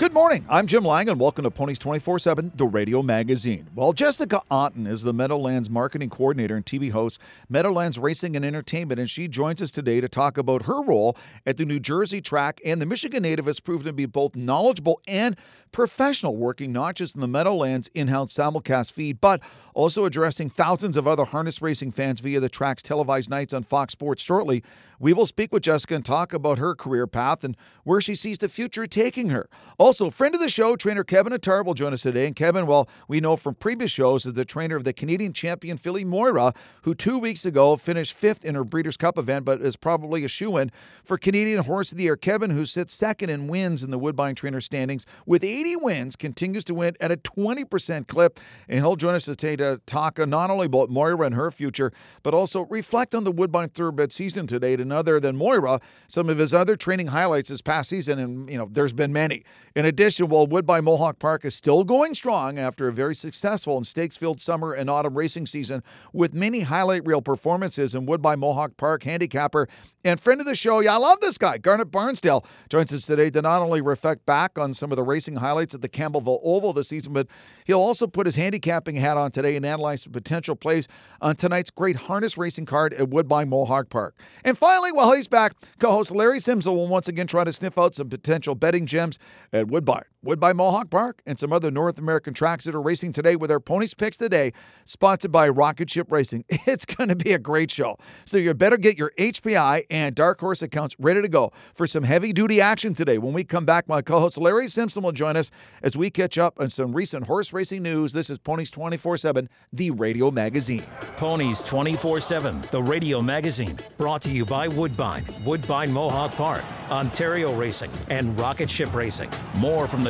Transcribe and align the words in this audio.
Good 0.00 0.14
morning. 0.14 0.46
I'm 0.48 0.66
Jim 0.66 0.82
Lang, 0.82 1.10
and 1.10 1.20
welcome 1.20 1.44
to 1.44 1.50
Ponies 1.50 1.78
24 1.78 2.20
7, 2.20 2.52
the 2.54 2.64
radio 2.64 3.02
magazine. 3.02 3.68
Well, 3.74 3.92
Jessica 3.92 4.40
Otten 4.50 4.86
is 4.86 5.02
the 5.02 5.12
Meadowlands 5.12 5.68
marketing 5.68 6.08
coordinator 6.08 6.56
and 6.56 6.64
TV 6.64 6.90
host, 6.90 7.20
Meadowlands 7.50 7.98
Racing 7.98 8.34
and 8.34 8.42
Entertainment, 8.42 8.98
and 8.98 9.10
she 9.10 9.28
joins 9.28 9.60
us 9.60 9.70
today 9.70 10.00
to 10.00 10.08
talk 10.08 10.38
about 10.38 10.64
her 10.64 10.82
role 10.82 11.18
at 11.44 11.58
the 11.58 11.66
New 11.66 11.78
Jersey 11.78 12.22
track. 12.22 12.62
And 12.64 12.80
the 12.80 12.86
Michigan 12.86 13.24
native 13.24 13.44
has 13.44 13.60
proven 13.60 13.88
to 13.88 13.92
be 13.92 14.06
both 14.06 14.34
knowledgeable 14.34 15.02
and 15.06 15.36
professional, 15.70 16.34
working 16.34 16.72
not 16.72 16.94
just 16.94 17.14
in 17.14 17.20
the 17.20 17.28
Meadowlands 17.28 17.90
in 17.92 18.08
house 18.08 18.32
simulcast 18.32 18.92
feed, 18.92 19.20
but 19.20 19.42
also 19.74 20.06
addressing 20.06 20.48
thousands 20.48 20.96
of 20.96 21.06
other 21.06 21.26
harness 21.26 21.60
racing 21.60 21.92
fans 21.92 22.20
via 22.20 22.40
the 22.40 22.48
track's 22.48 22.82
televised 22.82 23.28
nights 23.28 23.52
on 23.52 23.64
Fox 23.64 23.92
Sports 23.92 24.22
shortly. 24.22 24.64
We 24.98 25.12
will 25.12 25.26
speak 25.26 25.52
with 25.52 25.62
Jessica 25.62 25.94
and 25.94 26.04
talk 26.04 26.32
about 26.32 26.58
her 26.58 26.74
career 26.74 27.06
path 27.06 27.44
and 27.44 27.54
where 27.84 28.00
she 28.00 28.14
sees 28.14 28.38
the 28.38 28.48
future 28.48 28.86
taking 28.86 29.28
her. 29.28 29.48
Also, 29.78 29.89
friend 29.92 30.34
of 30.34 30.40
the 30.40 30.48
show, 30.48 30.76
trainer 30.76 31.02
Kevin 31.04 31.32
Attard 31.32 31.64
will 31.64 31.74
join 31.74 31.92
us 31.92 32.02
today. 32.02 32.26
And 32.26 32.36
Kevin, 32.36 32.66
well, 32.66 32.88
we 33.08 33.20
know 33.20 33.36
from 33.36 33.54
previous 33.54 33.90
shows 33.90 34.24
is 34.24 34.34
the 34.34 34.44
trainer 34.44 34.76
of 34.76 34.84
the 34.84 34.92
Canadian 34.92 35.32
champion 35.32 35.76
filly 35.76 36.04
Moira, 36.04 36.54
who 36.82 36.94
two 36.94 37.18
weeks 37.18 37.44
ago 37.44 37.76
finished 37.76 38.14
fifth 38.14 38.44
in 38.44 38.54
her 38.54 38.64
Breeders' 38.64 38.96
Cup 38.96 39.18
event, 39.18 39.44
but 39.44 39.60
is 39.60 39.76
probably 39.76 40.24
a 40.24 40.28
shoe-in 40.28 40.70
for 41.02 41.18
Canadian 41.18 41.64
Horse 41.64 41.90
of 41.90 41.98
the 41.98 42.04
Year. 42.04 42.16
Kevin, 42.16 42.50
who 42.50 42.64
sits 42.66 42.94
second 42.94 43.30
in 43.30 43.48
wins 43.48 43.82
in 43.82 43.90
the 43.90 43.98
Woodbine 43.98 44.34
trainer 44.34 44.60
standings 44.60 45.04
with 45.26 45.42
80 45.42 45.76
wins, 45.76 46.16
continues 46.16 46.64
to 46.64 46.74
win 46.74 46.94
at 47.00 47.10
a 47.10 47.16
20% 47.16 48.06
clip. 48.06 48.38
And 48.68 48.78
he'll 48.78 48.96
join 48.96 49.14
us 49.14 49.24
today 49.24 49.56
to 49.56 49.80
talk 49.86 50.18
uh, 50.18 50.24
not 50.24 50.50
only 50.50 50.66
about 50.66 50.90
Moira 50.90 51.26
and 51.26 51.34
her 51.34 51.50
future, 51.50 51.92
but 52.22 52.32
also 52.32 52.62
reflect 52.66 53.14
on 53.14 53.24
the 53.24 53.32
Woodbine 53.32 53.70
Thoroughbred 53.70 54.12
season 54.12 54.46
today. 54.46 54.74
And 54.74 54.92
other 54.92 55.18
than 55.18 55.36
Moira, 55.36 55.80
some 56.06 56.28
of 56.28 56.38
his 56.38 56.54
other 56.54 56.76
training 56.76 57.08
highlights 57.08 57.48
this 57.48 57.60
past 57.60 57.90
season, 57.90 58.18
and 58.18 58.48
you 58.48 58.56
know, 58.56 58.68
there's 58.70 58.92
been 58.92 59.12
many. 59.12 59.44
In 59.80 59.86
addition, 59.86 60.28
while 60.28 60.46
Woodbine 60.46 60.84
Mohawk 60.84 61.18
Park 61.18 61.42
is 61.42 61.54
still 61.54 61.84
going 61.84 62.14
strong 62.14 62.58
after 62.58 62.86
a 62.86 62.92
very 62.92 63.14
successful 63.14 63.78
and 63.78 63.86
stakes-filled 63.86 64.38
summer 64.38 64.74
and 64.74 64.90
autumn 64.90 65.16
racing 65.16 65.46
season 65.46 65.82
with 66.12 66.34
many 66.34 66.60
highlight 66.60 67.06
reel 67.06 67.22
performances 67.22 67.94
in 67.94 68.04
Woodbine 68.04 68.40
Mohawk 68.40 68.76
Park 68.76 69.04
handicapper 69.04 69.68
and 70.02 70.18
friend 70.18 70.40
of 70.40 70.46
the 70.46 70.54
show, 70.54 70.80
yeah, 70.80 70.94
I 70.94 70.96
love 70.96 71.20
this 71.20 71.36
guy, 71.36 71.58
Garnet 71.58 71.90
Barnsdale, 71.90 72.46
joins 72.70 72.90
us 72.90 73.04
today 73.04 73.28
to 73.30 73.42
not 73.42 73.60
only 73.60 73.82
reflect 73.82 74.24
back 74.24 74.58
on 74.58 74.72
some 74.72 74.90
of 74.90 74.96
the 74.96 75.02
racing 75.02 75.36
highlights 75.36 75.74
at 75.74 75.82
the 75.82 75.90
Campbellville 75.90 76.40
Oval 76.42 76.72
this 76.72 76.88
season, 76.88 77.12
but 77.12 77.26
he'll 77.66 77.80
also 77.80 78.06
put 78.06 78.24
his 78.24 78.36
handicapping 78.36 78.96
hat 78.96 79.18
on 79.18 79.30
today 79.30 79.56
and 79.56 79.66
analyze 79.66 80.04
the 80.04 80.10
potential 80.10 80.56
plays 80.56 80.88
on 81.20 81.36
tonight's 81.36 81.70
great 81.70 81.96
harness 81.96 82.38
racing 82.38 82.64
card 82.64 82.94
at 82.94 83.10
Woodbine 83.10 83.50
Mohawk 83.50 83.90
Park. 83.90 84.18
And 84.42 84.56
finally, 84.56 84.90
while 84.90 85.12
he's 85.12 85.28
back, 85.28 85.52
co-host 85.78 86.10
Larry 86.10 86.40
Simpson 86.40 86.72
will 86.72 86.88
once 86.88 87.06
again 87.06 87.26
try 87.26 87.44
to 87.44 87.52
sniff 87.52 87.76
out 87.76 87.94
some 87.94 88.08
potential 88.08 88.54
betting 88.54 88.86
gems 88.86 89.18
at 89.52 89.68
Woodbine, 89.70 90.02
Woodbine 90.22 90.56
Mohawk 90.56 90.90
Park, 90.90 91.22
and 91.24 91.38
some 91.38 91.50
other 91.50 91.70
North 91.70 91.98
American 91.98 92.34
tracks 92.34 92.66
that 92.66 92.74
are 92.74 92.80
racing 92.82 93.14
today 93.14 93.36
with 93.36 93.50
our 93.50 93.58
ponies 93.58 93.94
picks 93.94 94.18
today, 94.18 94.52
sponsored 94.84 95.32
by 95.32 95.48
Rocket 95.48 95.88
Ship 95.88 96.10
Racing. 96.12 96.44
It's 96.66 96.84
going 96.84 97.08
to 97.08 97.16
be 97.16 97.32
a 97.32 97.38
great 97.38 97.70
show. 97.70 97.96
So 98.26 98.36
you 98.36 98.52
better 98.54 98.76
get 98.76 98.96
your 98.98 99.12
HPI 99.18 99.86
and 99.90 100.14
Dark 100.14 100.40
Horse 100.40 100.62
accounts 100.62 100.94
ready 101.00 101.20
to 101.22 101.28
go 101.28 101.52
for 101.74 101.86
some 101.86 102.04
heavy 102.04 102.32
duty 102.32 102.60
action 102.60 102.94
today. 102.94 103.18
When 103.18 103.32
we 103.32 103.44
come 103.44 103.64
back, 103.64 103.88
my 103.88 104.02
co 104.02 104.20
host 104.20 104.38
Larry 104.38 104.68
Simpson 104.68 105.02
will 105.02 105.12
join 105.12 105.36
us 105.36 105.50
as 105.82 105.96
we 105.96 106.10
catch 106.10 106.38
up 106.38 106.60
on 106.60 106.68
some 106.68 106.92
recent 106.92 107.26
horse 107.26 107.52
racing 107.52 107.82
news. 107.82 108.12
This 108.12 108.28
is 108.30 108.38
Ponies 108.38 108.70
24 108.70 109.16
7, 109.16 109.48
the 109.72 109.90
radio 109.90 110.30
magazine. 110.30 110.84
Ponies 111.16 111.62
24 111.62 112.20
7, 112.20 112.60
the 112.70 112.82
radio 112.82 113.20
magazine, 113.22 113.76
brought 113.96 114.22
to 114.22 114.30
you 114.30 114.44
by 114.44 114.68
Woodbine, 114.68 115.24
Woodbine 115.44 115.90
Mohawk 115.92 116.32
Park, 116.32 116.62
Ontario 116.90 117.54
Racing, 117.54 117.90
and 118.08 118.38
Rocket 118.38 118.68
Ship 118.70 118.92
Racing. 118.94 119.30
More 119.56 119.88
from 119.88 120.02
the 120.02 120.09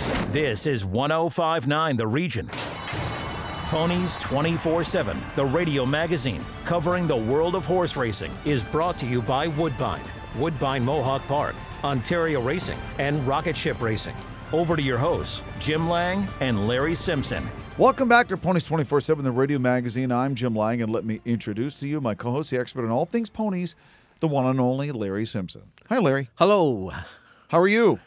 This 0.00 0.66
is 0.66 0.86
1059 0.86 1.96
The 1.98 2.06
Region. 2.06 2.48
Ponies 3.68 4.16
24 4.16 4.82
7, 4.82 5.20
the 5.34 5.44
radio 5.44 5.84
magazine 5.84 6.42
covering 6.64 7.06
the 7.06 7.16
world 7.16 7.54
of 7.54 7.66
horse 7.66 7.98
racing, 7.98 8.32
is 8.46 8.64
brought 8.64 8.96
to 8.98 9.06
you 9.06 9.20
by 9.20 9.46
Woodbine, 9.46 10.02
Woodbine 10.38 10.84
Mohawk 10.84 11.26
Park, 11.26 11.54
Ontario 11.84 12.40
Racing, 12.40 12.78
and 12.98 13.26
Rocket 13.26 13.54
Ship 13.54 13.78
Racing. 13.82 14.14
Over 14.54 14.74
to 14.74 14.82
your 14.82 14.96
hosts, 14.96 15.44
Jim 15.58 15.86
Lang 15.86 16.26
and 16.40 16.66
Larry 16.66 16.94
Simpson. 16.94 17.46
Welcome 17.76 18.08
back 18.08 18.26
to 18.28 18.38
Ponies 18.38 18.64
24 18.64 19.02
7, 19.02 19.22
the 19.22 19.30
radio 19.30 19.58
magazine. 19.58 20.10
I'm 20.10 20.34
Jim 20.34 20.56
Lang, 20.56 20.80
and 20.80 20.90
let 20.90 21.04
me 21.04 21.20
introduce 21.26 21.74
to 21.80 21.86
you 21.86 22.00
my 22.00 22.14
co 22.14 22.30
host, 22.30 22.50
the 22.50 22.58
expert 22.58 22.86
on 22.86 22.90
all 22.90 23.04
things 23.04 23.28
ponies, 23.28 23.74
the 24.20 24.28
one 24.28 24.46
and 24.46 24.60
only 24.60 24.92
Larry 24.92 25.26
Simpson. 25.26 25.72
Hi, 25.90 25.98
Larry. 25.98 26.30
Hello. 26.36 26.90
How 27.48 27.60
are 27.60 27.68
you? 27.68 28.00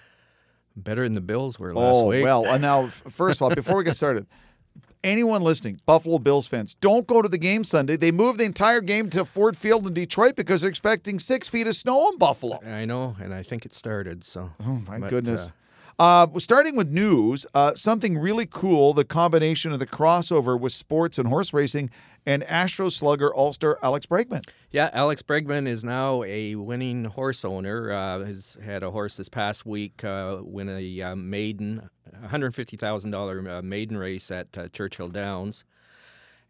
Better 0.75 1.03
than 1.03 1.13
the 1.13 1.21
Bills 1.21 1.59
were 1.59 1.73
last 1.73 1.97
oh, 1.97 2.07
week. 2.07 2.23
well, 2.23 2.45
uh, 2.47 2.57
now, 2.57 2.87
first 2.87 3.39
of 3.39 3.43
all, 3.43 3.55
before 3.55 3.77
we 3.77 3.83
get 3.83 3.95
started, 3.95 4.25
anyone 5.03 5.41
listening, 5.43 5.79
Buffalo 5.85 6.17
Bills 6.17 6.47
fans, 6.47 6.73
don't 6.81 7.05
go 7.05 7.21
to 7.21 7.29
the 7.29 7.37
game 7.37 7.63
Sunday. 7.63 7.95
They 7.95 8.11
moved 8.11 8.39
the 8.39 8.45
entire 8.45 8.81
game 8.81 9.09
to 9.11 9.23
Ford 9.25 9.55
Field 9.55 9.85
in 9.85 9.93
Detroit 9.93 10.35
because 10.35 10.61
they're 10.61 10.69
expecting 10.69 11.19
six 11.19 11.47
feet 11.47 11.67
of 11.67 11.75
snow 11.75 12.09
in 12.09 12.17
Buffalo. 12.17 12.59
I 12.65 12.85
know, 12.85 13.15
and 13.21 13.33
I 13.33 13.43
think 13.43 13.65
it 13.65 13.73
started. 13.73 14.23
So. 14.23 14.49
Oh, 14.65 14.81
my 14.87 14.99
But, 14.99 15.09
goodness. 15.09 15.47
uh, 15.47 15.51
Uh, 15.99 16.27
starting 16.39 16.75
with 16.75 16.91
news, 16.91 17.45
uh, 17.53 17.75
something 17.75 18.17
really 18.17 18.45
cool 18.45 18.93
the 18.93 19.05
combination 19.05 19.71
of 19.71 19.79
the 19.79 19.85
crossover 19.85 20.59
with 20.59 20.73
sports 20.73 21.17
and 21.17 21.27
horse 21.27 21.53
racing 21.53 21.89
and 22.25 22.43
Astro 22.45 22.89
Slugger 22.89 23.33
All 23.33 23.53
Star 23.53 23.77
Alex 23.83 24.05
Bregman. 24.05 24.43
Yeah, 24.71 24.89
Alex 24.93 25.21
Bregman 25.21 25.67
is 25.67 25.83
now 25.83 26.23
a 26.23 26.55
winning 26.55 27.05
horse 27.05 27.45
owner. 27.45 27.91
Uh, 27.91 28.25
has 28.25 28.57
had 28.63 28.81
a 28.83 28.91
horse 28.91 29.17
this 29.17 29.29
past 29.29 29.65
week 29.65 30.03
uh, 30.03 30.39
win 30.41 30.69
a 30.69 31.01
uh, 31.01 31.15
maiden, 31.15 31.89
$150,000 32.25 33.57
uh, 33.57 33.61
maiden 33.61 33.97
race 33.97 34.31
at 34.31 34.57
uh, 34.57 34.67
Churchill 34.69 35.09
Downs. 35.09 35.65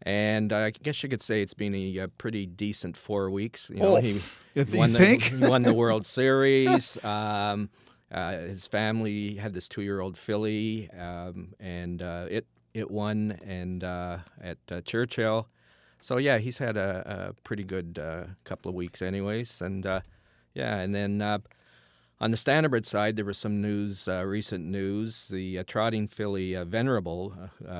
And 0.05 0.51
uh, 0.51 0.57
I 0.57 0.69
guess 0.71 1.01
you 1.01 1.09
could 1.09 1.21
say 1.21 1.41
it's 1.41 1.53
been 1.53 1.73
a, 1.73 2.07
pretty 2.07 2.45
decent 2.45 2.97
four 2.97 3.29
weeks. 3.29 3.69
You 3.69 3.77
know, 3.77 3.97
Oh, 3.97 4.01
he 4.01 4.21
you 4.53 4.65
won 4.77 4.91
you 4.91 4.97
the, 4.97 5.15
he 5.17 5.47
won 5.47 5.63
the 5.63 5.73
World 5.73 6.05
Series. 6.05 7.03
Um, 7.05 7.69
uh, 8.13 8.39
his 8.39 8.67
family 8.67 9.35
had 9.35 9.53
this 9.53 9.67
two-year-old 9.67 10.17
filly, 10.17 10.89
um, 10.91 11.53
and 11.59 12.01
uh, 12.01 12.27
it 12.29 12.45
it 12.73 12.89
won 12.89 13.37
and 13.45 13.83
uh, 13.83 14.17
at 14.41 14.57
uh, 14.71 14.81
Churchill. 14.81 15.47
So 15.99 16.17
yeah, 16.17 16.37
he's 16.37 16.57
had 16.57 16.77
a, 16.77 17.29
a 17.29 17.41
pretty 17.41 17.63
good 17.63 17.99
uh, 17.99 18.25
couple 18.43 18.69
of 18.69 18.75
weeks, 18.75 19.01
anyways, 19.01 19.61
and 19.61 19.85
uh, 19.85 20.01
yeah, 20.53 20.77
and 20.77 20.93
then 20.93 21.21
on 22.21 22.31
the 22.31 22.37
Standardbred 22.37 22.85
side, 22.85 23.15
there 23.15 23.25
was 23.25 23.37
some 23.37 23.61
news, 23.61 24.07
recent 24.07 24.65
news. 24.65 25.27
The 25.29 25.63
trotting 25.63 26.07
filly 26.07 26.55
Venerable 26.63 27.35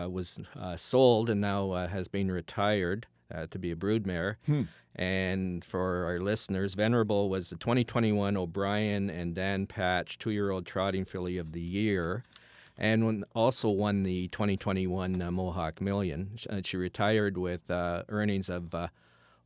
was 0.09 0.39
sold 0.77 1.29
and 1.29 1.41
now 1.41 1.87
has 1.87 2.07
been 2.07 2.31
retired 2.31 3.07
to 3.49 3.59
be 3.59 3.71
a 3.71 3.75
broodmare. 3.75 4.35
Hmm. 4.45 4.63
And 4.95 5.65
for 5.65 6.05
our 6.05 6.19
listeners, 6.19 6.75
Venerable 6.75 7.29
was 7.29 7.49
the 7.49 7.55
2021 7.55 8.37
O'Brien 8.37 9.09
and 9.09 9.33
Dan 9.33 9.65
Patch 9.65 10.19
two 10.19 10.31
year 10.31 10.51
old 10.51 10.65
trotting 10.65 11.05
filly 11.05 11.37
of 11.37 11.51
the 11.51 11.61
year 11.61 12.23
and 12.77 13.23
also 13.35 13.69
won 13.69 14.03
the 14.03 14.27
2021 14.29 15.21
uh, 15.21 15.31
Mohawk 15.31 15.81
Million. 15.81 16.31
Uh, 16.49 16.61
she 16.63 16.77
retired 16.77 17.37
with 17.37 17.69
uh, 17.69 18.03
earnings 18.09 18.49
of 18.49 18.73
uh, 18.73 18.87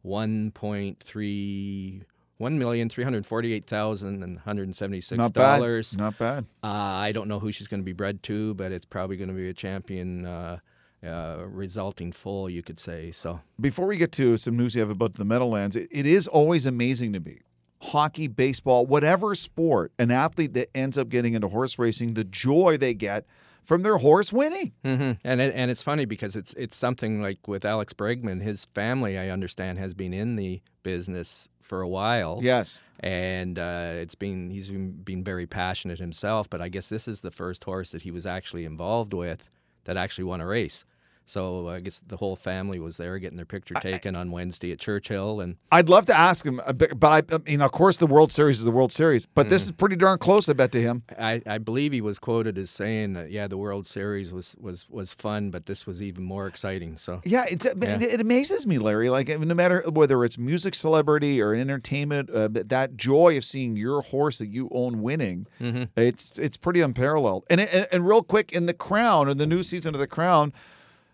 1.3 0.05 2.03
one 2.37 2.59
million 2.59 2.87
three 2.87 3.03
hundred 3.03 3.25
forty-eight 3.25 3.65
thousand 3.65 4.23
and 4.23 4.37
hundred 4.39 4.73
seventy-six 4.75 5.31
dollars. 5.31 5.97
Not 5.97 6.19
bad. 6.19 6.45
Uh, 6.63 6.67
I 6.67 7.11
don't 7.11 7.27
know 7.27 7.39
who 7.39 7.51
she's 7.51 7.67
going 7.67 7.81
to 7.81 7.85
be 7.85 7.93
bred 7.93 8.21
to, 8.23 8.53
but 8.53 8.71
it's 8.71 8.85
probably 8.85 9.17
going 9.17 9.29
to 9.29 9.33
be 9.33 9.49
a 9.49 9.53
champion. 9.53 10.25
Uh, 10.25 10.59
uh, 11.03 11.45
resulting 11.47 12.11
full, 12.11 12.49
you 12.49 12.63
could 12.63 12.79
say. 12.79 13.11
So 13.11 13.41
before 13.59 13.87
we 13.87 13.97
get 13.97 14.11
to 14.13 14.37
some 14.37 14.57
news 14.57 14.75
you 14.75 14.81
have 14.81 14.89
about 14.89 15.15
the 15.15 15.25
Meadowlands, 15.25 15.75
it, 15.75 15.87
it 15.91 16.05
is 16.05 16.27
always 16.27 16.65
amazing 16.65 17.13
to 17.13 17.19
me. 17.19 17.39
Hockey, 17.81 18.27
baseball, 18.27 18.85
whatever 18.85 19.35
sport, 19.35 19.91
an 19.99 20.09
athlete 20.09 20.53
that 20.53 20.69
ends 20.75 20.97
up 20.97 21.09
getting 21.09 21.35
into 21.35 21.47
horse 21.47 21.77
racing, 21.77 22.15
the 22.15 22.23
joy 22.23 22.77
they 22.77 22.95
get 22.95 23.25
from 23.67 23.83
their 23.83 23.97
horse 23.97 24.31
winning. 24.31 24.71
Mm-hmm. 24.83 25.11
And 25.23 25.41
it, 25.41 25.53
and 25.53 25.69
it's 25.69 25.83
funny 25.83 26.05
because 26.05 26.35
it's 26.35 26.53
it's 26.53 26.75
something 26.75 27.21
like 27.21 27.47
with 27.47 27.65
Alex 27.65 27.93
Bregman, 27.93 28.41
his 28.41 28.65
family, 28.73 29.19
I 29.19 29.29
understand, 29.29 29.77
has 29.77 29.93
been 29.93 30.13
in 30.13 30.37
the 30.37 30.61
business 30.83 31.49
for 31.61 31.81
a 31.81 31.87
while. 31.87 32.39
Yes, 32.41 32.81
and 33.01 33.59
uh, 33.59 33.91
it's 33.93 34.15
been 34.15 34.49
he's 34.49 34.69
been, 34.69 34.91
been 34.91 35.23
very 35.23 35.45
passionate 35.45 35.99
himself. 35.99 36.49
But 36.49 36.61
I 36.61 36.69
guess 36.69 36.87
this 36.87 37.07
is 37.07 37.21
the 37.21 37.31
first 37.31 37.65
horse 37.65 37.91
that 37.91 38.01
he 38.01 38.09
was 38.09 38.25
actually 38.25 38.63
involved 38.63 39.13
with 39.13 39.43
that 39.87 39.97
actually 39.97 40.25
won 40.25 40.41
a 40.41 40.45
race. 40.45 40.85
So 41.27 41.67
I 41.67 41.81
guess 41.81 42.01
the 42.07 42.15
whole 42.15 42.37
family 42.37 42.79
was 42.79 42.95
there 42.95 43.19
getting 43.19 43.35
their 43.35 43.45
picture 43.45 43.75
taken 43.75 44.15
I, 44.15 44.21
on 44.21 44.31
Wednesday 44.31 44.71
at 44.71 44.79
Churchill, 44.79 45.41
and 45.41 45.57
I'd 45.73 45.89
love 45.89 46.05
to 46.05 46.17
ask 46.17 46.45
him, 46.45 46.61
but 46.65 47.03
I, 47.03 47.35
I 47.35 47.39
mean, 47.39 47.61
of 47.61 47.73
course, 47.73 47.97
the 47.97 48.07
World 48.07 48.31
Series 48.31 48.59
is 48.59 48.65
the 48.65 48.71
World 48.71 48.93
Series, 48.93 49.25
but 49.25 49.43
mm-hmm. 49.43 49.49
this 49.49 49.65
is 49.65 49.73
pretty 49.73 49.97
darn 49.97 50.19
close, 50.19 50.47
I 50.47 50.53
bet, 50.53 50.71
to 50.71 50.81
him. 50.81 51.03
I, 51.19 51.41
I 51.45 51.57
believe 51.57 51.91
he 51.91 51.99
was 51.99 52.17
quoted 52.17 52.57
as 52.57 52.69
saying 52.69 53.13
that, 53.13 53.29
yeah, 53.29 53.47
the 53.47 53.57
World 53.57 53.85
Series 53.85 54.31
was 54.31 54.55
was 54.57 54.89
was 54.89 55.13
fun, 55.13 55.51
but 55.51 55.65
this 55.65 55.85
was 55.85 56.01
even 56.01 56.23
more 56.23 56.47
exciting. 56.47 56.95
So 56.95 57.19
yeah, 57.25 57.45
yeah. 57.49 57.73
It, 57.75 58.01
it, 58.03 58.21
amazes 58.21 58.65
me, 58.65 58.77
Larry. 58.77 59.09
Like 59.09 59.27
no 59.27 59.53
matter 59.53 59.83
whether 59.89 60.23
it's 60.23 60.37
music 60.37 60.75
celebrity 60.75 61.41
or 61.41 61.53
entertainment, 61.53 62.29
uh, 62.29 62.47
that 62.51 62.95
joy 62.95 63.35
of 63.35 63.43
seeing 63.43 63.75
your 63.75 64.01
horse 64.01 64.37
that 64.37 64.47
you 64.47 64.69
own 64.71 65.01
winning, 65.01 65.45
mm-hmm. 65.59 65.83
it's 65.99 66.31
it's 66.37 66.55
pretty 66.55 66.79
unparalleled. 66.79 67.43
And, 67.49 67.59
and 67.59 67.85
and 67.91 68.07
real 68.07 68.23
quick 68.23 68.53
in 68.53 68.65
the 68.65 68.73
Crown, 68.73 69.29
in 69.29 69.37
the 69.37 69.45
new 69.45 69.61
season 69.61 69.93
of 69.93 69.99
the 69.99 70.07
Crown 70.07 70.53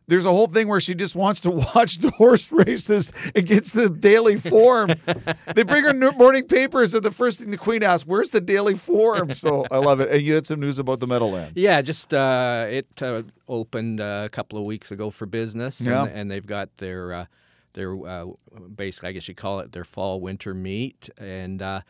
there's 0.07 0.25
a 0.25 0.29
whole 0.29 0.47
thing 0.47 0.67
where 0.67 0.79
she 0.79 0.95
just 0.95 1.15
wants 1.15 1.39
to 1.41 1.51
watch 1.75 1.99
the 1.99 2.11
horse 2.11 2.51
races 2.51 3.11
against 3.35 3.73
the 3.73 3.89
daily 3.89 4.37
form. 4.37 4.93
they 5.55 5.63
bring 5.63 5.85
her 5.85 5.93
morning 6.13 6.47
papers, 6.47 6.93
and 6.93 7.03
the 7.03 7.11
first 7.11 7.39
thing 7.39 7.51
the 7.51 7.57
queen 7.57 7.83
asks, 7.83 8.07
"Where's 8.07 8.29
the 8.29 8.41
daily 8.41 8.75
form?" 8.75 9.33
So 9.33 9.65
I 9.71 9.77
love 9.77 9.99
it. 9.99 10.09
And 10.09 10.21
you 10.21 10.33
had 10.33 10.45
some 10.45 10.59
news 10.59 10.79
about 10.79 10.99
the 10.99 11.07
Meadowlands. 11.07 11.53
Yeah, 11.55 11.81
just 11.81 12.13
uh, 12.13 12.67
it 12.69 13.01
uh, 13.01 13.23
opened 13.47 14.01
uh, 14.01 14.23
a 14.25 14.29
couple 14.29 14.59
of 14.59 14.65
weeks 14.65 14.91
ago 14.91 15.09
for 15.09 15.25
business, 15.25 15.79
and, 15.79 15.89
yeah. 15.89 16.05
and 16.05 16.29
they've 16.29 16.45
got 16.45 16.75
their 16.77 17.13
uh, 17.13 17.25
their 17.73 17.95
uh, 18.05 18.25
basically, 18.75 19.09
I 19.09 19.11
guess 19.13 19.27
you 19.27 19.35
call 19.35 19.59
it 19.59 19.71
their 19.71 19.85
fall 19.85 20.19
winter 20.19 20.53
meet, 20.53 21.09
and. 21.17 21.61
Uh, 21.61 21.81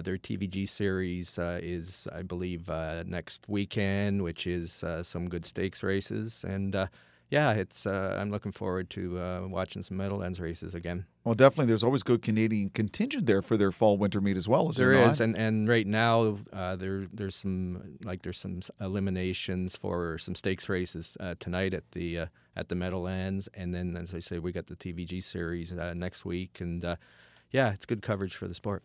their 0.00 0.16
TVG 0.16 0.66
series 0.66 1.38
is, 1.38 2.08
I 2.10 2.22
believe, 2.22 2.70
next 3.04 3.46
weekend, 3.48 4.22
which 4.22 4.46
is 4.46 4.82
some 5.02 5.28
good 5.28 5.44
stakes 5.44 5.82
races, 5.82 6.42
and 6.48 6.88
yeah, 7.30 7.52
it's. 7.52 7.86
Uh, 7.86 8.16
I'm 8.20 8.30
looking 8.30 8.52
forward 8.52 8.90
to 8.90 9.18
uh, 9.18 9.46
watching 9.48 9.82
some 9.82 9.96
Meadowlands 9.96 10.40
races 10.40 10.74
again. 10.74 11.06
Well, 11.24 11.34
definitely. 11.34 11.66
There's 11.66 11.82
always 11.82 12.02
good 12.02 12.22
Canadian 12.22 12.70
contingent 12.70 13.26
there 13.26 13.42
for 13.42 13.56
their 13.56 13.72
fall 13.72 13.96
winter 13.96 14.20
meet 14.20 14.36
as 14.36 14.48
well. 14.48 14.68
Is 14.70 14.76
there, 14.76 14.94
there 14.94 15.08
is, 15.08 15.20
and 15.20 15.36
and 15.36 15.68
right 15.68 15.86
now 15.86 16.36
uh, 16.52 16.76
there 16.76 17.06
there's 17.12 17.34
some 17.34 17.98
like 18.04 18.22
there's 18.22 18.38
some 18.38 18.60
eliminations 18.80 19.74
for 19.76 20.18
some 20.18 20.34
stakes 20.34 20.68
races 20.68 21.16
uh, 21.18 21.34
tonight 21.38 21.72
at 21.74 21.90
the 21.92 22.20
uh, 22.20 22.26
at 22.56 22.68
the 22.68 22.74
Meadowlands, 22.74 23.48
and 23.54 23.74
then 23.74 23.96
as 23.96 24.14
I 24.14 24.18
say, 24.18 24.38
we 24.38 24.52
got 24.52 24.66
the 24.66 24.76
TVG 24.76 25.22
series 25.22 25.72
uh, 25.72 25.94
next 25.94 26.24
week, 26.24 26.60
and 26.60 26.84
yeah, 27.50 27.72
it's 27.72 27.86
good 27.86 28.02
coverage 28.02 28.36
for 28.36 28.48
the 28.48 28.54
sport. 28.54 28.82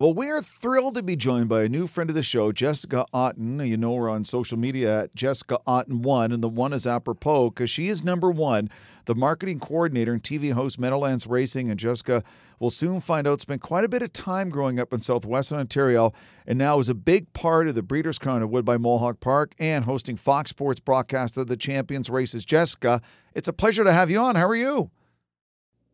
Well, 0.00 0.14
we're 0.14 0.42
thrilled 0.42 0.94
to 0.94 1.02
be 1.02 1.16
joined 1.16 1.48
by 1.48 1.64
a 1.64 1.68
new 1.68 1.88
friend 1.88 2.08
of 2.08 2.14
the 2.14 2.22
show, 2.22 2.52
Jessica 2.52 3.04
Otten. 3.12 3.58
You 3.66 3.76
know 3.76 3.96
her 3.96 4.08
on 4.08 4.24
social 4.24 4.56
media 4.56 5.02
at 5.02 5.14
Jessica 5.16 5.58
Otten1, 5.66 6.32
and 6.32 6.40
the 6.40 6.48
one 6.48 6.72
is 6.72 6.86
apropos 6.86 7.50
because 7.50 7.68
she 7.68 7.88
is 7.88 8.04
number 8.04 8.30
one, 8.30 8.70
the 9.06 9.16
marketing 9.16 9.58
coordinator 9.58 10.12
and 10.12 10.22
TV 10.22 10.52
host 10.52 10.78
Meadowlands 10.78 11.26
Racing. 11.26 11.68
And 11.68 11.80
Jessica 11.80 12.22
will 12.60 12.70
soon 12.70 13.00
find 13.00 13.26
out 13.26 13.40
spent 13.40 13.60
quite 13.60 13.82
a 13.82 13.88
bit 13.88 14.04
of 14.04 14.12
time 14.12 14.50
growing 14.50 14.78
up 14.78 14.92
in 14.92 15.00
southwestern 15.00 15.58
Ontario 15.58 16.12
and 16.46 16.56
now 16.56 16.78
is 16.78 16.88
a 16.88 16.94
big 16.94 17.32
part 17.32 17.66
of 17.66 17.74
the 17.74 17.82
Breeders' 17.82 18.20
Crown 18.20 18.40
at 18.40 18.50
Woodbine 18.50 18.82
Mohawk 18.82 19.18
Park 19.18 19.52
and 19.58 19.84
hosting 19.84 20.14
Fox 20.14 20.50
Sports 20.50 20.78
broadcast 20.78 21.36
of 21.36 21.48
the 21.48 21.56
Champions 21.56 22.08
Races. 22.08 22.44
Jessica, 22.44 23.02
it's 23.34 23.48
a 23.48 23.52
pleasure 23.52 23.82
to 23.82 23.92
have 23.92 24.12
you 24.12 24.20
on. 24.20 24.36
How 24.36 24.46
are 24.46 24.54
you? 24.54 24.92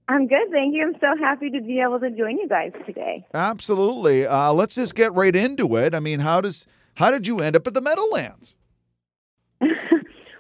I'm 0.09 0.27
good, 0.27 0.51
thank 0.51 0.75
you. 0.75 0.83
I'm 0.83 0.97
so 1.01 1.17
happy 1.19 1.51
to 1.51 1.61
be 1.61 1.81
able 1.81 1.99
to 2.01 2.11
join 2.11 2.37
you 2.37 2.47
guys 2.47 2.73
today. 2.87 3.27
Absolutely. 3.33 4.27
Uh, 4.27 4.53
let's 4.53 4.75
just 4.75 4.95
get 4.95 5.15
right 5.15 5.35
into 5.35 5.77
it. 5.77 5.95
I 5.95 6.01
mean, 6.01 6.21
how 6.21 6.41
does 6.41 6.67
how 6.97 7.11
did 7.11 7.27
you 7.27 7.41
end 7.41 7.56
up 7.56 7.67
at 7.67 7.75
the 7.75 7.81
Meadowlands? 7.81 8.56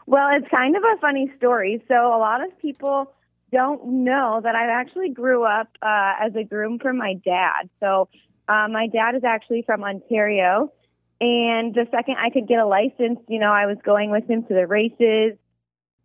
well, 0.06 0.28
it's 0.32 0.48
kind 0.48 0.76
of 0.76 0.82
a 0.82 1.00
funny 1.00 1.32
story. 1.38 1.82
So 1.88 1.94
a 1.94 2.18
lot 2.18 2.44
of 2.44 2.56
people 2.60 3.12
don't 3.52 4.04
know 4.04 4.40
that 4.42 4.54
I 4.54 4.66
actually 4.70 5.08
grew 5.08 5.44
up 5.44 5.68
uh, 5.80 6.14
as 6.20 6.34
a 6.36 6.44
groom 6.44 6.78
for 6.78 6.92
my 6.92 7.14
dad. 7.24 7.70
So 7.80 8.08
uh, 8.48 8.68
my 8.70 8.86
dad 8.88 9.14
is 9.14 9.24
actually 9.24 9.62
from 9.62 9.82
Ontario, 9.82 10.72
and 11.20 11.74
the 11.74 11.86
second 11.90 12.16
I 12.18 12.28
could 12.28 12.46
get 12.46 12.58
a 12.58 12.66
license, 12.66 13.20
you 13.28 13.38
know, 13.38 13.50
I 13.50 13.64
was 13.64 13.78
going 13.82 14.10
with 14.10 14.28
him 14.28 14.42
to 14.44 14.54
the 14.54 14.66
races 14.66 15.38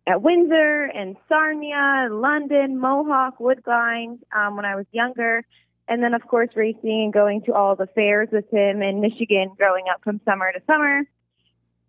at 0.06 0.22
Windsor 0.22 0.84
and 0.84 1.16
Sarnia, 1.28 2.08
London, 2.10 2.78
Mohawk, 2.78 3.38
Woodbine 3.38 4.18
um, 4.34 4.56
when 4.56 4.64
I 4.64 4.74
was 4.74 4.86
younger. 4.92 5.44
And 5.88 6.02
then, 6.02 6.14
of 6.14 6.26
course, 6.26 6.50
racing 6.54 7.02
and 7.02 7.12
going 7.12 7.42
to 7.42 7.52
all 7.52 7.74
the 7.74 7.88
fairs 7.88 8.28
with 8.30 8.48
him 8.50 8.80
in 8.82 9.00
Michigan 9.00 9.52
growing 9.56 9.86
up 9.90 10.02
from 10.02 10.20
summer 10.24 10.52
to 10.52 10.60
summer. 10.66 11.02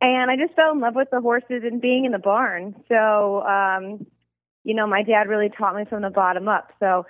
And 0.01 0.31
I 0.31 0.35
just 0.35 0.55
fell 0.55 0.71
in 0.71 0.79
love 0.79 0.95
with 0.95 1.09
the 1.11 1.21
horses 1.21 1.61
and 1.63 1.79
being 1.79 2.05
in 2.05 2.11
the 2.11 2.19
barn. 2.19 2.75
So, 2.89 3.43
um, 3.43 4.07
you 4.63 4.73
know, 4.73 4.87
my 4.87 5.03
dad 5.03 5.29
really 5.29 5.49
taught 5.49 5.75
me 5.75 5.85
from 5.85 6.01
the 6.01 6.09
bottom 6.09 6.47
up. 6.47 6.73
So 6.79 7.05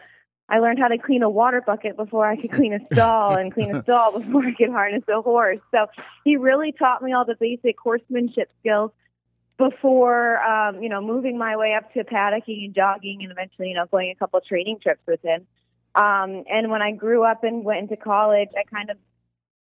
I 0.49 0.59
learned 0.59 0.79
how 0.79 0.89
to 0.89 0.97
clean 0.97 1.23
a 1.23 1.29
water 1.29 1.61
bucket 1.61 1.95
before 1.95 2.27
I 2.27 2.35
could 2.35 2.51
clean 2.51 2.73
a 2.73 2.79
stall 2.93 3.37
and 3.37 3.53
clean 3.53 3.73
a 3.73 3.81
stall 3.83 4.19
before 4.19 4.45
I 4.45 4.53
could 4.53 4.69
harness 4.69 5.03
a 5.07 5.21
horse. 5.21 5.59
So 5.71 5.87
he 6.25 6.35
really 6.35 6.73
taught 6.73 7.01
me 7.01 7.13
all 7.13 7.23
the 7.23 7.37
basic 7.39 7.79
horsemanship 7.79 8.51
skills 8.59 8.91
before 9.69 10.41
um, 10.41 10.81
you 10.81 10.89
know 10.89 11.01
moving 11.01 11.37
my 11.37 11.55
way 11.55 11.75
up 11.75 11.93
to 11.93 12.03
paddocking 12.03 12.63
and 12.65 12.73
jogging 12.73 13.19
and 13.21 13.31
eventually 13.31 13.69
you 13.69 13.75
know 13.75 13.85
going 13.85 14.09
a 14.09 14.15
couple 14.15 14.41
training 14.41 14.79
trips 14.81 15.01
with 15.07 15.21
him. 15.21 15.45
Um, 15.93 16.45
and 16.49 16.71
when 16.71 16.81
i 16.81 16.91
grew 16.91 17.23
up 17.23 17.43
and 17.43 17.63
went 17.63 17.79
into 17.79 17.95
college 17.95 18.49
i 18.57 18.63
kind 18.63 18.89
of 18.89 18.97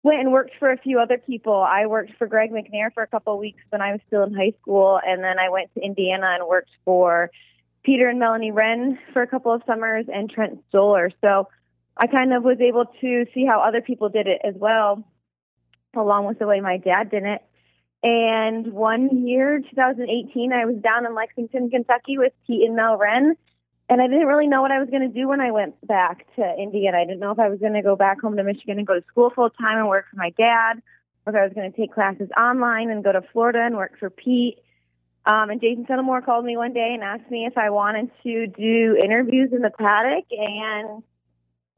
went 0.02 0.20
and 0.20 0.32
worked 0.34 0.52
for 0.60 0.70
a 0.72 0.78
few 0.78 1.00
other 1.00 1.18
people. 1.18 1.54
I 1.54 1.86
worked 1.86 2.14
for 2.18 2.28
greg 2.28 2.52
mcnair 2.52 2.92
for 2.94 3.04
a 3.04 3.08
couple 3.08 3.34
of 3.34 3.40
weeks 3.40 3.62
when 3.70 3.82
i 3.82 3.92
was 3.92 4.02
still 4.08 4.24
in 4.24 4.34
high 4.34 4.54
school 4.62 5.00
and 5.06 5.24
then 5.24 5.38
i 5.38 5.50
went 5.50 5.72
to 5.76 5.82
indiana 5.82 6.38
and 6.40 6.48
worked 6.48 6.72
for 6.86 7.30
peter 7.84 8.08
and 8.08 8.20
melanie 8.20 8.52
wrenn 8.52 8.98
for 9.12 9.22
a 9.22 9.28
couple 9.28 9.54
of 9.54 9.62
summers 9.68 10.06
and 10.12 10.32
trent 10.32 10.60
stohler. 10.72 11.12
So 11.22 11.50
i 11.98 12.08
kind 12.08 12.34
of 12.34 12.42
was 12.44 12.60
able 12.62 12.86
to 13.02 13.26
see 13.34 13.46
how 13.46 13.60
other 13.60 13.82
people 13.82 14.10
did 14.10 14.28
it 14.28 14.42
as 14.44 14.56
well 14.56 15.04
along 15.96 16.26
with 16.26 16.40
the 16.40 16.48
way 16.48 16.62
my 16.62 16.78
dad 16.78 17.12
did 17.12 17.24
it 17.24 17.44
and 18.04 18.68
one 18.74 19.26
year, 19.26 19.60
2018, 19.60 20.52
I 20.52 20.66
was 20.66 20.76
down 20.78 21.06
in 21.06 21.16
Lexington, 21.16 21.70
Kentucky 21.70 22.18
with 22.18 22.34
Pete 22.46 22.68
and 22.68 22.76
Mel 22.76 22.98
Wrenn. 22.98 23.36
And 23.90 24.02
I 24.02 24.08
didn't 24.08 24.28
really 24.28 24.48
know 24.48 24.62
what 24.62 24.72
I 24.72 24.80
was 24.80 24.90
going 24.90 25.02
to 25.02 25.14
do 25.14 25.28
when 25.28 25.42
I 25.42 25.52
went 25.52 25.76
back 25.86 26.26
to 26.36 26.56
Indiana. 26.58 26.98
I 26.98 27.06
didn't 27.06 27.20
know 27.20 27.32
if 27.32 27.40
I 27.40 27.50
was 27.50 27.60
going 27.60 27.74
to 27.74 27.82
go 27.82 27.96
back 27.96 28.22
home 28.22 28.36
to 28.38 28.44
Michigan 28.44 28.78
and 28.78 28.88
go 28.88 28.94
to 28.94 29.06
school 29.08 29.30
full 29.30 29.50
time 29.50 29.78
and 29.78 29.88
work 29.88 30.06
for 30.10 30.18
my 30.18 30.32
dad, 30.32 30.82
or 31.26 31.34
if 31.34 31.36
I 31.36 31.44
was 31.44 31.54
going 31.54 31.72
to 31.72 31.78
take 31.78 31.94
classes 31.94 32.30
online 32.38 32.90
and 32.90 33.04
go 33.04 33.12
to 33.12 33.22
Florida 33.34 33.60
and 33.62 33.76
work 33.76 33.98
for 34.00 34.10
Pete. 34.10 34.60
Um, 35.26 35.50
and 35.50 35.62
Jason 35.62 35.86
Settlemoir 35.86 36.26
called 36.26 36.44
me 36.44 36.58
one 36.58 36.74
day 36.74 36.92
and 36.94 37.04
asked 37.04 37.30
me 37.32 37.46
if 37.46 37.58
I 37.58 37.70
wanted 37.70 38.12
to 38.24 38.48
do 38.48 38.98
interviews 39.02 39.52
in 39.54 39.62
the 39.62 39.70
paddock. 39.70 40.26
And 40.32 41.04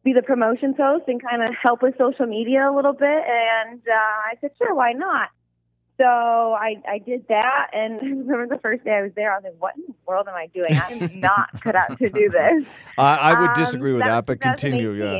be 0.03 0.13
the 0.13 0.22
promotions 0.22 0.75
host 0.77 1.05
and 1.08 1.22
kind 1.22 1.41
of 1.41 1.53
help 1.60 1.82
with 1.82 1.98
social 1.98 2.27
media 2.27 2.70
a 2.70 2.74
little 2.74 2.94
bit. 2.94 3.24
And 3.27 3.82
uh, 3.88 3.91
I 3.91 4.36
said, 4.39 4.51
sure, 4.58 4.74
why 4.74 4.94
not? 4.94 5.29
So 5.97 6.03
I, 6.05 6.75
I 6.89 6.97
did 6.99 7.25
that, 7.29 7.67
and 7.73 7.93
I 8.01 8.05
remember 8.05 8.47
the 8.55 8.59
first 8.61 8.83
day 8.83 8.91
I 8.91 9.01
was 9.01 9.11
there, 9.15 9.31
I 9.33 9.37
was 9.37 9.43
like, 9.45 9.61
"What 9.61 9.75
in 9.77 9.83
the 9.87 9.93
world 10.05 10.27
am 10.27 10.35
I 10.35 10.47
doing? 10.47 10.73
I 10.73 10.91
am 10.91 11.19
not 11.19 11.61
cut 11.61 11.75
out 11.75 11.97
to 11.99 12.09
do 12.09 12.29
this." 12.31 12.65
I, 12.97 13.15
I 13.33 13.39
would 13.39 13.49
Um, 13.51 13.55
disagree 13.55 13.93
with 13.93 14.03
that, 14.03 14.25
but 14.25 14.41
continue. 14.41 14.91
Yeah. 14.91 15.19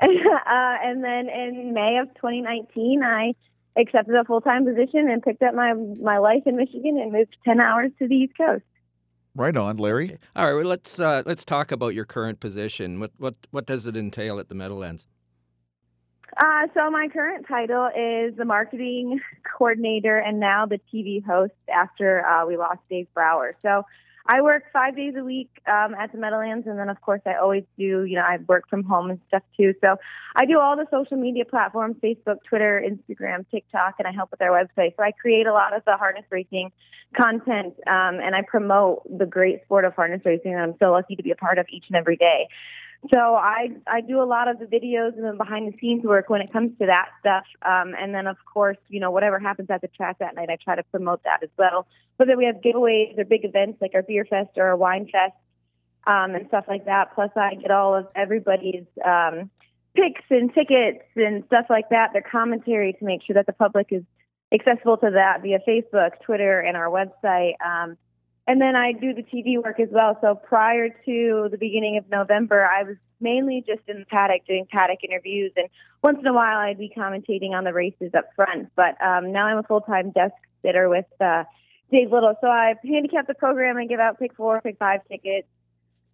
uh, 0.00 0.06
and 0.06 1.02
then 1.02 1.28
in 1.28 1.74
May 1.74 1.98
of 1.98 2.08
2019, 2.14 3.02
I 3.02 3.34
accepted 3.76 4.14
a 4.14 4.24
full 4.24 4.40
time 4.40 4.64
position 4.64 5.10
and 5.10 5.22
picked 5.22 5.42
up 5.42 5.54
my 5.54 5.72
my 5.74 6.18
life 6.18 6.42
in 6.46 6.56
Michigan 6.56 6.98
and 7.00 7.12
moved 7.12 7.36
10 7.44 7.60
hours 7.60 7.90
to 7.98 8.06
the 8.06 8.14
East 8.14 8.34
Coast. 8.36 8.62
Right 9.34 9.56
on, 9.56 9.76
Larry. 9.76 10.18
All 10.34 10.46
right, 10.46 10.54
well, 10.54 10.64
let's 10.64 10.98
uh, 11.00 11.22
let's 11.26 11.44
talk 11.44 11.70
about 11.72 11.94
your 11.94 12.04
current 12.04 12.38
position. 12.40 13.00
What 13.00 13.10
what 13.18 13.34
what 13.50 13.66
does 13.66 13.86
it 13.88 13.96
entail 13.96 14.38
at 14.38 14.48
the 14.48 14.54
Meadowlands? 14.54 15.06
Uh, 16.38 16.68
so 16.72 16.88
my 16.88 17.08
current 17.12 17.46
title 17.48 17.86
is 17.86 18.36
the 18.36 18.44
marketing 18.44 19.20
coordinator 19.56 20.18
and 20.18 20.38
now 20.38 20.66
the 20.66 20.80
TV 20.92 21.24
host 21.24 21.52
after 21.72 22.24
uh, 22.24 22.46
we 22.46 22.56
lost 22.56 22.78
Dave 22.88 23.08
Brower. 23.12 23.56
So 23.60 23.84
I 24.30 24.42
work 24.42 24.64
five 24.72 24.94
days 24.94 25.14
a 25.16 25.24
week 25.24 25.48
um, 25.66 25.94
at 25.94 26.12
the 26.12 26.18
Meadowlands, 26.18 26.66
and 26.66 26.78
then 26.78 26.90
of 26.90 27.00
course 27.00 27.22
I 27.24 27.36
always 27.36 27.64
do. 27.78 28.04
You 28.04 28.16
know, 28.16 28.24
I 28.28 28.36
work 28.46 28.68
from 28.68 28.84
home 28.84 29.08
and 29.08 29.18
stuff 29.28 29.42
too. 29.56 29.74
So 29.82 29.96
I 30.36 30.44
do 30.44 30.60
all 30.60 30.76
the 30.76 30.86
social 30.90 31.16
media 31.16 31.46
platforms: 31.46 31.96
Facebook, 32.04 32.36
Twitter, 32.46 32.84
Instagram, 32.86 33.46
TikTok, 33.50 33.94
and 33.98 34.06
I 34.06 34.12
help 34.12 34.30
with 34.30 34.38
their 34.38 34.52
website. 34.52 34.94
So 34.96 35.02
I 35.02 35.12
create 35.12 35.46
a 35.46 35.52
lot 35.52 35.74
of 35.74 35.82
the 35.86 35.96
harness 35.96 36.24
racing 36.30 36.72
content, 37.16 37.74
um, 37.86 38.20
and 38.20 38.36
I 38.36 38.42
promote 38.42 39.02
the 39.18 39.24
great 39.24 39.64
sport 39.64 39.86
of 39.86 39.94
harness 39.94 40.20
racing. 40.26 40.54
I'm 40.54 40.74
so 40.78 40.92
lucky 40.92 41.16
to 41.16 41.22
be 41.22 41.30
a 41.30 41.36
part 41.36 41.58
of 41.58 41.66
each 41.70 41.86
and 41.88 41.96
every 41.96 42.16
day. 42.16 42.48
So 43.12 43.18
I 43.36 43.70
I 43.86 44.00
do 44.00 44.20
a 44.20 44.24
lot 44.24 44.48
of 44.48 44.58
the 44.58 44.66
videos 44.66 45.16
and 45.16 45.24
the 45.24 45.32
behind 45.32 45.72
the 45.72 45.78
scenes 45.78 46.02
work 46.02 46.28
when 46.28 46.40
it 46.40 46.52
comes 46.52 46.76
to 46.78 46.86
that 46.86 47.10
stuff. 47.20 47.44
Um, 47.62 47.94
and 47.96 48.12
then 48.12 48.26
of 48.26 48.36
course, 48.52 48.76
you 48.88 48.98
know, 48.98 49.12
whatever 49.12 49.38
happens 49.38 49.70
at 49.70 49.80
the 49.80 49.88
track 49.88 50.18
that 50.18 50.34
night, 50.34 50.50
I 50.50 50.56
try 50.56 50.74
to 50.74 50.82
promote 50.82 51.22
that 51.22 51.42
as 51.42 51.50
well. 51.56 51.86
Whether 52.16 52.36
we 52.36 52.46
have 52.46 52.56
giveaways 52.56 53.16
or 53.16 53.24
big 53.24 53.44
events 53.44 53.80
like 53.80 53.92
our 53.94 54.02
beer 54.02 54.24
fest 54.24 54.50
or 54.56 54.66
our 54.66 54.76
wine 54.76 55.08
fest 55.10 55.34
um, 56.08 56.34
and 56.34 56.48
stuff 56.48 56.64
like 56.66 56.86
that. 56.86 57.14
Plus, 57.14 57.30
I 57.36 57.54
get 57.54 57.70
all 57.70 57.94
of 57.94 58.08
everybody's 58.16 58.86
um, 59.04 59.48
picks 59.94 60.24
and 60.30 60.52
tickets 60.52 61.04
and 61.14 61.44
stuff 61.46 61.66
like 61.70 61.90
that. 61.90 62.12
Their 62.12 62.22
commentary 62.22 62.94
to 62.94 63.04
make 63.04 63.22
sure 63.22 63.34
that 63.34 63.46
the 63.46 63.52
public 63.52 63.88
is 63.90 64.02
accessible 64.52 64.96
to 64.98 65.10
that 65.10 65.42
via 65.42 65.60
Facebook, 65.66 66.20
Twitter, 66.24 66.58
and 66.58 66.76
our 66.76 66.88
website. 66.88 67.54
Um, 67.64 67.96
and 68.48 68.62
then 68.62 68.74
I 68.74 68.92
do 68.92 69.12
the 69.12 69.22
TV 69.22 69.62
work 69.62 69.78
as 69.78 69.90
well. 69.92 70.16
So 70.22 70.34
prior 70.34 70.88
to 70.88 71.48
the 71.50 71.58
beginning 71.58 71.98
of 71.98 72.08
November, 72.08 72.64
I 72.64 72.82
was 72.82 72.96
mainly 73.20 73.62
just 73.66 73.82
in 73.86 74.00
the 74.00 74.06
paddock 74.06 74.46
doing 74.46 74.66
paddock 74.70 75.04
interviews, 75.04 75.52
and 75.54 75.68
once 76.02 76.18
in 76.18 76.26
a 76.26 76.32
while 76.32 76.58
I'd 76.58 76.78
be 76.78 76.90
commentating 76.96 77.50
on 77.50 77.64
the 77.64 77.74
races 77.74 78.10
up 78.16 78.30
front. 78.34 78.70
But 78.74 78.96
um, 79.04 79.32
now 79.32 79.46
I'm 79.46 79.58
a 79.58 79.62
full 79.62 79.82
time 79.82 80.12
desk 80.12 80.32
sitter 80.62 80.88
with 80.88 81.04
uh, 81.20 81.44
Dave 81.92 82.10
Little. 82.10 82.34
So 82.40 82.48
I 82.48 82.74
handicap 82.82 83.26
the 83.26 83.34
program 83.34 83.76
and 83.76 83.86
give 83.86 84.00
out 84.00 84.18
pick 84.18 84.34
four, 84.34 84.58
pick 84.62 84.78
five 84.78 85.00
tickets, 85.10 85.46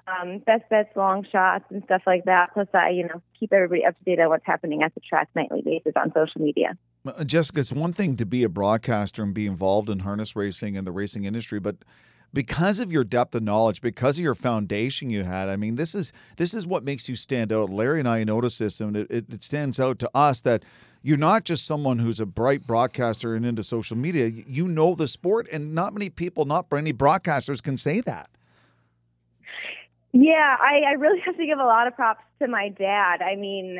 um, 0.08 0.38
best 0.40 0.68
bets, 0.68 0.90
long 0.96 1.24
shots, 1.30 1.66
and 1.70 1.84
stuff 1.84 2.02
like 2.04 2.24
that. 2.24 2.52
Plus, 2.52 2.66
I 2.74 2.90
you 2.90 3.04
know 3.04 3.22
keep 3.38 3.52
everybody 3.52 3.84
up 3.84 3.96
to 3.96 4.04
date 4.04 4.18
on 4.18 4.28
what's 4.28 4.44
happening 4.44 4.82
at 4.82 4.92
the 4.94 5.00
track 5.00 5.28
nightly 5.36 5.62
basis 5.62 5.92
on 5.94 6.12
social 6.12 6.40
media. 6.40 6.76
Jessica, 7.24 7.60
it's 7.60 7.70
one 7.70 7.92
thing 7.92 8.16
to 8.16 8.26
be 8.26 8.42
a 8.42 8.48
broadcaster 8.48 9.22
and 9.22 9.32
be 9.32 9.46
involved 9.46 9.88
in 9.88 10.00
harness 10.00 10.34
racing 10.34 10.76
and 10.76 10.84
the 10.84 10.90
racing 10.90 11.26
industry, 11.26 11.60
but 11.60 11.76
because 12.34 12.80
of 12.80 12.92
your 12.92 13.04
depth 13.04 13.34
of 13.34 13.42
knowledge, 13.42 13.80
because 13.80 14.18
of 14.18 14.22
your 14.22 14.34
foundation 14.34 15.08
you 15.08 15.22
had, 15.22 15.48
I 15.48 15.56
mean, 15.56 15.76
this 15.76 15.94
is 15.94 16.12
this 16.36 16.52
is 16.52 16.66
what 16.66 16.84
makes 16.84 17.08
you 17.08 17.16
stand 17.16 17.52
out. 17.52 17.70
Larry 17.70 18.00
and 18.00 18.08
I 18.08 18.24
notice 18.24 18.58
this, 18.58 18.80
and 18.80 18.96
it, 18.96 19.10
it, 19.10 19.24
it 19.32 19.42
stands 19.42 19.80
out 19.80 19.98
to 20.00 20.10
us 20.14 20.40
that 20.42 20.64
you're 21.02 21.16
not 21.16 21.44
just 21.44 21.66
someone 21.66 22.00
who's 22.00 22.20
a 22.20 22.26
bright 22.26 22.66
broadcaster 22.66 23.34
and 23.34 23.46
into 23.46 23.62
social 23.62 23.96
media. 23.96 24.26
You 24.26 24.68
know 24.68 24.94
the 24.94 25.08
sport, 25.08 25.48
and 25.52 25.74
not 25.74 25.94
many 25.94 26.10
people, 26.10 26.44
not 26.44 26.70
many 26.70 26.92
broadcasters, 26.92 27.62
can 27.62 27.76
say 27.76 28.00
that. 28.02 28.28
Yeah, 30.12 30.56
I, 30.60 30.90
I 30.90 30.92
really 30.92 31.18
have 31.26 31.36
to 31.36 31.44
give 31.44 31.58
a 31.58 31.64
lot 31.64 31.88
of 31.88 31.96
props 31.96 32.22
to 32.38 32.46
my 32.46 32.68
dad. 32.68 33.20
I 33.20 33.34
mean, 33.34 33.78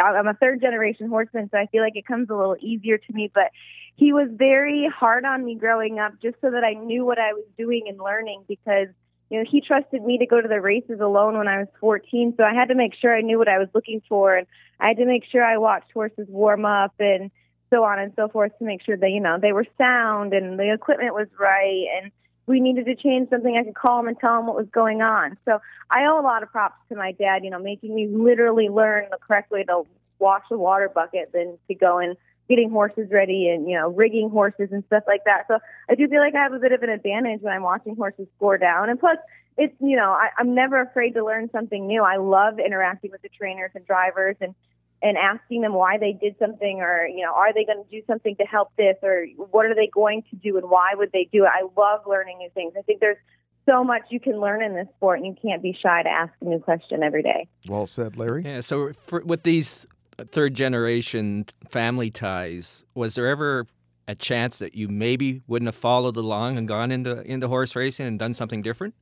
I'm 0.00 0.28
a 0.28 0.34
third 0.34 0.60
generation 0.60 1.08
horseman, 1.08 1.50
so 1.50 1.58
I 1.58 1.66
feel 1.66 1.82
like 1.82 1.96
it 1.96 2.06
comes 2.06 2.30
a 2.30 2.34
little 2.34 2.56
easier 2.60 2.96
to 2.96 3.12
me. 3.12 3.30
But 3.34 3.50
he 3.96 4.12
was 4.12 4.28
very 4.32 4.88
hard 4.88 5.24
on 5.24 5.44
me 5.44 5.54
growing 5.54 5.98
up 5.98 6.14
just 6.20 6.36
so 6.40 6.50
that 6.50 6.64
I 6.64 6.74
knew 6.74 7.04
what 7.04 7.18
I 7.18 7.32
was 7.32 7.44
doing 7.56 7.84
and 7.88 7.98
learning 7.98 8.44
because, 8.48 8.88
you 9.30 9.38
know, 9.38 9.44
he 9.48 9.60
trusted 9.60 10.02
me 10.02 10.18
to 10.18 10.26
go 10.26 10.40
to 10.40 10.48
the 10.48 10.60
races 10.60 11.00
alone 11.00 11.38
when 11.38 11.46
I 11.46 11.58
was 11.58 11.68
14. 11.80 12.34
So 12.36 12.44
I 12.44 12.54
had 12.54 12.68
to 12.68 12.74
make 12.74 12.94
sure 12.94 13.16
I 13.16 13.20
knew 13.20 13.38
what 13.38 13.48
I 13.48 13.58
was 13.58 13.68
looking 13.72 14.02
for. 14.08 14.36
And 14.36 14.46
I 14.80 14.88
had 14.88 14.96
to 14.96 15.06
make 15.06 15.24
sure 15.24 15.44
I 15.44 15.58
watched 15.58 15.92
horses 15.92 16.26
warm 16.28 16.64
up 16.64 16.94
and 16.98 17.30
so 17.70 17.84
on 17.84 18.00
and 18.00 18.12
so 18.16 18.28
forth 18.28 18.56
to 18.58 18.64
make 18.64 18.82
sure 18.82 18.96
that, 18.96 19.10
you 19.10 19.20
know, 19.20 19.38
they 19.40 19.52
were 19.52 19.66
sound 19.78 20.32
and 20.32 20.58
the 20.58 20.72
equipment 20.72 21.14
was 21.14 21.28
right. 21.38 21.86
And 21.96 22.10
we 22.46 22.58
needed 22.58 22.86
to 22.86 22.96
change 22.96 23.30
something, 23.30 23.56
I 23.56 23.62
could 23.62 23.74
call 23.74 24.00
him 24.00 24.08
and 24.08 24.18
tell 24.18 24.38
him 24.38 24.46
what 24.46 24.56
was 24.56 24.68
going 24.70 25.02
on. 25.02 25.38
So 25.44 25.60
I 25.90 26.04
owe 26.06 26.20
a 26.20 26.22
lot 26.22 26.42
of 26.42 26.50
props 26.50 26.76
to 26.88 26.96
my 26.96 27.12
dad, 27.12 27.44
you 27.44 27.50
know, 27.50 27.60
making 27.60 27.94
me 27.94 28.08
literally 28.08 28.68
learn 28.68 29.06
the 29.10 29.18
correct 29.18 29.50
way 29.52 29.62
to 29.64 29.84
wash 30.18 30.42
the 30.50 30.58
water 30.58 30.90
bucket 30.92 31.30
than 31.32 31.58
to 31.68 31.74
go 31.74 31.98
and 31.98 32.16
getting 32.48 32.70
horses 32.70 33.08
ready 33.10 33.48
and, 33.48 33.68
you 33.68 33.76
know, 33.76 33.90
rigging 33.90 34.30
horses 34.30 34.68
and 34.72 34.84
stuff 34.86 35.04
like 35.06 35.24
that. 35.24 35.44
So 35.48 35.58
I 35.88 35.94
do 35.94 36.06
feel 36.08 36.20
like 36.20 36.34
I 36.34 36.42
have 36.42 36.52
a 36.52 36.58
bit 36.58 36.72
of 36.72 36.82
an 36.82 36.90
advantage 36.90 37.40
when 37.40 37.52
I'm 37.52 37.62
watching 37.62 37.96
horses 37.96 38.26
score 38.36 38.58
down. 38.58 38.90
And 38.90 39.00
plus, 39.00 39.18
it's, 39.56 39.74
you 39.80 39.96
know, 39.96 40.10
I, 40.10 40.28
I'm 40.38 40.54
never 40.54 40.80
afraid 40.80 41.14
to 41.14 41.24
learn 41.24 41.48
something 41.52 41.86
new. 41.86 42.02
I 42.02 42.16
love 42.16 42.58
interacting 42.58 43.10
with 43.10 43.22
the 43.22 43.28
trainers 43.28 43.70
and 43.74 43.86
drivers 43.86 44.36
and, 44.40 44.54
and 45.02 45.16
asking 45.16 45.62
them 45.62 45.74
why 45.74 45.98
they 45.98 46.12
did 46.12 46.34
something 46.38 46.80
or 46.80 47.06
you 47.06 47.22
know 47.22 47.34
are 47.34 47.52
they 47.52 47.64
going 47.64 47.82
to 47.82 47.90
do 47.90 48.02
something 48.06 48.36
to 48.36 48.44
help 48.44 48.70
this 48.78 48.96
or 49.02 49.26
what 49.50 49.66
are 49.66 49.74
they 49.74 49.88
going 49.88 50.22
to 50.30 50.36
do 50.36 50.56
and 50.56 50.70
why 50.70 50.92
would 50.94 51.12
they 51.12 51.28
do 51.30 51.44
it 51.44 51.50
i 51.52 51.66
love 51.76 52.00
learning 52.06 52.38
new 52.38 52.48
things 52.54 52.72
i 52.78 52.80
think 52.82 53.00
there's 53.00 53.18
so 53.66 53.84
much 53.84 54.02
you 54.10 54.20
can 54.20 54.40
learn 54.40 54.62
in 54.62 54.74
this 54.74 54.86
sport 54.96 55.18
and 55.18 55.26
you 55.26 55.36
can't 55.40 55.62
be 55.62 55.72
shy 55.72 56.02
to 56.02 56.08
ask 56.08 56.32
a 56.40 56.44
new 56.44 56.58
question 56.58 57.02
every 57.02 57.22
day 57.22 57.48
Well 57.68 57.86
said, 57.86 58.16
Larry. 58.16 58.44
Yeah. 58.44 58.60
So 58.60 58.92
for, 58.92 59.20
with 59.20 59.42
these 59.42 59.86
third 60.30 60.54
generation 60.54 61.46
family 61.68 62.10
ties, 62.10 62.84
was 62.94 63.14
there 63.14 63.28
ever 63.28 63.66
a 64.06 64.14
chance 64.14 64.58
that 64.58 64.74
you 64.74 64.88
maybe 64.88 65.42
wouldn't 65.46 65.66
have 65.66 65.74
followed 65.74 66.16
along 66.16 66.58
and 66.58 66.68
gone 66.68 66.90
into 66.92 67.22
into 67.22 67.48
horse 67.48 67.74
racing 67.74 68.06
and 68.06 68.18
done 68.18 68.34
something 68.34 68.62
different? 68.62 68.94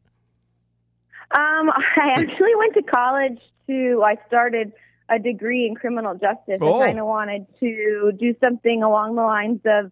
um 1.35 1.71
i 1.97 2.11
actually 2.15 2.55
went 2.57 2.75
to 2.75 2.83
college 2.83 3.41
to 3.67 4.03
i 4.05 4.17
started 4.27 4.71
a 5.09 5.19
degree 5.19 5.67
in 5.67 5.75
criminal 5.75 6.15
justice 6.15 6.59
Oh. 6.61 6.83
i 6.83 6.87
kind 6.89 7.01
of 7.01 7.07
wanted 7.07 7.47
to 7.59 8.13
do 8.19 8.35
something 8.45 8.83
along 8.83 9.15
the 9.15 9.23
lines 9.23 9.61
of 9.65 9.91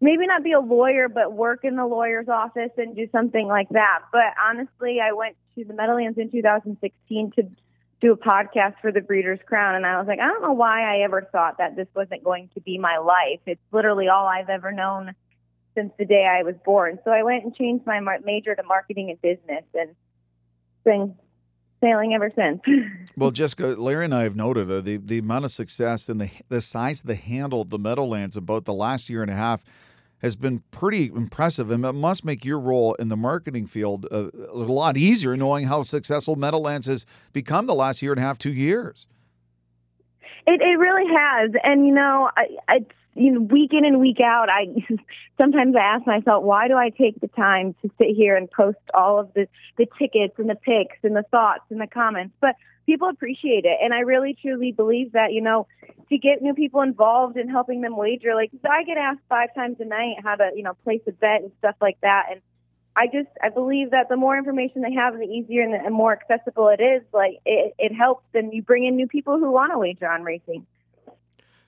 maybe 0.00 0.26
not 0.26 0.44
be 0.44 0.52
a 0.52 0.60
lawyer, 0.60 1.08
but 1.08 1.32
work 1.32 1.64
in 1.64 1.76
the 1.76 1.84
lawyer's 1.86 2.28
office 2.28 2.70
and 2.76 2.94
do 2.94 3.08
something 3.10 3.48
like 3.48 3.68
that. 3.70 4.00
But 4.12 4.32
honestly, 4.48 5.00
I 5.00 5.12
went 5.12 5.36
to 5.56 5.64
the 5.64 5.74
Meadowlands 5.74 6.18
in 6.18 6.30
2016 6.30 7.32
to 7.32 7.42
do 8.00 8.12
a 8.12 8.16
podcast 8.16 8.74
for 8.80 8.92
the 8.92 9.00
Breeders' 9.00 9.40
Crown, 9.46 9.74
and 9.74 9.84
I 9.84 9.98
was 9.98 10.06
like, 10.06 10.20
I 10.20 10.28
don't 10.28 10.42
know 10.42 10.52
why 10.52 10.82
I 10.82 11.02
ever 11.02 11.28
thought 11.32 11.58
that 11.58 11.76
this 11.76 11.88
wasn't 11.94 12.22
going 12.22 12.48
to 12.54 12.60
be 12.60 12.78
my 12.78 12.98
life. 12.98 13.40
It's 13.46 13.60
literally 13.72 14.08
all 14.08 14.26
I've 14.26 14.48
ever 14.48 14.70
known 14.70 15.14
since 15.74 15.92
the 15.98 16.04
day 16.04 16.26
I 16.26 16.42
was 16.42 16.54
born. 16.64 16.98
So 17.04 17.10
I 17.10 17.22
went 17.22 17.44
and 17.44 17.54
changed 17.54 17.86
my 17.86 18.00
major 18.24 18.54
to 18.54 18.62
marketing 18.62 19.10
and 19.10 19.20
business, 19.20 19.64
and 19.74 19.94
been 20.84 21.14
sailing 21.80 22.14
ever 22.14 22.30
since. 22.34 22.60
Well, 23.16 23.32
Jessica, 23.32 23.66
Larry 23.66 24.04
and 24.04 24.14
I 24.14 24.22
have 24.22 24.36
noted 24.36 24.70
uh, 24.70 24.80
the 24.80 24.96
the 24.96 25.18
amount 25.18 25.44
of 25.44 25.50
success 25.50 26.08
and 26.08 26.20
the 26.20 26.30
the 26.48 26.62
size 26.62 27.00
of 27.00 27.06
the 27.06 27.16
handle 27.16 27.64
the 27.64 27.76
Meadowlands 27.76 28.36
about 28.36 28.64
the 28.64 28.72
last 28.72 29.10
year 29.10 29.22
and 29.22 29.30
a 29.30 29.34
half 29.34 29.64
has 30.20 30.36
been 30.36 30.62
pretty 30.70 31.06
impressive, 31.06 31.70
and 31.70 31.84
it 31.84 31.92
must 31.92 32.24
make 32.24 32.44
your 32.44 32.58
role 32.58 32.94
in 32.94 33.08
the 33.08 33.16
marketing 33.16 33.66
field 33.66 34.06
uh, 34.10 34.30
a 34.34 34.56
lot 34.56 34.96
easier, 34.96 35.36
knowing 35.36 35.66
how 35.66 35.82
successful 35.82 36.36
Meadowlands 36.36 36.86
has 36.86 37.06
become 37.32 37.66
the 37.66 37.74
last 37.74 38.02
year 38.02 38.12
and 38.12 38.18
a 38.18 38.22
half, 38.22 38.38
two 38.38 38.52
years. 38.52 39.06
It 40.46 40.60
it 40.60 40.78
really 40.78 41.14
has, 41.14 41.50
and 41.62 41.86
you 41.86 41.92
know, 41.92 42.30
I, 42.36 42.46
I 42.68 42.86
you 43.14 43.32
know, 43.32 43.40
week 43.40 43.72
in 43.72 43.84
and 43.84 44.00
week 44.00 44.20
out, 44.20 44.48
I 44.48 44.66
sometimes 45.40 45.76
I 45.76 45.80
ask 45.80 46.06
myself, 46.06 46.42
why 46.44 46.68
do 46.68 46.76
I 46.76 46.90
take 46.90 47.20
the 47.20 47.28
time 47.28 47.74
to 47.82 47.90
sit 47.98 48.16
here 48.16 48.36
and 48.36 48.50
post 48.50 48.78
all 48.94 49.18
of 49.18 49.32
the 49.34 49.46
the 49.76 49.86
tickets 49.98 50.34
and 50.38 50.48
the 50.48 50.54
pics 50.54 50.96
and 51.02 51.14
the 51.14 51.24
thoughts 51.30 51.64
and 51.70 51.80
the 51.80 51.86
comments? 51.86 52.34
But 52.40 52.54
people 52.88 53.10
appreciate 53.10 53.66
it, 53.66 53.76
and 53.82 53.92
I 53.92 54.00
really 54.00 54.34
truly 54.40 54.72
believe 54.72 55.12
that 55.12 55.32
you 55.34 55.42
know, 55.42 55.66
to 56.08 56.16
get 56.16 56.40
new 56.40 56.54
people 56.54 56.80
involved 56.80 57.36
in 57.36 57.48
helping 57.48 57.82
them 57.82 57.96
wager, 57.96 58.34
like 58.34 58.50
I 58.68 58.82
get 58.84 58.96
asked 58.96 59.20
five 59.28 59.54
times 59.54 59.76
a 59.78 59.84
night 59.84 60.16
how 60.24 60.36
to 60.36 60.50
you 60.56 60.62
know 60.62 60.72
place 60.84 61.02
a 61.06 61.12
bet 61.12 61.42
and 61.42 61.52
stuff 61.58 61.76
like 61.82 61.98
that, 62.00 62.26
and 62.30 62.40
I 62.96 63.06
just 63.06 63.28
I 63.42 63.50
believe 63.50 63.90
that 63.90 64.08
the 64.08 64.16
more 64.16 64.38
information 64.38 64.80
they 64.80 64.94
have, 64.94 65.18
the 65.18 65.24
easier 65.24 65.62
and 65.62 65.74
the 65.74 65.84
and 65.84 65.94
more 65.94 66.12
accessible 66.12 66.68
it 66.68 66.82
is. 66.82 67.02
Like 67.12 67.34
it, 67.44 67.74
it 67.78 67.94
helps, 67.94 68.24
and 68.32 68.54
you 68.54 68.62
bring 68.62 68.86
in 68.86 68.96
new 68.96 69.06
people 69.06 69.38
who 69.38 69.52
want 69.52 69.70
to 69.72 69.78
wager 69.78 70.08
on 70.08 70.22
racing. 70.22 70.66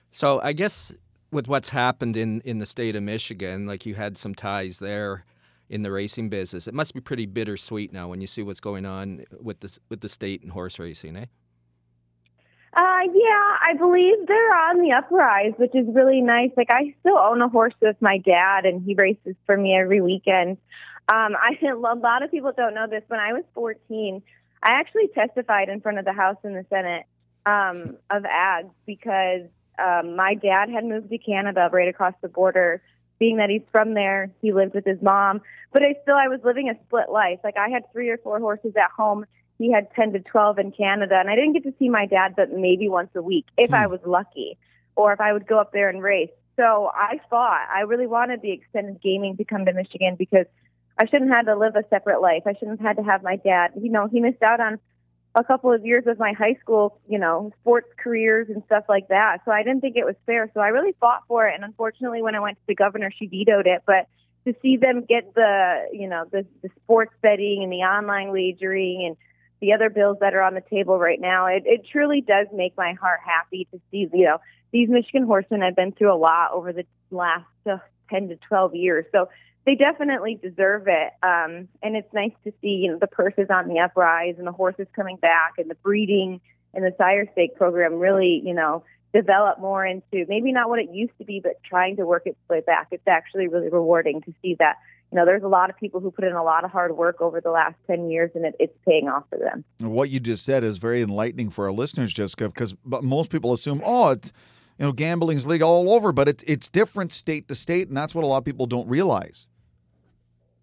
So 0.09 0.41
I 0.41 0.53
guess 0.53 0.91
with 1.31 1.47
what's 1.47 1.69
happened 1.69 2.17
in, 2.17 2.41
in 2.41 2.57
the 2.57 2.65
state 2.65 2.95
of 2.95 3.03
Michigan, 3.03 3.67
like 3.67 3.85
you 3.85 3.95
had 3.95 4.17
some 4.17 4.35
ties 4.35 4.79
there 4.79 5.23
in 5.71 5.81
the 5.81 5.91
racing 5.91 6.29
business. 6.29 6.67
It 6.67 6.73
must 6.73 6.93
be 6.93 6.99
pretty 6.99 7.25
bittersweet 7.25 7.91
now 7.91 8.09
when 8.09 8.21
you 8.21 8.27
see 8.27 8.43
what's 8.43 8.59
going 8.59 8.85
on 8.85 9.23
with 9.39 9.61
the 9.61 9.79
with 9.89 10.01
the 10.01 10.09
state 10.09 10.43
and 10.43 10.51
horse 10.51 10.77
racing, 10.77 11.17
eh? 11.17 11.25
yeah, 13.13 13.57
I 13.61 13.73
believe 13.77 14.27
they're 14.27 14.55
on 14.69 14.81
the 14.81 14.91
uprise, 14.91 15.53
which 15.57 15.73
is 15.73 15.87
really 15.93 16.21
nice. 16.21 16.51
Like 16.55 16.69
I 16.69 16.93
still 16.99 17.17
own 17.17 17.41
a 17.41 17.49
horse 17.49 17.73
with 17.81 17.95
my 18.01 18.17
dad, 18.17 18.65
and 18.65 18.83
he 18.83 18.95
races 18.95 19.35
for 19.45 19.57
me 19.57 19.75
every 19.75 20.01
weekend. 20.01 20.57
Um, 21.11 21.35
I 21.41 21.57
a 21.65 21.75
lot 21.75 22.23
of 22.23 22.31
people 22.31 22.51
don't 22.55 22.73
know 22.73 22.87
this. 22.87 23.03
When 23.07 23.19
I 23.19 23.33
was 23.33 23.43
14, 23.53 24.21
I 24.63 24.69
actually 24.69 25.07
testified 25.07 25.69
in 25.69 25.81
front 25.81 25.99
of 25.99 26.05
the 26.05 26.13
House 26.13 26.37
and 26.43 26.55
the 26.55 26.65
Senate 26.69 27.05
um, 27.45 27.97
of 28.09 28.25
ads 28.25 28.69
because 28.85 29.47
um, 29.79 30.15
my 30.15 30.35
dad 30.35 30.69
had 30.69 30.85
moved 30.85 31.09
to 31.09 31.17
Canada 31.17 31.69
right 31.71 31.87
across 31.87 32.13
the 32.21 32.29
border. 32.29 32.81
Being 33.21 33.37
that 33.37 33.51
he's 33.51 33.61
from 33.71 33.93
there, 33.93 34.31
he 34.41 34.51
lived 34.51 34.73
with 34.73 34.83
his 34.83 34.99
mom. 34.99 35.41
But 35.71 35.83
I 35.83 35.93
still, 36.01 36.15
I 36.15 36.27
was 36.27 36.39
living 36.43 36.69
a 36.69 36.85
split 36.87 37.11
life. 37.11 37.37
Like 37.43 37.55
I 37.55 37.69
had 37.69 37.83
three 37.93 38.09
or 38.09 38.17
four 38.17 38.39
horses 38.39 38.73
at 38.75 38.89
home. 38.89 39.27
He 39.59 39.71
had 39.71 39.93
10 39.93 40.13
to 40.13 40.21
12 40.21 40.57
in 40.57 40.71
Canada. 40.71 41.17
And 41.19 41.29
I 41.29 41.35
didn't 41.35 41.53
get 41.53 41.63
to 41.65 41.73
see 41.77 41.87
my 41.87 42.07
dad 42.07 42.33
but 42.35 42.51
maybe 42.51 42.89
once 42.89 43.11
a 43.13 43.21
week 43.21 43.45
if 43.57 43.69
hmm. 43.69 43.75
I 43.75 43.85
was 43.85 43.99
lucky 44.07 44.57
or 44.95 45.13
if 45.13 45.21
I 45.21 45.33
would 45.33 45.45
go 45.45 45.59
up 45.59 45.71
there 45.71 45.87
and 45.87 46.01
race. 46.01 46.31
So 46.55 46.89
I 46.95 47.19
fought. 47.29 47.67
I 47.71 47.81
really 47.81 48.07
wanted 48.07 48.41
the 48.41 48.53
extended 48.53 48.99
gaming 49.03 49.37
to 49.37 49.43
come 49.43 49.65
to 49.65 49.73
Michigan 49.73 50.15
because 50.17 50.47
I 50.97 51.05
shouldn't 51.05 51.29
have 51.29 51.45
had 51.45 51.51
to 51.51 51.55
live 51.55 51.75
a 51.75 51.83
separate 51.91 52.21
life. 52.21 52.41
I 52.47 52.53
shouldn't 52.53 52.79
have 52.79 52.87
had 52.87 52.97
to 52.97 53.03
have 53.03 53.21
my 53.21 53.35
dad. 53.35 53.73
You 53.79 53.91
know, 53.91 54.07
he 54.07 54.19
missed 54.19 54.41
out 54.41 54.59
on 54.59 54.79
a 55.35 55.43
couple 55.43 55.71
of 55.71 55.85
years 55.85 56.03
of 56.07 56.19
my 56.19 56.33
high 56.33 56.55
school, 56.61 56.99
you 57.07 57.17
know, 57.17 57.51
sports 57.61 57.87
careers 57.97 58.47
and 58.49 58.61
stuff 58.65 58.83
like 58.89 59.07
that. 59.07 59.39
So 59.45 59.51
I 59.51 59.63
didn't 59.63 59.81
think 59.81 59.95
it 59.95 60.05
was 60.05 60.15
fair. 60.25 60.51
So 60.53 60.59
I 60.59 60.67
really 60.69 60.93
fought 60.99 61.23
for 61.27 61.47
it. 61.47 61.55
And 61.55 61.63
unfortunately, 61.63 62.21
when 62.21 62.35
I 62.35 62.39
went 62.39 62.57
to 62.57 62.63
the 62.67 62.75
governor, 62.75 63.11
she 63.17 63.27
vetoed 63.27 63.67
it. 63.67 63.83
But 63.85 64.07
to 64.45 64.53
see 64.61 64.75
them 64.77 65.05
get 65.07 65.33
the, 65.33 65.87
you 65.93 66.07
know, 66.07 66.25
the, 66.31 66.45
the 66.61 66.69
sports 66.83 67.13
betting 67.21 67.61
and 67.63 67.71
the 67.71 67.77
online 67.77 68.31
wagering 68.31 69.05
and 69.05 69.15
the 69.61 69.73
other 69.73 69.89
bills 69.89 70.17
that 70.19 70.33
are 70.33 70.41
on 70.41 70.53
the 70.53 70.63
table 70.69 70.99
right 70.99 71.21
now, 71.21 71.45
it, 71.45 71.63
it 71.65 71.85
truly 71.89 72.21
does 72.21 72.47
make 72.53 72.75
my 72.75 72.93
heart 72.93 73.19
happy 73.25 73.67
to 73.71 73.79
see, 73.91 74.09
you 74.11 74.25
know, 74.25 74.39
these 74.73 74.89
Michigan 74.89 75.23
horsemen 75.25 75.63
I've 75.63 75.75
been 75.75 75.91
through 75.91 76.13
a 76.13 76.17
lot 76.17 76.51
over 76.51 76.73
the 76.73 76.85
last 77.09 77.45
uh, 77.69 77.77
10 78.09 78.29
to 78.29 78.35
12 78.47 78.75
years. 78.75 79.05
So 79.11 79.29
they 79.65 79.75
definitely 79.75 80.39
deserve 80.41 80.87
it. 80.87 81.13
Um, 81.23 81.67
and 81.83 81.95
it's 81.95 82.11
nice 82.13 82.33
to 82.45 82.53
see, 82.61 82.81
you 82.83 82.91
know, 82.91 82.97
the 82.99 83.07
purses 83.07 83.47
on 83.49 83.67
the 83.67 83.79
uprise 83.79 84.35
and 84.37 84.47
the 84.47 84.51
horses 84.51 84.87
coming 84.95 85.17
back 85.17 85.53
and 85.57 85.69
the 85.69 85.75
breeding 85.75 86.41
and 86.73 86.83
the 86.83 86.93
sire 86.97 87.27
stake 87.33 87.55
program 87.55 87.95
really, 87.95 88.41
you 88.43 88.53
know, 88.53 88.83
develop 89.13 89.59
more 89.59 89.85
into 89.85 90.25
maybe 90.27 90.51
not 90.51 90.69
what 90.69 90.79
it 90.79 90.89
used 90.91 91.17
to 91.17 91.25
be, 91.25 91.39
but 91.39 91.61
trying 91.63 91.97
to 91.97 92.05
work 92.05 92.23
its 92.25 92.37
way 92.49 92.61
back. 92.61 92.87
It's 92.91 93.07
actually 93.07 93.47
really 93.47 93.69
rewarding 93.69 94.21
to 94.21 94.33
see 94.41 94.55
that. 94.59 94.77
You 95.11 95.17
know, 95.17 95.25
there's 95.25 95.43
a 95.43 95.49
lot 95.49 95.69
of 95.69 95.75
people 95.75 95.99
who 95.99 96.09
put 96.09 96.23
in 96.23 96.31
a 96.31 96.43
lot 96.43 96.63
of 96.63 96.71
hard 96.71 96.95
work 96.95 97.19
over 97.19 97.41
the 97.41 97.51
last 97.51 97.75
10 97.87 98.09
years 98.09 98.31
and 98.33 98.45
it, 98.45 98.55
it's 98.59 98.77
paying 98.87 99.09
off 99.09 99.25
for 99.29 99.37
them. 99.37 99.65
What 99.81 100.09
you 100.09 100.21
just 100.21 100.45
said 100.45 100.63
is 100.63 100.77
very 100.77 101.01
enlightening 101.01 101.49
for 101.49 101.65
our 101.65 101.73
listeners, 101.73 102.13
Jessica, 102.13 102.47
because 102.47 102.75
most 102.85 103.29
people 103.29 103.51
assume, 103.51 103.81
oh, 103.83 104.11
it's, 104.11 104.31
you 104.79 104.85
know, 104.85 104.93
gambling's 104.93 105.45
legal 105.45 105.69
all 105.69 105.91
over, 105.93 106.13
but 106.13 106.29
it, 106.29 106.43
it's 106.47 106.69
different 106.69 107.11
state 107.11 107.49
to 107.49 107.55
state, 107.55 107.89
and 107.89 107.97
that's 107.97 108.15
what 108.15 108.23
a 108.23 108.27
lot 108.27 108.37
of 108.37 108.45
people 108.45 108.65
don't 108.65 108.87
realize. 108.87 109.49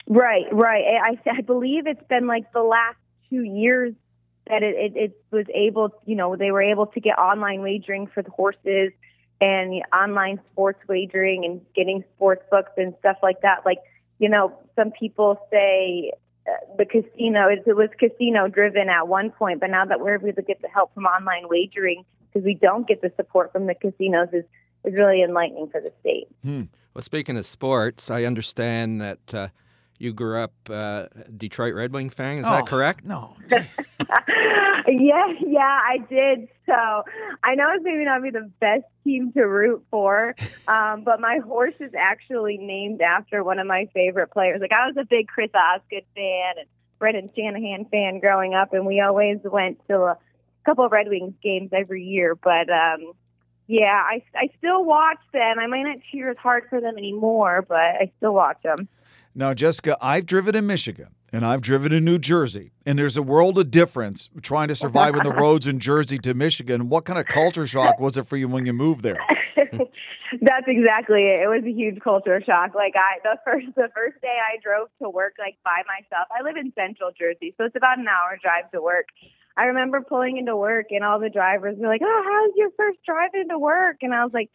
Right, 0.08 0.46
right. 0.50 0.84
I, 1.02 1.30
I 1.30 1.40
believe 1.42 1.86
it's 1.86 2.02
been 2.08 2.26
like 2.26 2.50
the 2.52 2.62
last 2.62 2.96
two 3.28 3.42
years 3.42 3.94
that 4.48 4.62
it, 4.62 4.74
it, 4.74 4.96
it 4.96 5.24
was 5.30 5.44
able, 5.54 5.90
you 6.06 6.16
know, 6.16 6.34
they 6.34 6.50
were 6.50 6.62
able 6.62 6.86
to 6.86 7.00
get 7.00 7.18
online 7.18 7.60
wagering 7.60 8.06
for 8.06 8.22
the 8.22 8.30
horses 8.30 8.92
and 9.40 9.82
online 9.94 10.40
sports 10.50 10.80
wagering 10.88 11.44
and 11.44 11.60
getting 11.76 12.04
sports 12.16 12.42
books 12.50 12.72
and 12.78 12.94
stuff 13.00 13.18
like 13.22 13.42
that. 13.42 13.66
Like, 13.66 13.78
you 14.18 14.30
know, 14.30 14.58
some 14.76 14.90
people 14.90 15.38
say 15.52 16.12
uh, 16.48 16.52
the 16.78 16.86
casino 16.86 17.48
it, 17.48 17.64
it 17.66 17.76
was 17.76 17.90
casino 17.98 18.48
driven 18.48 18.88
at 18.88 19.06
one 19.06 19.30
point, 19.30 19.60
but 19.60 19.68
now 19.68 19.84
that 19.84 20.00
we're 20.00 20.14
able 20.14 20.32
to 20.32 20.42
get 20.42 20.62
the 20.62 20.68
help 20.68 20.94
from 20.94 21.04
online 21.04 21.48
wagering 21.48 22.04
because 22.32 22.44
we 22.44 22.54
don't 22.54 22.88
get 22.88 23.02
the 23.02 23.12
support 23.16 23.52
from 23.52 23.66
the 23.66 23.74
casinos 23.74 24.28
is 24.32 24.44
is 24.84 24.94
really 24.94 25.22
enlightening 25.22 25.68
for 25.68 25.82
the 25.82 25.92
state. 26.00 26.28
Hmm. 26.42 26.62
Well, 26.94 27.02
speaking 27.02 27.36
of 27.36 27.44
sports, 27.44 28.10
I 28.10 28.24
understand 28.24 29.02
that. 29.02 29.34
Uh, 29.34 29.48
you 29.98 30.12
grew 30.12 30.40
up 30.40 30.52
uh, 30.70 31.06
Detroit 31.36 31.74
Red 31.74 31.92
Wing 31.92 32.10
fan. 32.10 32.38
Is 32.38 32.46
oh, 32.46 32.50
that 32.50 32.66
correct? 32.66 33.04
No. 33.04 33.36
yeah, 33.50 35.32
yeah, 35.46 35.80
I 35.84 35.98
did. 36.08 36.48
So 36.66 37.04
I 37.42 37.54
know 37.54 37.68
it's 37.74 37.84
maybe 37.84 38.04
not 38.04 38.22
be 38.22 38.30
the 38.30 38.50
best 38.60 38.84
team 39.04 39.32
to 39.32 39.42
root 39.42 39.84
for, 39.90 40.36
um, 40.68 41.02
but 41.02 41.20
my 41.20 41.38
horse 41.38 41.74
is 41.80 41.92
actually 41.98 42.58
named 42.58 43.00
after 43.00 43.42
one 43.42 43.58
of 43.58 43.66
my 43.66 43.88
favorite 43.92 44.30
players. 44.30 44.60
Like 44.60 44.72
I 44.72 44.86
was 44.86 44.96
a 44.96 45.04
big 45.04 45.28
Chris 45.28 45.50
Osgood 45.54 46.04
fan 46.14 46.54
and 46.58 46.68
Brendan 46.98 47.30
Shanahan 47.36 47.86
fan 47.86 48.20
growing 48.20 48.54
up, 48.54 48.72
and 48.72 48.86
we 48.86 49.00
always 49.00 49.38
went 49.44 49.80
to 49.88 49.96
a 49.96 50.18
couple 50.64 50.84
of 50.84 50.92
Red 50.92 51.08
Wings 51.08 51.34
games 51.42 51.70
every 51.72 52.04
year. 52.04 52.34
But 52.34 52.70
um, 52.70 53.12
yeah, 53.66 54.02
I 54.04 54.22
I 54.34 54.48
still 54.58 54.84
watch 54.84 55.20
them. 55.32 55.58
I 55.58 55.66
might 55.66 55.82
not 55.82 55.98
cheer 56.10 56.30
as 56.30 56.36
hard 56.36 56.64
for 56.70 56.80
them 56.80 56.96
anymore, 56.96 57.64
but 57.66 57.76
I 57.76 58.12
still 58.18 58.34
watch 58.34 58.62
them. 58.62 58.88
Now, 59.38 59.54
Jessica, 59.54 59.96
I've 60.02 60.26
driven 60.26 60.56
in 60.56 60.66
Michigan 60.66 61.14
and 61.32 61.46
I've 61.46 61.60
driven 61.60 61.92
in 61.92 62.04
New 62.04 62.18
Jersey, 62.18 62.72
and 62.84 62.98
there's 62.98 63.16
a 63.16 63.22
world 63.22 63.56
of 63.56 63.70
difference 63.70 64.28
trying 64.42 64.66
to 64.66 64.74
survive 64.74 65.14
on 65.14 65.22
the 65.22 65.32
roads 65.44 65.68
in 65.68 65.78
Jersey 65.78 66.18
to 66.18 66.34
Michigan. 66.34 66.88
What 66.88 67.04
kind 67.04 67.20
of 67.20 67.26
culture 67.26 67.64
shock 67.64 68.00
was 68.00 68.16
it 68.16 68.26
for 68.26 68.36
you 68.36 68.48
when 68.48 68.66
you 68.66 68.72
moved 68.72 69.04
there? 69.04 69.20
That's 69.56 70.66
exactly 70.66 71.22
it. 71.22 71.42
It 71.44 71.46
was 71.46 71.62
a 71.64 71.70
huge 71.70 72.00
culture 72.02 72.42
shock. 72.44 72.74
Like 72.74 72.94
I, 72.96 73.22
the 73.22 73.38
first 73.44 73.66
the 73.76 73.88
first 73.94 74.20
day 74.20 74.38
I 74.42 74.58
drove 74.60 74.88
to 75.00 75.08
work 75.08 75.34
like 75.38 75.56
by 75.64 75.82
myself. 75.86 76.26
I 76.36 76.42
live 76.42 76.56
in 76.56 76.72
Central 76.74 77.12
Jersey, 77.16 77.54
so 77.56 77.64
it's 77.64 77.76
about 77.76 78.00
an 78.00 78.08
hour 78.08 78.36
drive 78.42 78.68
to 78.72 78.82
work. 78.82 79.06
I 79.56 79.66
remember 79.66 80.00
pulling 80.00 80.38
into 80.38 80.56
work 80.56 80.86
and 80.90 81.04
all 81.04 81.20
the 81.20 81.30
drivers 81.30 81.76
were 81.78 81.86
like, 81.86 82.02
"Oh, 82.02 82.22
how's 82.26 82.56
your 82.56 82.70
first 82.76 82.98
drive 83.06 83.30
into 83.34 83.56
work?" 83.56 83.98
And 84.02 84.12
I 84.12 84.24
was 84.24 84.34
like, 84.34 84.50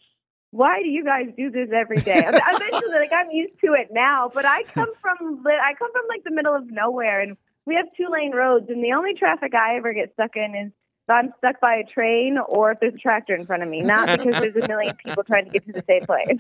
why 0.54 0.82
do 0.84 0.88
you 0.88 1.04
guys 1.04 1.26
do 1.36 1.50
this 1.50 1.70
every 1.76 1.98
day? 1.98 2.20
Eventually, 2.20 2.90
like 3.00 3.12
I'm 3.12 3.32
used 3.32 3.60
to 3.66 3.74
it 3.74 3.90
now, 3.92 4.30
but 4.32 4.46
I 4.46 4.62
come 4.64 4.94
from 5.02 5.44
I 5.48 5.74
come 5.78 5.92
from 5.92 6.04
like 6.08 6.24
the 6.24 6.32
middle 6.32 6.56
of 6.56 6.70
nowhere, 6.70 7.20
and 7.22 7.36
we 7.66 7.74
have 7.76 7.88
two 7.98 8.08
lane 8.12 8.34
roads, 8.34 8.70
and 8.70 8.84
the 8.84 8.94
only 8.94 9.16
traffic 9.16 9.56
I 9.56 9.78
ever 9.78 9.94
get 9.94 10.14
stuck 10.14 10.36
in 10.36 10.54
is 10.56 10.72
if 11.06 11.10
I'm 11.10 11.34
stuck 11.40 11.60
by 11.60 11.78
a 11.78 11.84
train 11.84 12.38
or 12.50 12.72
if 12.72 12.80
there's 12.80 12.94
a 12.94 13.00
tractor 13.00 13.34
in 13.36 13.48
front 13.48 13.64
of 13.64 13.70
me, 13.70 13.82
not 13.82 14.08
because 14.08 14.42
there's 14.42 14.56
a 14.64 14.68
million 14.68 14.96
people 15.04 15.24
trying 15.24 15.46
to 15.46 15.52
get 15.52 15.66
to 15.66 15.74
the 15.74 15.84
same 15.90 16.06
place. 16.06 16.38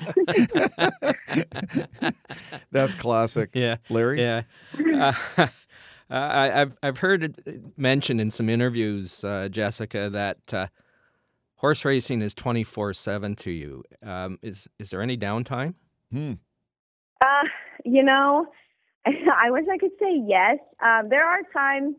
That's 2.71 2.93
classic. 2.93 3.49
Yeah, 3.53 3.77
Larry. 3.89 4.21
Yeah. 4.21 4.43
Uh, 4.77 5.13
I, 6.09 6.45
have 6.45 6.77
I've 6.83 6.99
heard 6.99 7.23
it 7.23 7.77
mentioned 7.77 8.21
in 8.21 8.29
some 8.29 8.47
interviews, 8.47 9.23
uh, 9.23 9.49
Jessica, 9.49 10.07
that 10.11 10.53
uh, 10.53 10.67
horse 11.63 11.85
racing 11.85 12.21
is 12.21 12.35
24-7 12.35 13.37
to 13.37 13.49
you. 13.49 13.83
Um, 14.05 14.37
is 14.41 14.69
is 14.79 14.89
there 14.89 15.01
any 15.01 15.17
downtime? 15.17 15.75
Hmm. 16.11 16.33
uh, 17.21 17.47
you 17.85 18.03
know 18.03 18.45
i 19.05 19.49
wish 19.49 19.65
i 19.71 19.77
could 19.77 19.95
say 19.99 20.21
yes. 20.27 20.57
Um, 20.83 21.09
there 21.09 21.25
are 21.25 21.39
times 21.53 21.95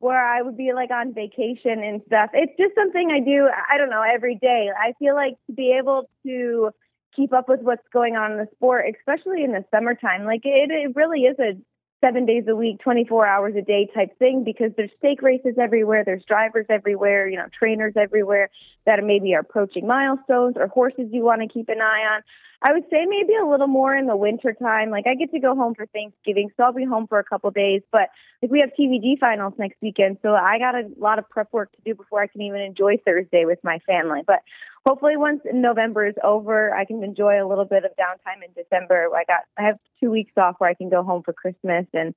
where 0.00 0.22
i 0.22 0.42
would 0.42 0.58
be 0.58 0.72
like 0.74 0.90
on 0.90 1.14
vacation 1.14 1.82
and 1.82 2.02
stuff. 2.06 2.30
It's 2.34 2.52
just 2.60 2.74
something 2.74 3.10
i 3.10 3.20
do 3.20 3.48
i 3.72 3.78
don't 3.78 3.90
know 3.90 4.02
every 4.02 4.36
day. 4.36 4.68
I 4.78 4.92
feel 4.98 5.14
like 5.14 5.36
to 5.46 5.54
be 5.54 5.74
able 5.80 6.10
to 6.26 6.70
keep 7.16 7.32
up 7.32 7.48
with 7.48 7.60
what's 7.62 7.88
going 7.94 8.16
on 8.16 8.32
in 8.32 8.36
the 8.36 8.48
sport 8.54 8.84
especially 8.94 9.42
in 9.42 9.52
the 9.52 9.64
summertime 9.70 10.26
like 10.26 10.42
it, 10.44 10.70
it 10.70 10.94
really 10.94 11.20
is 11.20 11.38
a 11.38 11.52
seven 12.00 12.26
days 12.26 12.44
a 12.48 12.54
week, 12.54 12.80
24 12.80 13.26
hours 13.26 13.54
a 13.56 13.62
day 13.62 13.88
type 13.94 14.18
thing 14.18 14.44
because 14.44 14.72
there's 14.76 14.90
stake 14.98 15.22
races 15.22 15.54
everywhere, 15.60 16.04
there's 16.04 16.24
drivers 16.24 16.66
everywhere, 16.68 17.28
you 17.28 17.36
know, 17.36 17.46
trainers 17.58 17.94
everywhere 17.96 18.50
that 18.84 19.02
maybe 19.02 19.34
are 19.34 19.40
approaching 19.40 19.86
milestones 19.86 20.56
or 20.56 20.68
horses 20.68 21.08
you 21.10 21.22
want 21.22 21.42
to 21.42 21.48
keep 21.48 21.68
an 21.68 21.80
eye 21.80 22.14
on. 22.14 22.22
I 22.62 22.72
would 22.72 22.84
say 22.90 23.04
maybe 23.06 23.34
a 23.34 23.46
little 23.46 23.66
more 23.66 23.94
in 23.94 24.06
the 24.06 24.16
winter 24.16 24.54
time. 24.54 24.90
Like 24.90 25.06
I 25.06 25.14
get 25.14 25.30
to 25.32 25.40
go 25.40 25.54
home 25.54 25.74
for 25.74 25.86
Thanksgiving, 25.86 26.50
so 26.56 26.64
I'll 26.64 26.72
be 26.72 26.84
home 26.84 27.06
for 27.06 27.18
a 27.18 27.24
couple 27.24 27.50
days. 27.50 27.82
But 27.92 28.08
like 28.40 28.50
we 28.50 28.60
have 28.60 28.70
TVG 28.78 29.18
finals 29.18 29.54
next 29.58 29.76
weekend, 29.82 30.18
so 30.22 30.34
I 30.34 30.58
got 30.58 30.74
a 30.74 30.88
lot 30.98 31.18
of 31.18 31.28
prep 31.28 31.52
work 31.52 31.72
to 31.72 31.78
do 31.84 31.94
before 31.94 32.22
I 32.22 32.26
can 32.26 32.40
even 32.40 32.60
enjoy 32.60 32.96
Thursday 33.04 33.44
with 33.44 33.62
my 33.62 33.78
family. 33.80 34.22
But 34.26 34.40
hopefully, 34.86 35.16
once 35.16 35.42
November 35.52 36.06
is 36.06 36.14
over, 36.22 36.74
I 36.74 36.84
can 36.84 37.02
enjoy 37.02 37.42
a 37.42 37.46
little 37.46 37.64
bit 37.64 37.84
of 37.84 37.90
downtime 37.98 38.44
in 38.44 38.52
December. 38.54 39.08
I 39.14 39.24
got 39.24 39.40
I 39.58 39.62
have 39.62 39.78
two 40.00 40.10
weeks 40.10 40.32
off 40.36 40.56
where 40.58 40.70
I 40.70 40.74
can 40.74 40.88
go 40.88 41.02
home 41.02 41.22
for 41.22 41.32
Christmas 41.32 41.86
and 41.92 42.14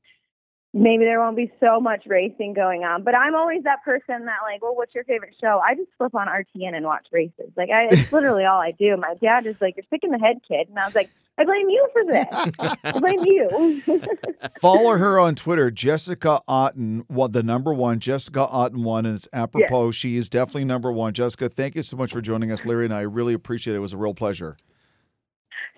maybe 0.73 1.03
there 1.03 1.19
won't 1.19 1.35
be 1.35 1.51
so 1.59 1.79
much 1.79 2.05
racing 2.05 2.53
going 2.53 2.83
on. 2.83 3.03
But 3.03 3.15
I'm 3.15 3.33
always 3.35 3.63
that 3.63 3.83
person 3.83 4.25
that 4.25 4.37
like, 4.43 4.61
well, 4.61 4.75
what's 4.75 4.93
your 4.93 5.03
favorite 5.03 5.35
show? 5.41 5.59
I 5.65 5.73
just 5.73 5.89
flip 5.97 6.13
on 6.13 6.27
RTN 6.27 6.75
and 6.75 6.85
watch 6.85 7.07
races. 7.11 7.51
Like 7.57 7.69
I, 7.71 7.87
it's 7.89 8.11
literally 8.13 8.45
all 8.45 8.59
I 8.59 8.71
do. 8.71 8.95
My 8.97 9.15
dad 9.21 9.47
is 9.47 9.55
like, 9.59 9.75
you're 9.77 9.85
sick 9.89 10.03
in 10.03 10.11
the 10.11 10.19
head, 10.19 10.37
kid, 10.47 10.69
and 10.69 10.77
I 10.77 10.85
was 10.85 10.95
like. 10.95 11.09
I 11.39 11.45
blame 11.45 11.69
you 11.69 11.87
for 11.93 12.03
this. 12.11 12.75
I 12.83 12.99
blame 12.99 13.23
you. 13.23 14.01
Follow 14.61 14.97
her 14.97 15.17
on 15.17 15.35
Twitter, 15.35 15.71
Jessica 15.71 16.41
Otten, 16.49 17.05
what 17.07 17.31
the 17.31 17.41
number 17.41 17.73
one, 17.73 17.99
Jessica 17.99 18.45
Otten 18.45 18.83
one, 18.83 19.05
and 19.05 19.15
it's 19.15 19.27
apropos. 19.31 19.87
Yes. 19.87 19.95
She 19.95 20.17
is 20.17 20.27
definitely 20.27 20.65
number 20.65 20.91
one. 20.91 21.13
Jessica, 21.13 21.47
thank 21.47 21.75
you 21.75 21.83
so 21.83 21.95
much 21.95 22.11
for 22.11 22.19
joining 22.19 22.51
us, 22.51 22.65
Larry, 22.65 22.83
and 22.83 22.93
I 22.93 23.01
really 23.01 23.33
appreciate 23.33 23.73
it. 23.73 23.77
It 23.77 23.79
was 23.79 23.93
a 23.93 23.97
real 23.97 24.13
pleasure. 24.13 24.57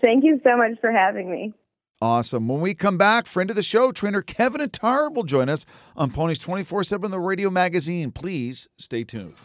Thank 0.02 0.24
you 0.24 0.41
so 0.43 0.58
much 0.58 0.80
for 0.82 0.91
having 0.91 1.30
me. 1.30 1.54
Awesome. 2.02 2.47
When 2.47 2.62
we 2.62 2.74
come 2.74 2.97
back, 2.97 3.28
friend 3.28 3.52
of 3.52 3.56
the 3.56 3.62
show, 3.62 3.91
trainer 3.91 4.24
Kevin 4.24 4.62
Attard 4.62 5.13
will 5.13 5.24
join 5.24 5.47
us 5.47 5.67
on 5.95 6.10
Ponies 6.10 6.39
24 6.39 6.86
7 6.86 7.12
the 7.12 7.19
radio 7.19 7.52
magazine. 7.52 8.12
Please 8.12 8.67
stay 8.80 9.04
tuned. 9.04 9.36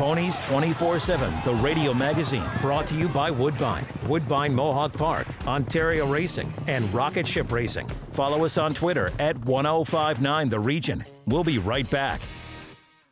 Ponies 0.00 0.40
24 0.46 0.98
7, 0.98 1.34
the 1.44 1.52
radio 1.56 1.92
magazine, 1.92 2.48
brought 2.62 2.86
to 2.86 2.94
you 2.96 3.06
by 3.06 3.30
Woodbine, 3.30 3.84
Woodbine 4.06 4.54
Mohawk 4.54 4.94
Park, 4.94 5.26
Ontario 5.46 6.06
Racing, 6.06 6.50
and 6.66 6.90
Rocket 6.94 7.26
Ship 7.26 7.52
Racing. 7.52 7.86
Follow 8.10 8.46
us 8.46 8.56
on 8.56 8.72
Twitter 8.72 9.10
at 9.18 9.36
1059 9.44 10.48
The 10.48 10.58
Region. 10.58 11.04
We'll 11.26 11.44
be 11.44 11.58
right 11.58 11.88
back. 11.90 12.22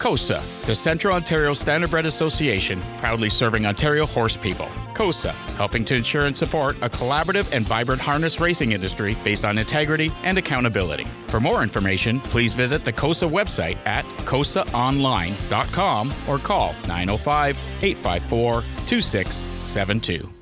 COSA, 0.00 0.42
the 0.64 0.74
Central 0.74 1.14
Ontario 1.14 1.52
Standardbred 1.52 2.06
Association, 2.06 2.80
proudly 2.96 3.28
serving 3.28 3.66
Ontario 3.66 4.06
horse 4.06 4.34
people. 4.34 4.66
COSA, 4.94 5.32
helping 5.58 5.84
to 5.84 5.94
ensure 5.94 6.24
and 6.24 6.34
support 6.34 6.76
a 6.80 6.88
collaborative 6.88 7.46
and 7.52 7.66
vibrant 7.66 8.00
harness 8.00 8.40
racing 8.40 8.72
industry 8.72 9.14
based 9.22 9.44
on 9.44 9.58
integrity 9.58 10.10
and 10.22 10.38
accountability. 10.38 11.06
For 11.26 11.38
more 11.38 11.62
information, 11.62 12.18
please 12.18 12.54
visit 12.54 12.82
the 12.82 12.92
COSA 12.94 13.26
website 13.26 13.76
at 13.84 14.06
cosaonline.com 14.24 16.14
or 16.26 16.38
call 16.38 16.74
905 16.88 17.58
854 17.82 18.64
2672. 18.86 20.32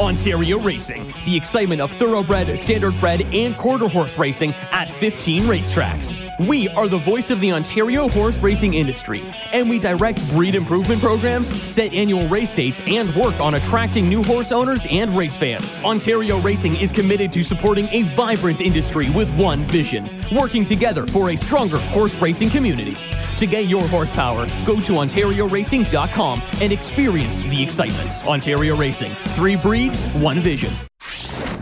Ontario 0.00 0.58
Racing, 0.58 1.14
the 1.24 1.36
excitement 1.36 1.80
of 1.80 1.92
thoroughbred, 1.92 2.48
standardbred, 2.48 3.32
and 3.32 3.56
quarter 3.56 3.88
horse 3.88 4.18
racing 4.18 4.54
at 4.72 4.90
15 4.90 5.44
racetracks. 5.44 6.27
We 6.38 6.68
are 6.68 6.86
the 6.86 6.98
voice 6.98 7.30
of 7.30 7.40
the 7.40 7.50
Ontario 7.50 8.08
horse 8.08 8.40
racing 8.40 8.74
industry, 8.74 9.24
and 9.52 9.68
we 9.68 9.80
direct 9.80 10.26
breed 10.30 10.54
improvement 10.54 11.00
programs, 11.00 11.48
set 11.66 11.92
annual 11.92 12.28
race 12.28 12.54
dates, 12.54 12.80
and 12.86 13.12
work 13.16 13.40
on 13.40 13.54
attracting 13.54 14.08
new 14.08 14.22
horse 14.22 14.52
owners 14.52 14.86
and 14.88 15.16
race 15.16 15.36
fans. 15.36 15.82
Ontario 15.82 16.40
Racing 16.40 16.76
is 16.76 16.92
committed 16.92 17.32
to 17.32 17.42
supporting 17.42 17.88
a 17.90 18.02
vibrant 18.02 18.60
industry 18.60 19.10
with 19.10 19.28
one 19.36 19.64
vision, 19.64 20.08
working 20.30 20.64
together 20.64 21.06
for 21.06 21.30
a 21.30 21.36
stronger 21.36 21.78
horse 21.78 22.22
racing 22.22 22.50
community. 22.50 22.96
To 23.38 23.46
get 23.46 23.68
your 23.68 23.88
horsepower, 23.88 24.46
go 24.64 24.78
to 24.80 24.92
OntarioRacing.com 24.92 26.42
and 26.60 26.72
experience 26.72 27.42
the 27.42 27.60
excitement. 27.60 28.24
Ontario 28.28 28.76
Racing, 28.76 29.12
three 29.34 29.56
breeds, 29.56 30.04
one 30.14 30.38
vision. 30.38 30.72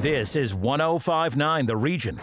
This 0.03 0.37
is 0.37 0.55
1059 0.55 1.65
The 1.65 1.77
Region. 1.79 2.21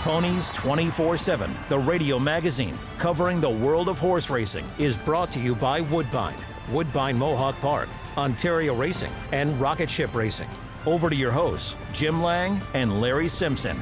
Ponies 0.00 0.48
24 0.52 1.18
7, 1.18 1.54
the 1.68 1.78
radio 1.78 2.18
magazine 2.18 2.74
covering 2.96 3.38
the 3.38 3.50
world 3.50 3.86
of 3.86 3.98
horse 3.98 4.30
racing, 4.30 4.64
is 4.78 4.96
brought 4.96 5.30
to 5.30 5.38
you 5.38 5.54
by 5.54 5.82
Woodbine, 5.82 6.38
Woodbine 6.70 7.18
Mohawk 7.18 7.60
Park, 7.60 7.86
Ontario 8.16 8.74
Racing, 8.74 9.12
and 9.32 9.60
Rocket 9.60 9.90
Ship 9.90 10.12
Racing. 10.14 10.48
Over 10.86 11.10
to 11.10 11.16
your 11.16 11.30
hosts, 11.30 11.76
Jim 11.92 12.22
Lang 12.22 12.62
and 12.72 13.02
Larry 13.02 13.28
Simpson. 13.28 13.78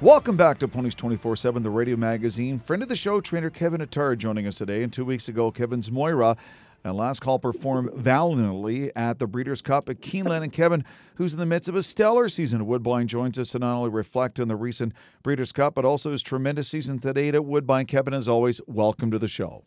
Welcome 0.00 0.36
back 0.36 0.58
to 0.58 0.66
Ponies 0.66 0.96
24 0.96 1.36
7, 1.36 1.62
the 1.62 1.70
radio 1.70 1.96
magazine. 1.96 2.58
Friend 2.58 2.82
of 2.82 2.88
the 2.88 2.96
show, 2.96 3.20
trainer 3.20 3.48
Kevin 3.48 3.82
Attard, 3.82 4.18
joining 4.18 4.48
us 4.48 4.56
today. 4.56 4.82
And 4.82 4.92
two 4.92 5.04
weeks 5.04 5.28
ago, 5.28 5.52
Kevin's 5.52 5.92
Moira 5.92 6.36
and 6.84 6.96
last 6.96 7.20
call 7.20 7.38
performed 7.38 7.90
valiantly 7.94 8.94
at 8.96 9.18
the 9.18 9.26
Breeders' 9.26 9.62
Cup 9.62 9.88
at 9.88 10.00
Keeneland. 10.00 10.42
And 10.42 10.52
Kevin, 10.52 10.84
who's 11.16 11.32
in 11.32 11.38
the 11.38 11.46
midst 11.46 11.68
of 11.68 11.76
a 11.76 11.82
stellar 11.82 12.28
season 12.28 12.60
at 12.60 12.66
Woodbine, 12.66 13.06
joins 13.06 13.38
us 13.38 13.50
to 13.50 13.58
not 13.58 13.76
only 13.76 13.90
reflect 13.90 14.40
on 14.40 14.48
the 14.48 14.56
recent 14.56 14.92
Breeders' 15.22 15.52
Cup, 15.52 15.74
but 15.74 15.84
also 15.84 16.12
his 16.12 16.22
tremendous 16.22 16.68
season 16.68 16.98
to 17.00 17.12
date 17.12 17.34
at 17.34 17.44
Woodbine. 17.44 17.86
Kevin, 17.86 18.14
as 18.14 18.28
always, 18.28 18.60
welcome 18.66 19.10
to 19.10 19.18
the 19.18 19.28
show. 19.28 19.62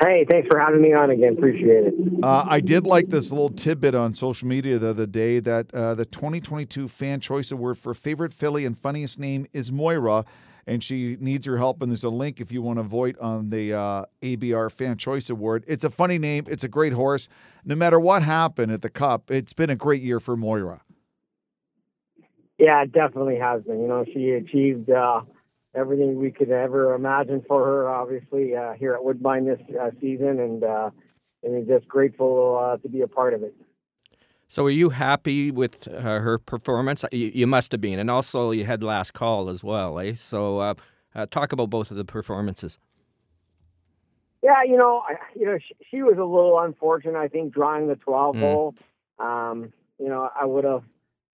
Hey, 0.00 0.26
thanks 0.28 0.46
for 0.50 0.58
having 0.58 0.82
me 0.82 0.92
on 0.92 1.10
again. 1.10 1.34
Appreciate 1.38 1.86
it. 1.86 1.94
Uh, 2.22 2.44
I 2.46 2.60
did 2.60 2.86
like 2.86 3.08
this 3.08 3.30
little 3.30 3.50
tidbit 3.50 3.94
on 3.94 4.12
social 4.12 4.46
media 4.46 4.78
the 4.78 4.90
other 4.90 5.06
day 5.06 5.40
that 5.40 5.72
uh, 5.74 5.94
the 5.94 6.04
2022 6.04 6.88
Fan 6.88 7.20
Choice 7.20 7.50
Award 7.50 7.78
for 7.78 7.94
favorite 7.94 8.34
filly 8.34 8.66
and 8.66 8.78
funniest 8.78 9.18
name 9.18 9.46
is 9.52 9.72
Moira, 9.72 10.24
and 10.66 10.82
she 10.82 11.16
needs 11.20 11.46
your 11.46 11.58
help. 11.58 11.80
And 11.80 11.90
there's 11.90 12.04
a 12.04 12.10
link 12.10 12.40
if 12.40 12.50
you 12.50 12.62
want 12.62 12.78
to 12.78 12.82
vote 12.82 13.16
on 13.20 13.50
the 13.50 13.72
uh, 13.72 14.04
ABR 14.22 14.70
Fan 14.70 14.96
Choice 14.96 15.30
Award. 15.30 15.64
It's 15.66 15.84
a 15.84 15.90
funny 15.90 16.18
name. 16.18 16.46
It's 16.48 16.64
a 16.64 16.68
great 16.68 16.92
horse. 16.92 17.28
No 17.64 17.74
matter 17.74 18.00
what 18.00 18.22
happened 18.22 18.72
at 18.72 18.82
the 18.82 18.90
Cup, 18.90 19.30
it's 19.30 19.52
been 19.52 19.70
a 19.70 19.76
great 19.76 20.02
year 20.02 20.20
for 20.20 20.36
Moira. 20.36 20.82
Yeah, 22.58 22.82
it 22.82 22.92
definitely 22.92 23.36
has 23.36 23.62
been. 23.62 23.80
You 23.80 23.88
know, 23.88 24.04
she 24.12 24.30
achieved 24.30 24.90
uh, 24.90 25.20
everything 25.74 26.18
we 26.18 26.30
could 26.30 26.50
ever 26.50 26.94
imagine 26.94 27.44
for 27.46 27.64
her. 27.64 27.88
Obviously, 27.88 28.56
uh, 28.56 28.72
here 28.72 28.94
at 28.94 29.04
Woodbine 29.04 29.44
this 29.44 29.60
uh, 29.78 29.90
season, 30.00 30.40
and 30.40 30.64
uh, 30.64 30.90
and 31.42 31.66
just 31.68 31.86
grateful 31.86 32.58
uh, 32.58 32.78
to 32.78 32.88
be 32.88 33.02
a 33.02 33.06
part 33.06 33.34
of 33.34 33.42
it. 33.42 33.54
So, 34.48 34.64
are 34.66 34.70
you 34.70 34.90
happy 34.90 35.50
with 35.50 35.88
uh, 35.88 36.00
her 36.00 36.38
performance? 36.38 37.04
You, 37.10 37.32
you, 37.34 37.46
must 37.46 37.72
have 37.72 37.80
been, 37.80 37.98
and 37.98 38.10
also 38.10 38.52
you 38.52 38.64
had 38.64 38.82
last 38.82 39.12
call 39.12 39.48
as 39.48 39.64
well, 39.64 39.98
eh? 39.98 40.14
So, 40.14 40.58
uh, 40.58 40.74
uh, 41.16 41.26
talk 41.26 41.52
about 41.52 41.70
both 41.70 41.90
of 41.90 41.96
the 41.96 42.04
performances. 42.04 42.78
Yeah, 44.42 44.62
you 44.64 44.76
know, 44.76 45.02
I, 45.08 45.14
you 45.34 45.46
know, 45.46 45.58
she, 45.58 45.74
she, 45.90 46.02
was 46.02 46.18
a 46.18 46.24
little 46.24 46.60
unfortunate. 46.60 47.18
I 47.18 47.26
think 47.26 47.52
drawing 47.52 47.88
the 47.88 47.96
12 47.96 48.36
mm. 48.36 48.40
hole. 48.40 48.74
Um, 49.18 49.72
you 49.98 50.08
know, 50.08 50.30
I 50.40 50.44
would 50.44 50.64
have 50.64 50.84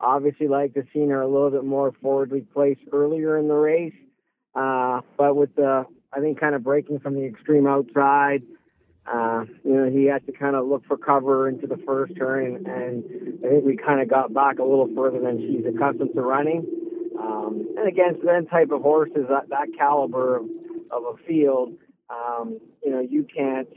obviously 0.00 0.48
liked 0.48 0.74
to 0.74 0.84
seen 0.92 1.10
her 1.10 1.20
a 1.20 1.28
little 1.28 1.50
bit 1.50 1.64
more 1.64 1.92
forwardly 2.00 2.40
placed 2.40 2.80
earlier 2.92 3.36
in 3.36 3.48
the 3.48 3.54
race. 3.54 3.94
Uh, 4.54 5.00
but 5.18 5.36
with 5.36 5.54
the, 5.56 5.84
I 6.12 6.20
think, 6.20 6.40
kind 6.40 6.54
of 6.54 6.62
breaking 6.62 7.00
from 7.00 7.14
the 7.14 7.24
extreme 7.24 7.66
outside, 7.66 8.42
uh, 9.06 9.44
you 9.64 9.74
know, 9.74 9.90
he 9.90 10.04
had 10.04 10.24
to 10.26 10.32
kind 10.32 10.54
of 10.54 10.66
look 10.66 10.84
for 10.86 10.96
cover 10.96 11.48
into 11.48 11.66
the 11.66 11.76
first 11.78 12.14
turn, 12.16 12.64
and, 12.66 13.04
I 13.44 13.48
think 13.48 13.64
we 13.64 13.76
kind 13.76 14.00
of 14.00 14.08
got 14.08 14.32
back 14.32 14.60
a 14.60 14.62
little 14.62 14.88
further 14.94 15.18
than 15.18 15.38
she's 15.38 15.66
accustomed 15.66 16.14
to 16.14 16.20
running. 16.20 16.64
Um, 17.18 17.74
and 17.76 17.88
against 17.88 18.22
that 18.22 18.48
type 18.48 18.70
of 18.70 18.82
horses, 18.82 19.26
that, 19.28 19.48
that 19.48 19.68
caliber 19.76 20.36
of, 20.36 20.44
of 20.90 21.02
a 21.14 21.16
field, 21.26 21.74
um, 22.08 22.60
you 22.84 22.90
know, 22.92 23.00
you 23.00 23.24
can't. 23.24 23.68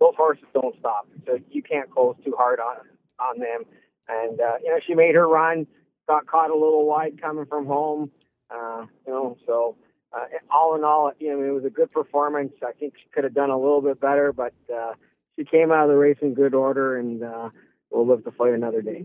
Those 0.00 0.14
horses 0.16 0.44
don't 0.52 0.76
stop, 0.80 1.06
so 1.26 1.38
you 1.50 1.62
can't 1.62 1.88
close 1.88 2.16
too 2.24 2.34
hard 2.36 2.58
on 2.58 2.76
on 3.20 3.38
them. 3.38 3.62
And 4.08 4.40
uh, 4.40 4.54
you 4.62 4.70
know, 4.70 4.80
she 4.84 4.94
made 4.94 5.14
her 5.14 5.28
run, 5.28 5.66
got 6.08 6.26
caught 6.26 6.50
a 6.50 6.54
little 6.54 6.86
wide 6.86 7.20
coming 7.20 7.46
from 7.46 7.66
home. 7.66 8.10
Uh, 8.50 8.86
you 9.06 9.12
know, 9.12 9.36
so 9.46 9.76
uh, 10.14 10.26
all 10.50 10.74
in 10.74 10.84
all, 10.84 11.12
you 11.18 11.32
know, 11.32 11.42
it 11.42 11.50
was 11.50 11.64
a 11.64 11.70
good 11.70 11.90
performance. 11.90 12.52
I 12.62 12.72
think 12.72 12.94
she 12.96 13.08
could 13.12 13.24
have 13.24 13.34
done 13.34 13.50
a 13.50 13.58
little 13.58 13.80
bit 13.80 14.00
better, 14.00 14.32
but 14.32 14.52
uh, 14.72 14.92
she 15.36 15.44
came 15.44 15.72
out 15.72 15.84
of 15.84 15.88
the 15.88 15.96
race 15.96 16.18
in 16.20 16.34
good 16.34 16.54
order, 16.54 16.98
and 16.98 17.22
uh, 17.22 17.48
we'll 17.90 18.06
live 18.06 18.24
to 18.24 18.30
fight 18.30 18.52
another 18.52 18.82
day. 18.82 19.04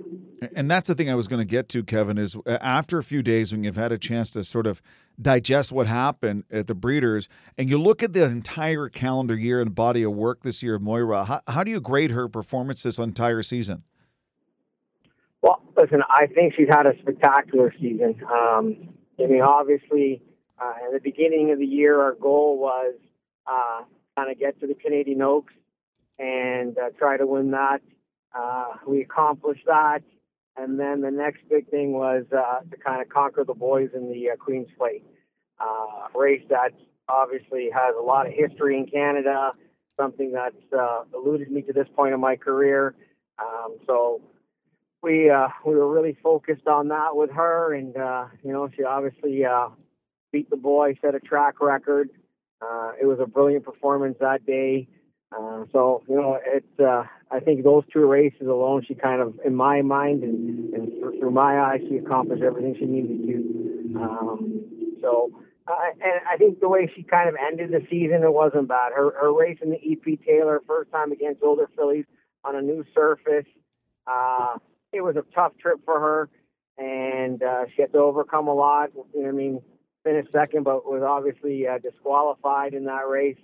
And 0.54 0.70
that's 0.70 0.88
the 0.88 0.96
thing 0.96 1.10
I 1.10 1.16
was 1.16 1.28
going 1.28 1.40
to 1.40 1.46
get 1.46 1.70
to, 1.70 1.84
Kevin, 1.84 2.18
is 2.18 2.36
uh, 2.36 2.58
after 2.62 2.98
a 2.98 3.04
few 3.04 3.24
days 3.24 3.52
when 3.52 3.64
you've 3.64 3.78
had 3.78 3.92
a 3.92 3.98
chance 3.98 4.30
to 4.32 4.44
sort 4.44 4.68
of 4.68 4.82
digest 5.22 5.72
what 5.72 5.88
happened 5.88 6.44
at 6.52 6.68
the 6.68 6.76
breeders, 6.76 7.30
and 7.58 7.70
you 7.70 7.78
look 7.78 8.04
at 8.04 8.14
the 8.14 8.26
entire 8.26 8.90
calendar 8.90 9.36
year 9.36 9.62
and 9.62 9.74
body 9.74 10.04
of 10.04 10.12
work 10.14 10.44
this 10.44 10.62
year 10.62 10.76
of 10.76 10.82
Moira, 10.82 11.24
how, 11.26 11.42
how 11.48 11.64
do 11.64 11.72
you 11.72 11.80
grade 11.80 12.12
her 12.12 12.28
performance 12.28 12.84
this 12.84 12.98
entire 12.98 13.44
season? 13.44 13.84
Well, 15.42 15.62
listen, 15.78 16.02
I 16.10 16.28
think 16.28 16.54
she's 16.58 16.68
had 16.70 16.86
a 16.86 16.98
spectacular 17.00 17.74
season. 17.80 18.22
Um, 18.24 18.90
I 19.20 19.26
mean, 19.28 19.42
obviously 19.42 20.22
uh, 20.60 20.74
at 20.86 20.94
the 20.94 21.00
beginning 21.00 21.52
of 21.52 21.60
the 21.60 21.66
year, 21.66 22.02
our 22.02 22.14
goal 22.14 22.58
was 22.58 22.96
uh, 23.46 23.84
kind 24.16 24.32
of 24.32 24.40
get 24.40 24.60
to 24.60 24.68
the 24.68 24.74
Canadian 24.74 25.22
Oaks 25.22 25.54
and 26.20 26.78
uh, 26.78 26.90
try 26.98 27.18
to 27.18 27.28
win 27.28 27.52
that. 27.52 27.80
Uh, 28.34 28.74
we 28.88 29.02
accomplished 29.02 29.66
that. 29.68 30.02
And 30.56 30.80
then 30.80 31.02
the 31.02 31.12
next 31.12 31.48
big 31.50 31.70
thing 31.70 31.94
was 31.94 32.26
uh, 32.36 32.62
to 32.70 32.78
kind 32.78 33.02
of 33.02 33.10
conquer 33.10 33.44
the 33.44 33.54
boys 33.54 33.90
in 33.94 34.12
the 34.12 34.32
uh, 34.32 34.36
Queen's 34.38 34.70
Plate 34.78 35.04
uh, 35.60 36.08
race 36.18 36.44
that 36.50 36.72
obviously 37.08 37.70
has 37.74 37.96
a 37.98 38.02
lot 38.02 38.26
of 38.28 38.34
history 38.34 38.78
in 38.78 38.88
Canada, 38.88 39.52
something 39.96 40.32
that's 40.32 40.56
uh, 40.78 41.04
eluded 41.14 41.52
me 41.52 41.62
to 41.62 41.74
this 41.74 41.88
point 41.96 42.14
in 42.14 42.20
my 42.20 42.36
career. 42.36 42.96
Um, 43.40 43.78
so 43.86 44.22
we 45.04 45.30
uh, 45.30 45.50
we 45.66 45.76
were 45.76 45.92
really 45.92 46.18
focused 46.24 46.68
on 46.68 46.88
that 46.88 47.16
with 47.16 47.32
her, 47.32 47.74
and 47.74 47.96
uh, 47.96 48.26
you 48.44 48.52
know 48.52 48.68
she 48.76 48.84
obviously 48.84 49.46
uh, 49.46 49.70
beat 50.32 50.50
the 50.50 50.58
boy, 50.58 50.98
set 51.02 51.16
a 51.16 51.20
track 51.20 51.62
record. 51.62 52.10
Uh, 52.62 52.92
it 53.02 53.06
was 53.06 53.20
a 53.22 53.26
brilliant 53.26 53.64
performance 53.64 54.18
that 54.20 54.46
day. 54.46 54.88
Uh, 55.32 55.66
so 55.72 56.04
you 56.08 56.16
know, 56.16 56.40
it. 56.46 56.66
Uh, 56.80 57.04
I 57.30 57.40
think 57.42 57.64
those 57.64 57.84
two 57.92 58.06
races 58.06 58.48
alone, 58.48 58.86
she 58.88 58.96
kind 58.96 59.22
of, 59.22 59.38
in 59.44 59.54
my 59.54 59.82
mind 59.82 60.24
and, 60.24 60.74
and 60.74 61.20
through 61.20 61.32
my 61.32 61.60
eyes, 61.60 61.82
she 61.90 61.98
accomplished 61.98 62.42
everything 62.42 62.76
she 62.80 62.86
needed 62.86 63.28
to. 63.28 64.00
Um, 64.00 64.98
so, 65.02 65.32
uh, 65.68 65.74
and 65.92 66.22
I 66.32 66.38
think 66.38 66.62
the 66.62 66.70
way 66.70 66.90
she 66.96 67.04
kind 67.04 67.28
of 67.28 67.36
ended 67.36 67.72
the 67.72 67.86
season, 67.90 68.24
it 68.24 68.34
wasn't 68.34 68.70
bad. 68.70 68.94
Her 68.96 69.12
her 69.20 69.34
race 69.34 69.58
in 69.62 69.72
the 69.72 69.78
EP 69.78 70.20
Taylor, 70.26 70.62
first 70.66 70.92
time 70.92 71.12
against 71.12 71.44
older 71.44 71.70
fillies 71.76 72.06
on 72.46 72.56
a 72.56 72.62
new 72.62 72.86
surface. 72.96 73.46
Uh, 74.08 74.58
it 74.94 75.02
was 75.02 75.18
a 75.18 75.24
tough 75.36 75.52
trip 75.60 75.80
for 75.84 76.00
her, 76.00 76.30
and 76.78 77.44
uh, 77.44 77.66
she 77.76 77.82
had 77.82 77.92
to 77.92 77.98
overcome 77.98 78.48
a 78.48 78.54
lot. 78.54 78.92
You 79.14 79.24
know, 79.24 79.30
I 79.30 79.32
mean, 79.34 79.62
finished 80.08 80.32
second, 80.32 80.64
but 80.64 80.86
was 80.86 81.04
obviously 81.04 81.68
uh, 81.68 81.80
disqualified 81.80 82.74
in 82.74 82.86
that 82.86 83.08
race. 83.08 83.38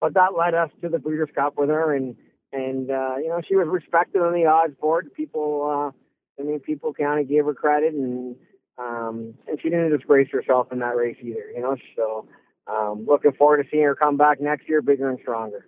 But 0.00 0.14
that 0.14 0.36
led 0.36 0.54
us 0.54 0.70
to 0.82 0.88
the 0.88 0.98
Breeders' 0.98 1.28
Cup 1.34 1.54
with 1.56 1.68
her, 1.68 1.94
and 1.94 2.16
and 2.52 2.90
uh, 2.90 3.16
you 3.18 3.28
know 3.28 3.40
she 3.46 3.56
was 3.56 3.66
respected 3.68 4.22
on 4.22 4.32
the 4.32 4.46
odds 4.46 4.74
board. 4.80 5.12
People, 5.14 5.92
uh, 5.96 6.40
I 6.40 6.44
mean, 6.44 6.60
people 6.60 6.92
kind 6.94 7.20
of 7.20 7.28
gave 7.28 7.44
her 7.44 7.54
credit, 7.54 7.94
and 7.94 8.36
um, 8.78 9.34
and 9.46 9.60
she 9.60 9.68
didn't 9.68 9.90
disgrace 9.90 10.28
herself 10.30 10.72
in 10.72 10.78
that 10.80 10.96
race 10.96 11.16
either. 11.20 11.50
You 11.54 11.62
know, 11.62 11.76
so 11.96 12.28
um, 12.66 13.06
looking 13.06 13.32
forward 13.32 13.62
to 13.62 13.68
seeing 13.70 13.84
her 13.84 13.94
come 13.94 14.16
back 14.16 14.40
next 14.40 14.68
year, 14.68 14.82
bigger 14.82 15.08
and 15.08 15.18
stronger. 15.20 15.66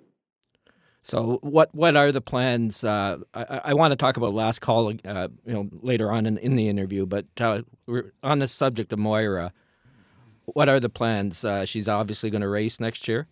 So 1.02 1.38
what 1.42 1.74
what 1.74 1.96
are 1.96 2.12
the 2.12 2.20
plans? 2.20 2.84
Uh, 2.84 3.18
I, 3.32 3.60
I, 3.64 3.74
want 3.74 3.92
to 3.92 3.96
talk 3.96 4.16
about 4.18 4.34
last 4.34 4.60
call, 4.60 4.88
uh, 4.88 5.28
you 5.46 5.52
know, 5.54 5.68
later 5.80 6.12
on 6.12 6.26
in, 6.26 6.36
in 6.38 6.54
the 6.54 6.68
interview. 6.68 7.06
But 7.06 7.26
uh, 7.40 7.62
on 8.22 8.40
the 8.40 8.48
subject 8.48 8.92
of 8.92 8.98
Moira, 8.98 9.52
what 10.54 10.68
are 10.68 10.80
the 10.80 10.88
plans? 10.88 11.44
Uh, 11.44 11.64
she's 11.64 11.88
obviously 11.88 12.30
going 12.30 12.42
to 12.42 12.48
race 12.48 12.80
next 12.80 13.08
year. 13.08 13.26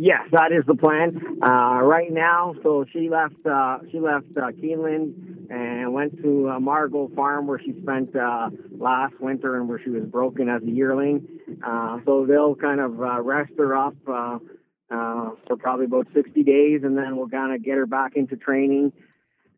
Yes, 0.00 0.28
that 0.30 0.52
is 0.52 0.64
the 0.64 0.76
plan. 0.76 1.20
Uh, 1.42 1.80
right 1.82 2.12
now, 2.12 2.54
so 2.62 2.84
she 2.92 3.08
left. 3.10 3.34
Uh, 3.44 3.78
she 3.90 3.98
left 3.98 4.26
uh, 4.36 4.52
Keeneland 4.52 5.50
and 5.50 5.92
went 5.92 6.22
to 6.22 6.50
uh, 6.50 6.60
Margaux 6.60 7.10
Farm, 7.16 7.48
where 7.48 7.58
she 7.58 7.74
spent 7.82 8.14
uh, 8.14 8.50
last 8.70 9.14
winter 9.20 9.56
and 9.56 9.68
where 9.68 9.80
she 9.82 9.90
was 9.90 10.04
broken 10.04 10.48
as 10.48 10.62
a 10.62 10.70
yearling. 10.70 11.26
Uh, 11.66 11.98
so 12.06 12.26
they'll 12.26 12.54
kind 12.54 12.80
of 12.80 13.00
uh, 13.00 13.20
rest 13.22 13.50
her 13.58 13.74
up 13.76 13.96
uh, 14.06 14.38
uh, 14.90 15.30
for 15.48 15.56
probably 15.58 15.86
about 15.86 16.06
60 16.14 16.44
days, 16.44 16.82
and 16.84 16.96
then 16.96 17.16
we'll 17.16 17.28
kind 17.28 17.52
of 17.52 17.64
get 17.64 17.74
her 17.74 17.86
back 17.86 18.12
into 18.14 18.36
training 18.36 18.92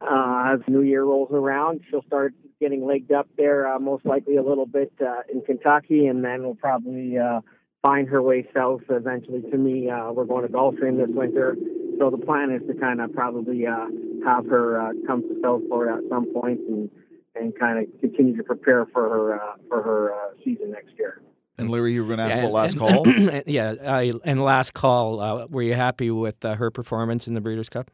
uh, 0.01 0.55
as 0.55 0.61
New 0.69 0.83
Year 0.83 1.05
rolls 1.05 1.31
around. 1.33 1.81
She'll 1.91 2.05
start 2.07 2.35
getting 2.61 2.85
legged 2.85 3.13
up 3.13 3.29
there, 3.37 3.67
uh, 3.73 3.79
most 3.79 4.05
likely 4.05 4.37
a 4.37 4.43
little 4.43 4.67
bit 4.67 4.93
uh, 5.01 5.21
in 5.33 5.43
Kentucky, 5.43 6.07
and 6.07 6.25
then 6.25 6.43
we'll 6.43 6.55
probably. 6.55 7.19
Uh, 7.19 7.41
find 7.83 8.09
her 8.11 8.21
way 8.21 8.47
south 8.55 8.83
eventually. 8.91 9.41
To 9.51 9.57
me, 9.57 9.89
uh, 9.89 10.13
we're 10.13 10.27
going 10.27 10.47
to 10.47 10.53
Gulfstream 10.53 10.99
this 10.99 11.09
winter, 11.17 11.57
so 11.99 12.11
the 12.11 12.19
plan 12.19 12.51
is 12.51 12.61
to 12.69 12.79
kind 12.79 13.01
of 13.01 13.11
probably 13.15 13.67
uh, 13.67 13.87
have 14.23 14.45
her 14.49 14.79
uh, 14.79 14.93
come 15.07 15.23
to 15.23 15.41
South 15.43 15.63
Florida 15.67 15.97
at 15.97 16.09
some 16.11 16.31
point 16.35 16.61
and 16.69 16.91
and 17.35 17.59
kind 17.59 17.79
of 17.79 18.01
continue 18.01 18.37
to 18.37 18.43
prepare 18.43 18.85
for 18.93 19.09
her 19.09 19.35
uh, 19.41 19.55
for 19.71 19.83
her 19.83 20.13
uh, 20.13 20.17
season 20.45 20.73
next 20.73 20.91
year. 20.99 21.23
And 21.57 21.71
Larry, 21.71 21.95
you 21.95 22.03
were 22.05 22.15
going 22.15 22.19
to 22.19 22.25
ask 22.25 22.37
Yeah, 22.37 22.43
about 22.43 22.53
last 22.53 22.73
and- 22.73 22.81
call. 22.81 23.43
yeah, 23.47 23.75
I, 23.87 24.13
and 24.25 24.43
last 24.45 24.75
call. 24.75 25.21
Uh, 25.21 25.47
were 25.47 25.63
you 25.63 25.73
happy 25.75 26.11
with 26.11 26.45
uh, 26.45 26.57
her 26.57 26.71
performance 26.71 27.29
in 27.29 27.33
the 27.35 27.41
Breeders' 27.41 27.71
Cup? 27.71 27.91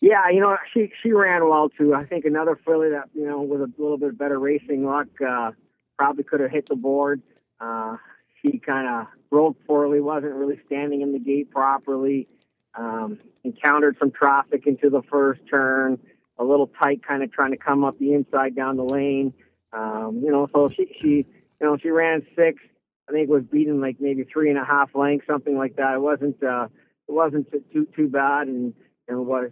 Yeah, 0.00 0.28
you 0.30 0.40
know, 0.40 0.56
she 0.74 0.92
she 1.02 1.12
ran 1.12 1.48
well 1.48 1.70
too. 1.70 1.94
I 1.94 2.04
think 2.04 2.24
another 2.26 2.58
filly 2.64 2.90
that 2.90 3.08
you 3.14 3.26
know 3.26 3.40
with 3.42 3.62
a 3.62 3.72
little 3.78 3.96
bit 3.98 4.18
better 4.18 4.38
racing 4.38 4.84
luck 4.84 5.06
uh, 5.26 5.52
probably 5.96 6.24
could 6.24 6.40
have 6.40 6.50
hit 6.50 6.68
the 6.68 6.76
board. 6.76 7.22
Uh, 7.60 7.96
she 8.42 8.58
kind 8.58 8.86
of 8.86 9.06
broke 9.30 9.56
poorly, 9.66 10.00
wasn't 10.00 10.34
really 10.34 10.60
standing 10.66 11.00
in 11.00 11.12
the 11.12 11.18
gate 11.18 11.50
properly. 11.50 12.28
Um, 12.74 13.18
encountered 13.42 13.96
some 13.98 14.10
traffic 14.10 14.66
into 14.66 14.90
the 14.90 15.00
first 15.10 15.40
turn, 15.48 15.98
a 16.38 16.44
little 16.44 16.66
tight, 16.66 17.02
kind 17.02 17.22
of 17.22 17.32
trying 17.32 17.52
to 17.52 17.56
come 17.56 17.82
up 17.82 17.98
the 17.98 18.12
inside 18.12 18.54
down 18.54 18.76
the 18.76 18.84
lane. 18.84 19.32
Um, 19.72 20.20
you 20.22 20.30
know, 20.30 20.46
so 20.52 20.68
she 20.68 20.94
she 21.00 21.08
you 21.08 21.26
know 21.62 21.78
she 21.78 21.88
ran 21.88 22.26
six. 22.36 22.62
I 23.08 23.12
think 23.12 23.30
was 23.30 23.44
beaten 23.44 23.80
like 23.80 23.96
maybe 23.98 24.24
three 24.24 24.50
and 24.50 24.58
a 24.58 24.64
half 24.64 24.94
lengths, 24.94 25.26
something 25.26 25.56
like 25.56 25.76
that. 25.76 25.94
It 25.94 26.00
wasn't 26.00 26.42
uh, 26.42 26.68
it 27.08 27.12
wasn't 27.12 27.50
too 27.72 27.86
too, 27.96 28.08
bad, 28.08 28.48
and 28.48 28.74
and 29.08 29.26
was 29.26 29.50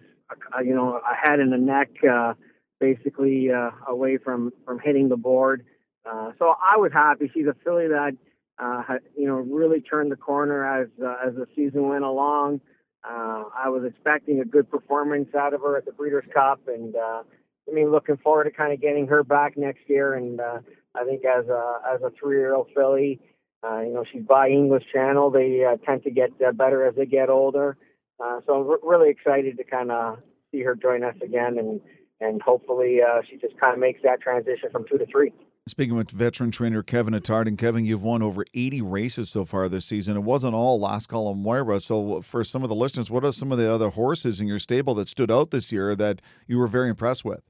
you 0.64 0.74
know 0.74 0.98
a 0.98 1.14
head 1.28 1.40
and 1.40 1.52
a 1.52 1.58
neck 1.58 1.90
uh, 2.08 2.34
basically 2.80 3.50
uh, 3.50 3.70
away 3.88 4.18
from 4.18 4.52
from 4.64 4.78
hitting 4.78 5.08
the 5.08 5.16
board. 5.16 5.64
Uh, 6.04 6.32
so 6.38 6.54
I 6.60 6.76
was 6.76 6.92
happy. 6.92 7.30
She's 7.32 7.46
a 7.46 7.56
filly 7.64 7.88
that 7.88 8.12
uh, 8.58 8.82
had, 8.82 8.98
you 9.16 9.26
know 9.26 9.36
really 9.36 9.80
turned 9.80 10.12
the 10.12 10.16
corner 10.16 10.64
as 10.82 10.88
uh, 11.02 11.16
as 11.26 11.34
the 11.34 11.46
season 11.54 11.88
went 11.88 12.04
along. 12.04 12.60
Uh, 13.04 13.44
I 13.54 13.68
was 13.68 13.84
expecting 13.84 14.40
a 14.40 14.44
good 14.44 14.70
performance 14.70 15.28
out 15.34 15.52
of 15.52 15.60
her 15.60 15.76
at 15.76 15.84
the 15.84 15.92
Breeders' 15.92 16.24
Cup, 16.32 16.60
and 16.68 16.94
uh, 16.96 17.22
I 17.68 17.72
mean 17.72 17.90
looking 17.90 18.16
forward 18.18 18.44
to 18.44 18.50
kind 18.50 18.72
of 18.72 18.80
getting 18.80 19.06
her 19.08 19.22
back 19.24 19.56
next 19.56 19.88
year. 19.88 20.14
And 20.14 20.40
uh, 20.40 20.58
I 20.94 21.04
think 21.04 21.24
as 21.24 21.46
a 21.48 21.80
as 21.92 22.02
a 22.02 22.10
three 22.18 22.38
year 22.38 22.54
old 22.54 22.68
filly. 22.74 23.20
Uh, 23.66 23.80
you 23.80 23.94
know, 23.94 24.04
she's 24.12 24.22
by 24.22 24.50
English 24.50 24.84
Channel. 24.92 25.30
They 25.30 25.64
uh, 25.64 25.78
tend 25.86 26.02
to 26.02 26.10
get 26.10 26.32
uh, 26.46 26.52
better 26.52 26.86
as 26.86 26.96
they 26.96 27.06
get 27.06 27.30
older. 27.30 27.78
Uh, 28.22 28.40
so 28.46 28.54
I'm 28.54 28.66
re- 28.66 28.78
really 28.82 29.10
excited 29.10 29.56
to 29.56 29.64
kind 29.64 29.90
of 29.90 30.18
see 30.52 30.62
her 30.62 30.74
join 30.74 31.02
us 31.02 31.16
again, 31.22 31.58
and 31.58 31.80
and 32.20 32.40
hopefully 32.40 33.00
uh, 33.02 33.22
she 33.28 33.36
just 33.36 33.58
kind 33.58 33.74
of 33.74 33.80
makes 33.80 34.00
that 34.02 34.20
transition 34.20 34.70
from 34.70 34.84
two 34.88 34.98
to 34.98 35.06
three. 35.06 35.32
Speaking 35.66 35.96
with 35.96 36.10
veteran 36.10 36.50
trainer 36.50 36.82
Kevin 36.82 37.14
Attard, 37.14 37.46
and 37.46 37.56
Kevin, 37.56 37.86
you've 37.86 38.02
won 38.02 38.22
over 38.22 38.44
80 38.52 38.82
races 38.82 39.30
so 39.30 39.46
far 39.46 39.66
this 39.68 39.86
season. 39.86 40.14
It 40.14 40.22
wasn't 40.22 40.54
all 40.54 40.84
and 40.84 41.42
Moira. 41.42 41.80
So, 41.80 42.20
for 42.20 42.44
some 42.44 42.62
of 42.62 42.68
the 42.68 42.74
listeners, 42.74 43.10
what 43.10 43.24
are 43.24 43.32
some 43.32 43.50
of 43.50 43.56
the 43.56 43.72
other 43.72 43.88
horses 43.88 44.40
in 44.40 44.46
your 44.46 44.58
stable 44.58 44.94
that 44.96 45.08
stood 45.08 45.30
out 45.30 45.50
this 45.50 45.72
year 45.72 45.96
that 45.96 46.20
you 46.46 46.58
were 46.58 46.66
very 46.66 46.90
impressed 46.90 47.24
with? 47.24 47.40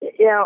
Yeah, 0.00 0.44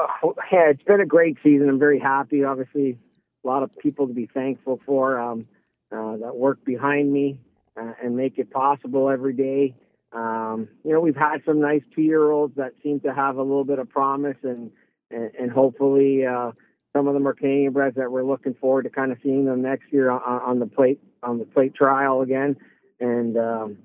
yeah, 0.51 0.71
it's 0.71 0.83
been 0.83 1.01
a 1.01 1.07
great 1.07 1.37
season. 1.43 1.69
I'm 1.69 1.79
very 1.79 2.01
happy. 2.01 2.43
Obviously, 2.43 2.99
a 3.45 3.47
lot 3.47 3.63
of 3.63 3.71
people 3.77 4.09
to 4.09 4.15
be 4.15 4.27
thankful 4.33 4.81
for 4.87 5.21
um, 5.21 5.47
uh, 5.93 6.17
that 6.17 6.37
work 6.37 6.65
behind 6.65 7.13
me 7.13 7.39
uh, 7.81 7.93
and 8.03 8.17
make 8.17 8.39
it 8.39 8.51
possible 8.51 9.09
every 9.11 9.35
day. 9.35 9.75
Um, 10.13 10.69
you 10.85 10.93
know, 10.93 11.01
we've 11.01 11.17
had 11.17 11.45
some 11.45 11.61
nice 11.61 11.83
two-year-olds 11.95 12.57
that 12.57 12.73
seem 12.83 13.01
to 13.01 13.13
have 13.13 13.37
a 13.37 13.43
little 13.43 13.65
bit 13.65 13.79
of 13.79 13.89
promise, 13.89 14.37
and 14.43 14.71
and, 15.11 15.31
and 15.39 15.51
hopefully 15.51 16.25
uh, 16.27 16.53
some 16.97 17.07
of 17.07 17.15
them 17.15 17.29
are 17.29 17.35
Canadian 17.35 17.73
breds 17.73 17.97
that 17.97 18.11
we're 18.11 18.25
looking 18.25 18.55
forward 18.55 18.85
to 18.85 18.91
kind 18.91 19.13
of 19.13 19.19
seeing 19.23 19.45
them 19.45 19.63
next 19.63 19.93
year 19.93 20.11
on, 20.11 20.21
on 20.23 20.59
the 20.59 20.67
plate 20.67 21.01
on 21.23 21.39
the 21.39 21.45
plate 21.45 21.75
trial 21.75 22.23
again. 22.23 22.57
And 22.99 23.37
um, 23.37 23.79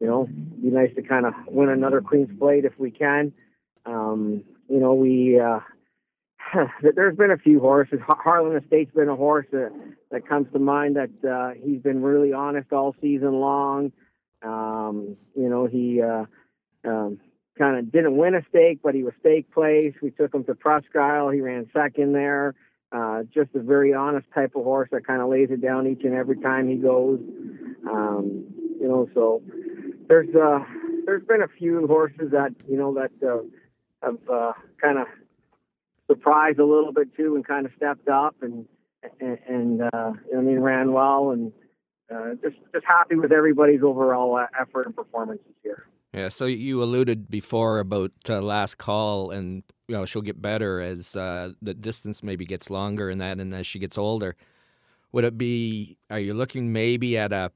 you 0.00 0.06
know, 0.06 0.28
be 0.60 0.70
nice 0.70 0.94
to 0.96 1.02
kind 1.02 1.26
of 1.26 1.34
win 1.46 1.68
another 1.68 2.00
Queen's 2.00 2.36
Plate 2.38 2.64
if 2.64 2.78
we 2.78 2.90
can. 2.90 3.32
Um, 3.86 4.44
you 4.68 4.80
know, 4.80 4.94
we 4.94 5.40
uh, 5.40 5.60
there's 6.94 7.16
been 7.16 7.30
a 7.30 7.36
few 7.36 7.60
horses. 7.60 7.98
Har- 8.06 8.20
Harlan 8.22 8.56
Estate's 8.62 8.94
been 8.94 9.08
a 9.08 9.16
horse 9.16 9.46
that, 9.52 9.72
that 10.10 10.28
comes 10.28 10.46
to 10.52 10.58
mind 10.58 10.96
that 10.96 11.28
uh, 11.28 11.50
he's 11.60 11.80
been 11.80 12.02
really 12.02 12.32
honest 12.32 12.72
all 12.72 12.94
season 13.00 13.40
long. 13.40 13.92
Um, 14.42 15.16
you 15.34 15.48
know, 15.48 15.66
he 15.66 16.00
uh, 16.02 16.24
um, 16.84 17.18
kind 17.58 17.78
of 17.78 17.90
didn't 17.90 18.16
win 18.16 18.34
a 18.34 18.42
stake, 18.48 18.80
but 18.82 18.94
he 18.94 19.02
was 19.02 19.14
stake 19.20 19.52
place. 19.52 19.94
We 20.02 20.10
took 20.10 20.34
him 20.34 20.44
to 20.44 20.54
Presque. 20.54 20.92
He 20.92 21.40
ran 21.40 21.68
second 21.72 22.12
there. 22.12 22.54
Uh, 22.92 23.24
just 23.34 23.50
a 23.54 23.58
very 23.60 23.92
honest 23.92 24.26
type 24.32 24.54
of 24.54 24.62
horse 24.62 24.88
that 24.92 25.06
kind 25.06 25.20
of 25.20 25.28
lays 25.28 25.48
it 25.50 25.60
down 25.60 25.86
each 25.86 26.04
and 26.04 26.14
every 26.14 26.38
time 26.38 26.68
he 26.68 26.76
goes. 26.76 27.18
Um, 27.90 28.44
you 28.80 28.86
know, 28.86 29.08
so 29.12 29.42
there's 30.08 30.32
uh, 30.34 30.60
there's 31.04 31.24
been 31.24 31.42
a 31.42 31.48
few 31.48 31.86
horses 31.88 32.30
that 32.30 32.50
you 32.68 32.76
know 32.76 32.94
that 32.94 33.10
uh, 33.26 33.38
have 34.02 34.18
uh, 34.32 34.52
kind 34.80 34.98
of 34.98 35.08
surprised 36.06 36.58
a 36.58 36.64
little 36.64 36.92
bit 36.92 37.14
too, 37.16 37.34
and 37.34 37.46
kind 37.46 37.66
of 37.66 37.72
stepped 37.76 38.08
up 38.08 38.36
and 38.42 38.66
and, 39.20 39.38
and 39.48 39.82
uh, 39.82 40.12
I 40.36 40.40
mean 40.40 40.60
ran 40.60 40.92
well, 40.92 41.30
and 41.30 41.52
uh, 42.14 42.34
just 42.42 42.56
just 42.72 42.84
happy 42.86 43.16
with 43.16 43.32
everybody's 43.32 43.82
overall 43.82 44.36
uh, 44.36 44.46
effort 44.60 44.86
and 44.86 44.94
performance 44.94 45.40
this 45.46 45.56
year. 45.64 45.86
Yeah, 46.12 46.28
so 46.28 46.46
you 46.46 46.82
alluded 46.82 47.28
before 47.28 47.78
about 47.78 48.12
uh, 48.28 48.40
last 48.40 48.78
call, 48.78 49.30
and 49.30 49.62
you 49.88 49.96
know 49.96 50.06
she'll 50.06 50.22
get 50.22 50.40
better 50.40 50.80
as 50.80 51.14
uh, 51.16 51.52
the 51.60 51.74
distance 51.74 52.22
maybe 52.22 52.46
gets 52.46 52.70
longer 52.70 53.10
and 53.10 53.20
that, 53.20 53.38
and 53.38 53.54
as 53.54 53.66
she 53.66 53.78
gets 53.78 53.98
older. 53.98 54.36
Would 55.12 55.24
it 55.24 55.38
be? 55.38 55.98
Are 56.10 56.18
you 56.18 56.34
looking 56.34 56.72
maybe 56.72 57.16
at 57.18 57.32
a 57.32 57.52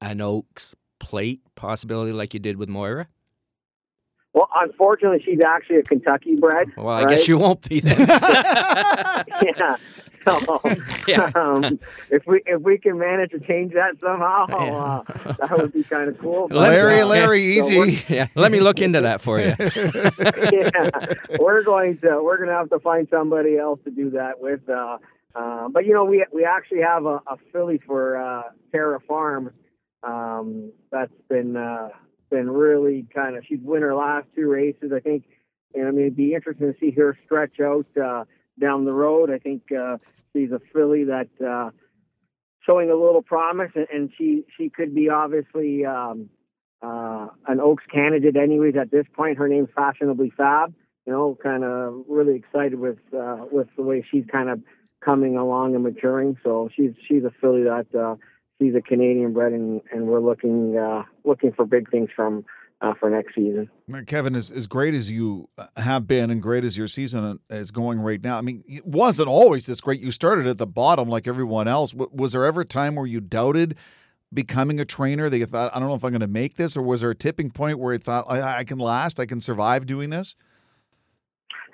an 0.00 0.20
Oaks 0.20 0.74
plate 0.98 1.40
possibility 1.54 2.12
like 2.12 2.34
you 2.34 2.40
did 2.40 2.56
with 2.56 2.68
Moira? 2.68 3.08
Well, 4.36 4.50
unfortunately, 4.54 5.22
she's 5.24 5.40
actually 5.40 5.76
a 5.76 5.82
Kentucky 5.82 6.36
bred. 6.36 6.68
Well, 6.76 6.90
I 6.90 7.06
guess 7.06 7.26
you 7.26 7.38
won't 7.38 7.66
be 7.66 7.80
then. 7.80 7.98
yeah. 8.06 9.76
So, 10.26 10.60
Yeah. 11.08 11.30
um, 11.34 11.78
if 12.10 12.26
we 12.26 12.42
if 12.44 12.60
we 12.60 12.76
can 12.76 12.98
manage 12.98 13.30
to 13.30 13.40
change 13.40 13.72
that 13.72 13.94
somehow, 13.98 14.44
uh, 14.46 15.02
that 15.38 15.56
would 15.56 15.72
be 15.72 15.84
kind 15.84 16.10
of 16.10 16.18
cool. 16.18 16.48
But, 16.48 16.58
Larry, 16.58 17.00
uh, 17.00 17.06
Larry, 17.06 17.60
so 17.62 17.68
we're- 17.78 17.88
easy. 17.92 18.14
yeah, 18.14 18.26
let 18.34 18.52
me 18.52 18.60
look 18.60 18.82
into 18.82 19.00
that 19.00 19.22
for 19.22 19.38
you. 19.40 19.54
yeah, 20.52 20.90
we're 21.40 21.62
going 21.62 21.96
to 21.98 22.20
we're 22.22 22.36
going 22.36 22.50
to 22.50 22.54
have 22.56 22.68
to 22.70 22.78
find 22.80 23.08
somebody 23.10 23.56
else 23.56 23.80
to 23.84 23.90
do 23.90 24.10
that 24.10 24.38
with. 24.38 24.68
Uh, 24.68 24.98
uh, 25.34 25.68
but 25.70 25.86
you 25.86 25.94
know, 25.94 26.04
we 26.04 26.26
we 26.30 26.44
actually 26.44 26.82
have 26.82 27.06
a, 27.06 27.22
a 27.26 27.38
filly 27.52 27.78
for 27.86 28.18
uh, 28.18 28.42
Terra 28.70 29.00
Farm 29.00 29.50
um, 30.02 30.72
that's 30.90 31.12
been 31.30 31.56
uh, 31.56 31.88
been 32.30 32.50
really 32.50 33.06
kind 33.14 33.36
of 33.36 33.44
she's 33.46 33.60
won 33.60 33.82
her 33.82 33.94
last 33.94 34.26
two 34.34 34.48
races. 34.48 34.92
I 34.94 35.00
think, 35.00 35.24
and 35.74 35.88
I 35.88 35.90
mean, 35.90 36.00
it'd 36.02 36.16
be 36.16 36.34
interesting 36.34 36.72
to 36.72 36.78
see 36.78 36.90
her 36.92 37.16
stretch 37.24 37.60
out 37.60 37.86
uh, 37.96 38.24
down 38.60 38.84
the 38.84 38.92
road. 38.92 39.30
I 39.30 39.38
think 39.38 39.70
uh, 39.72 39.98
she's 40.32 40.52
a 40.52 40.60
filly 40.72 41.04
that. 41.04 41.28
Uh, 41.44 41.70
Showing 42.66 42.90
a 42.90 42.96
little 42.96 43.22
promise, 43.22 43.70
and, 43.76 43.86
and 43.94 44.10
she 44.18 44.42
she 44.56 44.70
could 44.70 44.92
be 44.92 45.08
obviously 45.08 45.84
um, 45.84 46.28
uh, 46.82 47.28
an 47.46 47.60
Oaks 47.60 47.84
candidate, 47.88 48.34
anyways. 48.36 48.74
At 48.74 48.90
this 48.90 49.06
point, 49.14 49.38
her 49.38 49.46
name's 49.46 49.68
Fashionably 49.72 50.32
Fab. 50.36 50.74
You 51.06 51.12
know, 51.12 51.38
kind 51.40 51.62
of 51.62 52.04
really 52.08 52.34
excited 52.34 52.80
with 52.80 52.98
uh, 53.16 53.44
with 53.52 53.68
the 53.76 53.82
way 53.82 54.04
she's 54.10 54.24
kind 54.26 54.50
of 54.50 54.60
coming 55.00 55.36
along 55.36 55.76
and 55.76 55.84
maturing. 55.84 56.38
So 56.42 56.68
she's 56.74 56.90
she's 57.06 57.22
a 57.22 57.30
filly 57.40 57.62
that 57.62 57.86
uh, 57.94 58.16
she's 58.58 58.74
a 58.74 58.80
Canadian 58.80 59.32
bred, 59.32 59.52
and, 59.52 59.80
and 59.92 60.06
we're 60.06 60.20
looking 60.20 60.76
uh, 60.76 61.02
looking 61.24 61.52
for 61.52 61.64
big 61.64 61.90
things 61.90 62.10
from 62.14 62.44
uh, 62.80 62.94
for 62.98 63.08
next 63.08 63.34
season. 63.34 63.70
Kevin, 64.06 64.34
as, 64.34 64.50
as 64.50 64.66
great 64.66 64.94
as 64.94 65.10
you 65.10 65.48
have 65.76 66.06
been 66.06 66.30
and 66.30 66.42
great 66.42 66.64
as 66.64 66.76
your 66.76 66.88
season 66.88 67.40
is 67.48 67.70
going 67.70 67.98
right 68.00 68.22
now, 68.22 68.36
I 68.36 68.42
mean, 68.42 68.64
it 68.68 68.86
wasn't 68.86 69.28
always 69.28 69.66
this 69.66 69.80
great. 69.80 70.00
You 70.00 70.12
started 70.12 70.46
at 70.46 70.58
the 70.58 70.66
bottom 70.66 71.08
like 71.08 71.26
everyone 71.26 71.68
else. 71.68 71.94
Was 71.94 72.32
there 72.32 72.44
ever 72.44 72.62
a 72.62 72.66
time 72.66 72.94
where 72.94 73.06
you 73.06 73.20
doubted 73.20 73.76
becoming 74.32 74.80
a 74.80 74.84
trainer 74.84 75.30
that 75.30 75.38
you 75.38 75.46
thought, 75.46 75.74
I 75.74 75.78
don't 75.78 75.88
know 75.88 75.94
if 75.94 76.04
I'm 76.04 76.10
going 76.10 76.20
to 76.20 76.26
make 76.26 76.56
this? 76.56 76.76
Or 76.76 76.82
was 76.82 77.00
there 77.00 77.10
a 77.10 77.14
tipping 77.14 77.50
point 77.50 77.78
where 77.78 77.94
you 77.94 77.98
thought, 77.98 78.26
I, 78.28 78.58
I 78.58 78.64
can 78.64 78.78
last, 78.78 79.20
I 79.20 79.26
can 79.26 79.40
survive 79.40 79.86
doing 79.86 80.10
this? 80.10 80.36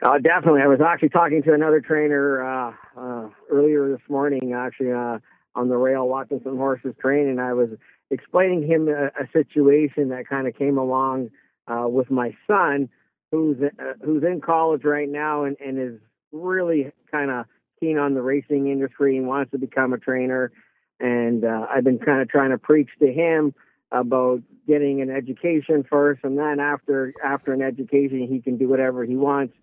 Uh, 0.05 0.19
definitely. 0.19 0.61
I 0.63 0.67
was 0.67 0.81
actually 0.81 1.11
talking 1.11 1.43
to 1.45 1.53
another 1.53 1.81
trainer 1.81 2.43
uh, 2.43 2.73
uh, 2.97 3.29
earlier 3.51 3.89
this 3.89 4.01
morning, 4.09 4.53
actually 4.53 4.93
uh, 4.93 5.19
on 5.55 5.69
the 5.69 5.77
rail, 5.77 6.09
watching 6.09 6.41
some 6.43 6.57
horses 6.57 6.95
train, 7.01 7.29
and 7.29 7.41
I 7.41 7.53
was 7.53 7.71
explaining 8.11 8.67
him 8.67 8.89
a, 8.89 9.07
a 9.07 9.29
situation 9.33 10.09
that 10.11 10.29
kind 10.29 10.47
of 10.47 10.57
came 10.57 10.79
along 10.79 11.31
uh, 11.67 11.87
with 11.89 12.11
my 12.11 12.35
son, 12.47 12.89
who's 13.31 13.57
uh, 13.63 13.93
who's 14.05 14.23
in 14.23 14.41
college 14.41 14.85
right 14.85 15.09
now 15.09 15.45
and, 15.45 15.57
and 15.65 15.79
is 15.79 16.01
really 16.33 16.93
kind 17.11 17.31
of 17.31 17.47
keen 17.81 17.99
on 17.99 18.15
the 18.15 18.23
racing 18.23 18.69
industry 18.69 19.17
and 19.17 19.27
wants 19.27 19.51
to 19.51 19.59
become 19.59 19.93
a 19.93 19.99
trainer. 19.99 20.53
And 21.01 21.45
uh, 21.45 21.67
I've 21.69 21.85
been 21.85 21.99
kind 21.99 22.23
of 22.23 22.29
trying 22.29 22.51
to 22.51 22.59
preach 22.59 22.91
to 23.01 23.13
him 23.13 23.55
about 23.91 24.43
getting 24.67 25.03
an 25.03 25.11
education 25.11 25.85
first, 25.89 26.21
and 26.25 26.39
then 26.39 26.61
after 26.61 27.13
after 27.23 27.53
an 27.53 27.63
education, 27.63 28.27
he 28.29 28.41
can 28.41 28.57
do 28.57 28.69
whatever 28.69 29.05
he 29.05 29.17
wants 29.17 29.55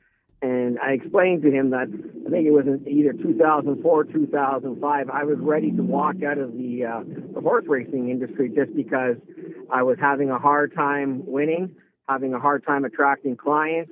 and 0.42 0.80
I 0.80 0.94
explained 0.94 1.42
to 1.44 1.52
him 1.52 1.72
that 1.72 1.88
I 1.90 2.30
think 2.30 2.48
it 2.48 2.52
was 2.52 2.66
in 2.66 2.88
either 2.88 3.12
2004 3.12 4.04
2005. 4.06 5.10
I 5.10 5.24
was 5.24 5.38
ready 5.40 5.72
to 5.72 5.84
walk 5.84 6.24
out 6.24 6.38
of 6.38 6.54
the, 6.54 6.86
uh, 6.86 7.04
the 7.34 7.42
horse 7.42 7.66
racing 7.68 8.10
industry 8.10 8.50
just 8.50 8.74
because 8.74 9.18
I 9.70 9.84
was 9.84 9.98
having 10.00 10.30
a 10.30 10.40
hard 10.40 10.74
time 10.74 11.24
winning, 11.26 11.76
having 12.08 12.34
a 12.34 12.40
hard 12.40 12.66
time 12.66 12.86
attracting 12.86 13.36
clients. 13.36 13.92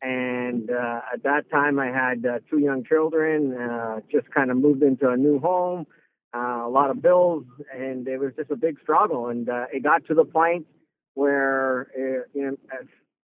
And 0.00 0.70
uh, 0.70 1.00
at 1.12 1.24
that 1.24 1.50
time, 1.50 1.78
I 1.78 1.86
had 1.86 2.24
uh, 2.24 2.38
two 2.48 2.58
young 2.58 2.84
children, 2.84 3.52
uh, 3.52 4.00
just 4.10 4.30
kind 4.30 4.50
of 4.50 4.56
moved 4.56 4.82
into 4.82 5.10
a 5.10 5.16
new 5.16 5.40
home, 5.40 5.86
uh, 6.34 6.62
a 6.64 6.70
lot 6.70 6.90
of 6.90 7.02
bills, 7.02 7.44
and 7.76 8.06
it 8.06 8.18
was 8.18 8.32
just 8.36 8.50
a 8.50 8.56
big 8.56 8.76
struggle. 8.80 9.28
And 9.28 9.48
uh, 9.48 9.66
it 9.72 9.82
got 9.82 10.06
to 10.06 10.14
the 10.14 10.24
point 10.24 10.66
where, 11.14 11.88
uh, 11.94 12.28
you 12.32 12.46
know, 12.46 12.56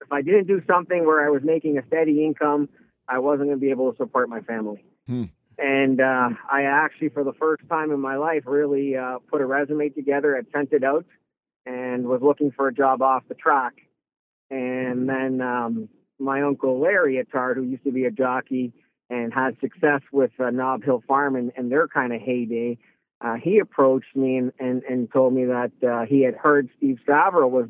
if 0.05 0.11
I 0.11 0.21
didn't 0.21 0.47
do 0.47 0.61
something 0.67 1.05
where 1.05 1.25
I 1.25 1.29
was 1.29 1.41
making 1.43 1.77
a 1.77 1.85
steady 1.87 2.23
income, 2.23 2.69
I 3.07 3.19
wasn't 3.19 3.47
going 3.49 3.59
to 3.59 3.61
be 3.61 3.71
able 3.71 3.91
to 3.91 3.97
support 3.97 4.29
my 4.29 4.41
family. 4.41 4.83
Hmm. 5.07 5.25
And 5.57 6.01
uh, 6.01 6.29
I 6.51 6.63
actually, 6.63 7.09
for 7.09 7.23
the 7.23 7.33
first 7.33 7.63
time 7.69 7.91
in 7.91 7.99
my 7.99 8.17
life, 8.17 8.43
really 8.45 8.95
uh, 8.95 9.19
put 9.31 9.41
a 9.41 9.45
resume 9.45 9.89
together. 9.89 10.35
and 10.35 10.45
sent 10.53 10.73
it 10.73 10.83
out 10.83 11.05
and 11.65 12.07
was 12.07 12.21
looking 12.21 12.51
for 12.51 12.67
a 12.67 12.73
job 12.73 13.01
off 13.01 13.23
the 13.27 13.35
track. 13.35 13.73
And 14.51 15.09
then 15.09 15.41
um, 15.41 15.89
my 16.19 16.43
uncle 16.43 16.79
Larry 16.79 17.23
Attard, 17.23 17.55
who 17.55 17.63
used 17.63 17.83
to 17.85 17.91
be 17.91 18.05
a 18.05 18.11
jockey 18.11 18.73
and 19.09 19.33
had 19.33 19.57
success 19.59 20.01
with 20.11 20.31
uh, 20.39 20.49
Knob 20.51 20.83
Hill 20.83 21.03
Farm 21.07 21.35
and, 21.35 21.51
in 21.57 21.69
their 21.69 21.87
kind 21.87 22.13
of 22.13 22.21
heyday, 22.21 22.77
uh, 23.21 23.35
he 23.35 23.59
approached 23.59 24.15
me 24.15 24.37
and, 24.37 24.51
and, 24.59 24.83
and 24.83 25.11
told 25.11 25.33
me 25.33 25.45
that 25.45 25.71
uh, 25.87 26.05
he 26.05 26.21
had 26.21 26.35
heard 26.35 26.69
Steve 26.77 26.99
Stavro 27.07 27.49
was 27.49 27.67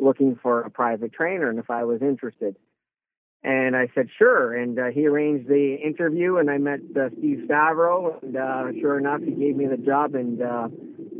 looking 0.00 0.38
for 0.42 0.62
a 0.62 0.70
private 0.70 1.12
trainer 1.12 1.48
and 1.50 1.58
if 1.58 1.70
I 1.70 1.84
was 1.84 2.02
interested. 2.02 2.56
And 3.42 3.74
I 3.74 3.88
said, 3.94 4.08
sure. 4.18 4.54
And 4.54 4.78
uh, 4.78 4.86
he 4.86 5.06
arranged 5.06 5.48
the 5.48 5.76
interview, 5.82 6.36
and 6.36 6.50
I 6.50 6.58
met 6.58 6.80
uh, 6.94 7.08
Steve 7.18 7.46
Stavro. 7.48 8.22
And 8.22 8.36
uh, 8.36 8.66
sure 8.80 8.98
enough, 8.98 9.22
he 9.22 9.30
gave 9.30 9.56
me 9.56 9.66
the 9.66 9.78
job, 9.78 10.14
and 10.14 10.42
uh, 10.42 10.68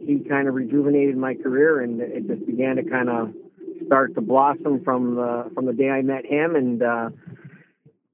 he 0.05 0.19
kind 0.29 0.47
of 0.47 0.55
rejuvenated 0.55 1.17
my 1.17 1.35
career, 1.35 1.81
and 1.81 2.01
it 2.01 2.27
just 2.27 2.45
began 2.47 2.77
to 2.77 2.83
kind 2.83 3.09
of 3.09 3.33
start 3.87 4.15
to 4.17 4.21
blossom 4.21 4.85
from 4.85 5.15
the 5.15 5.51
from 5.55 5.65
the 5.65 5.73
day 5.73 5.89
I 5.89 6.03
met 6.03 6.27
him. 6.27 6.57
And 6.57 6.83
uh, 6.83 7.09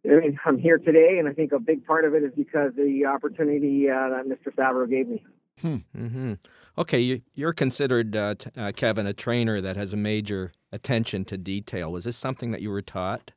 I 0.05 0.09
mean, 0.09 0.39
I'm 0.45 0.59
here 0.59 0.79
today, 0.79 1.17
and 1.19 1.29
I 1.29 1.33
think 1.33 1.51
a 1.51 1.59
big 1.59 1.85
part 1.85 2.05
of 2.05 2.15
it 2.15 2.23
is 2.23 2.33
because 2.37 2.73
the 2.77 3.07
opportunity 3.07 3.91
uh, 3.91 4.09
that 4.11 4.27
Mr. 4.27 4.55
Stavro 4.55 4.89
gave 4.89 5.09
me. 5.09 5.25
Hmm. 5.61 5.77
Mm-hmm. 5.97 6.33
Okay, 6.79 7.01
you, 7.01 7.47
are 7.47 7.55
considered, 7.55 8.15
uh, 8.15 8.35
t- 8.35 8.51
uh, 8.57 8.71
Kevin, 8.73 9.07
a 9.07 9.15
trainer 9.15 9.63
that 9.63 9.77
has 9.77 9.95
a 9.95 9.97
major 9.97 10.53
attention 10.73 11.25
to 11.25 11.39
detail. 11.39 11.91
Was 11.91 12.05
this 12.05 12.19
something 12.19 12.51
that 12.51 12.61
you 12.61 12.71
were 12.71 12.83
taught? 12.83 13.33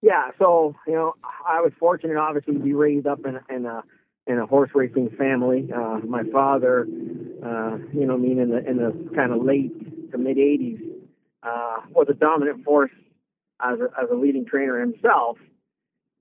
Yeah, 0.00 0.30
so 0.38 0.74
you 0.86 0.94
know, 0.94 1.14
I 1.46 1.60
was 1.60 1.72
fortunate, 1.78 2.16
obviously, 2.16 2.54
to 2.54 2.60
be 2.60 2.72
raised 2.72 3.06
up 3.06 3.20
in, 3.26 3.40
in 3.54 3.66
a 3.66 3.82
in 4.26 4.38
a 4.38 4.46
horse 4.46 4.70
racing 4.74 5.10
family. 5.18 5.68
Uh, 5.74 5.98
my 6.06 6.22
father, 6.32 6.82
uh, 7.44 7.76
you 7.92 8.06
know, 8.06 8.14
I 8.14 8.16
mean, 8.16 8.38
in 8.38 8.50
the 8.50 8.68
in 8.68 8.76
the 8.76 9.10
kind 9.14 9.32
of 9.32 9.42
late 9.42 10.10
to 10.12 10.18
mid 10.18 10.36
'80s, 10.36 10.80
uh, 11.42 11.76
was 11.90 12.06
a 12.08 12.14
dominant 12.14 12.64
force 12.64 12.90
as 13.60 13.78
a, 13.80 13.84
as 14.00 14.08
a 14.10 14.14
leading 14.14 14.46
trainer 14.46 14.80
himself 14.80 15.38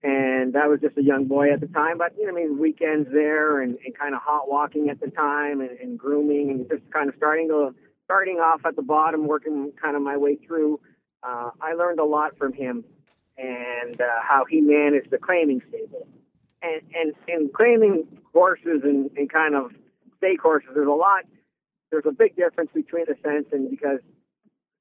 and 0.05 0.55
I 0.55 0.67
was 0.67 0.81
just 0.81 0.97
a 0.97 1.03
young 1.03 1.25
boy 1.25 1.51
at 1.51 1.61
the 1.61 1.67
time. 1.67 1.97
But 1.97 2.13
you 2.17 2.25
know, 2.25 2.31
I 2.31 2.35
mean, 2.35 2.59
weekends 2.59 3.09
there 3.11 3.61
and, 3.61 3.75
and 3.83 3.97
kind 3.97 4.13
of 4.13 4.21
hot 4.21 4.47
walking 4.47 4.89
at 4.89 4.99
the 4.99 5.07
time 5.07 5.61
and, 5.61 5.71
and 5.79 5.97
grooming 5.97 6.51
and 6.51 6.69
just 6.69 6.83
kind 6.91 7.09
of 7.09 7.15
starting 7.17 7.47
to 7.47 7.73
starting 8.05 8.37
off 8.37 8.61
at 8.65 8.75
the 8.75 8.83
bottom, 8.83 9.25
working 9.25 9.71
kind 9.81 9.95
of 9.95 10.03
my 10.03 10.15
way 10.15 10.35
through. 10.35 10.79
Uh, 11.23 11.49
I 11.59 11.73
learned 11.73 11.99
a 11.99 12.05
lot 12.05 12.37
from 12.37 12.53
him 12.53 12.83
and 13.35 13.99
uh, 13.99 14.05
how 14.21 14.45
he 14.47 14.61
managed 14.61 15.09
the 15.09 15.17
claiming 15.17 15.61
stable. 15.69 16.07
And 16.61 16.81
and 16.93 17.13
and 17.27 17.51
claiming 17.51 18.05
horses 18.31 18.81
and, 18.83 19.09
and 19.17 19.27
kind 19.27 19.55
of 19.55 19.71
stake 20.17 20.39
horses, 20.39 20.69
there's 20.75 20.87
a 20.87 20.91
lot. 20.91 21.23
There's 21.89 22.05
a 22.07 22.11
big 22.11 22.35
difference 22.35 22.69
between 22.75 23.05
the 23.07 23.15
sense 23.23 23.47
and 23.51 23.71
because 23.71 24.01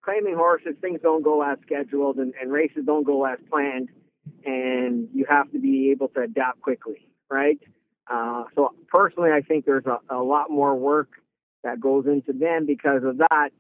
claiming 0.03 0.35
horses, 0.35 0.75
things 0.83 1.01
don't 1.03 1.23
go 1.23 1.41
as 1.43 1.57
scheduled 1.63 2.17
and, 2.17 2.35
and 2.39 2.53
races 2.53 2.85
don't 2.85 3.05
go 3.05 3.25
as 3.25 3.39
planned 3.49 3.89
and 4.45 5.09
you 5.15 5.27
have 5.29 5.51
to 5.53 5.59
be 5.59 5.91
able 5.91 6.09
to 6.09 6.21
adapt 6.21 6.61
quickly, 6.61 7.07
right? 7.31 7.59
Uh, 8.11 8.45
so 8.55 8.75
personally, 8.89 9.31
I 9.31 9.41
think 9.41 9.65
there's 9.65 9.87
a, 9.87 9.99
a, 10.15 10.23
lot 10.23 10.51
more 10.51 10.75
work 10.75 11.09
that 11.63 11.81
goes 11.81 12.05
into 12.07 12.33
them 12.33 12.67
because 12.67 13.03
of 13.03 13.19
that, 13.19 13.51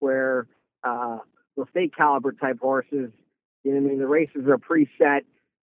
where 0.00 0.48
uh, 0.82 1.18
the 1.56 1.66
state 1.70 1.96
caliber 1.96 2.32
type 2.32 2.58
horses, 2.60 3.10
you 3.62 3.72
know, 3.72 3.76
I 3.76 3.80
mean, 3.80 3.98
the 3.98 4.06
races 4.08 4.48
are 4.48 4.58
preset 4.58 5.22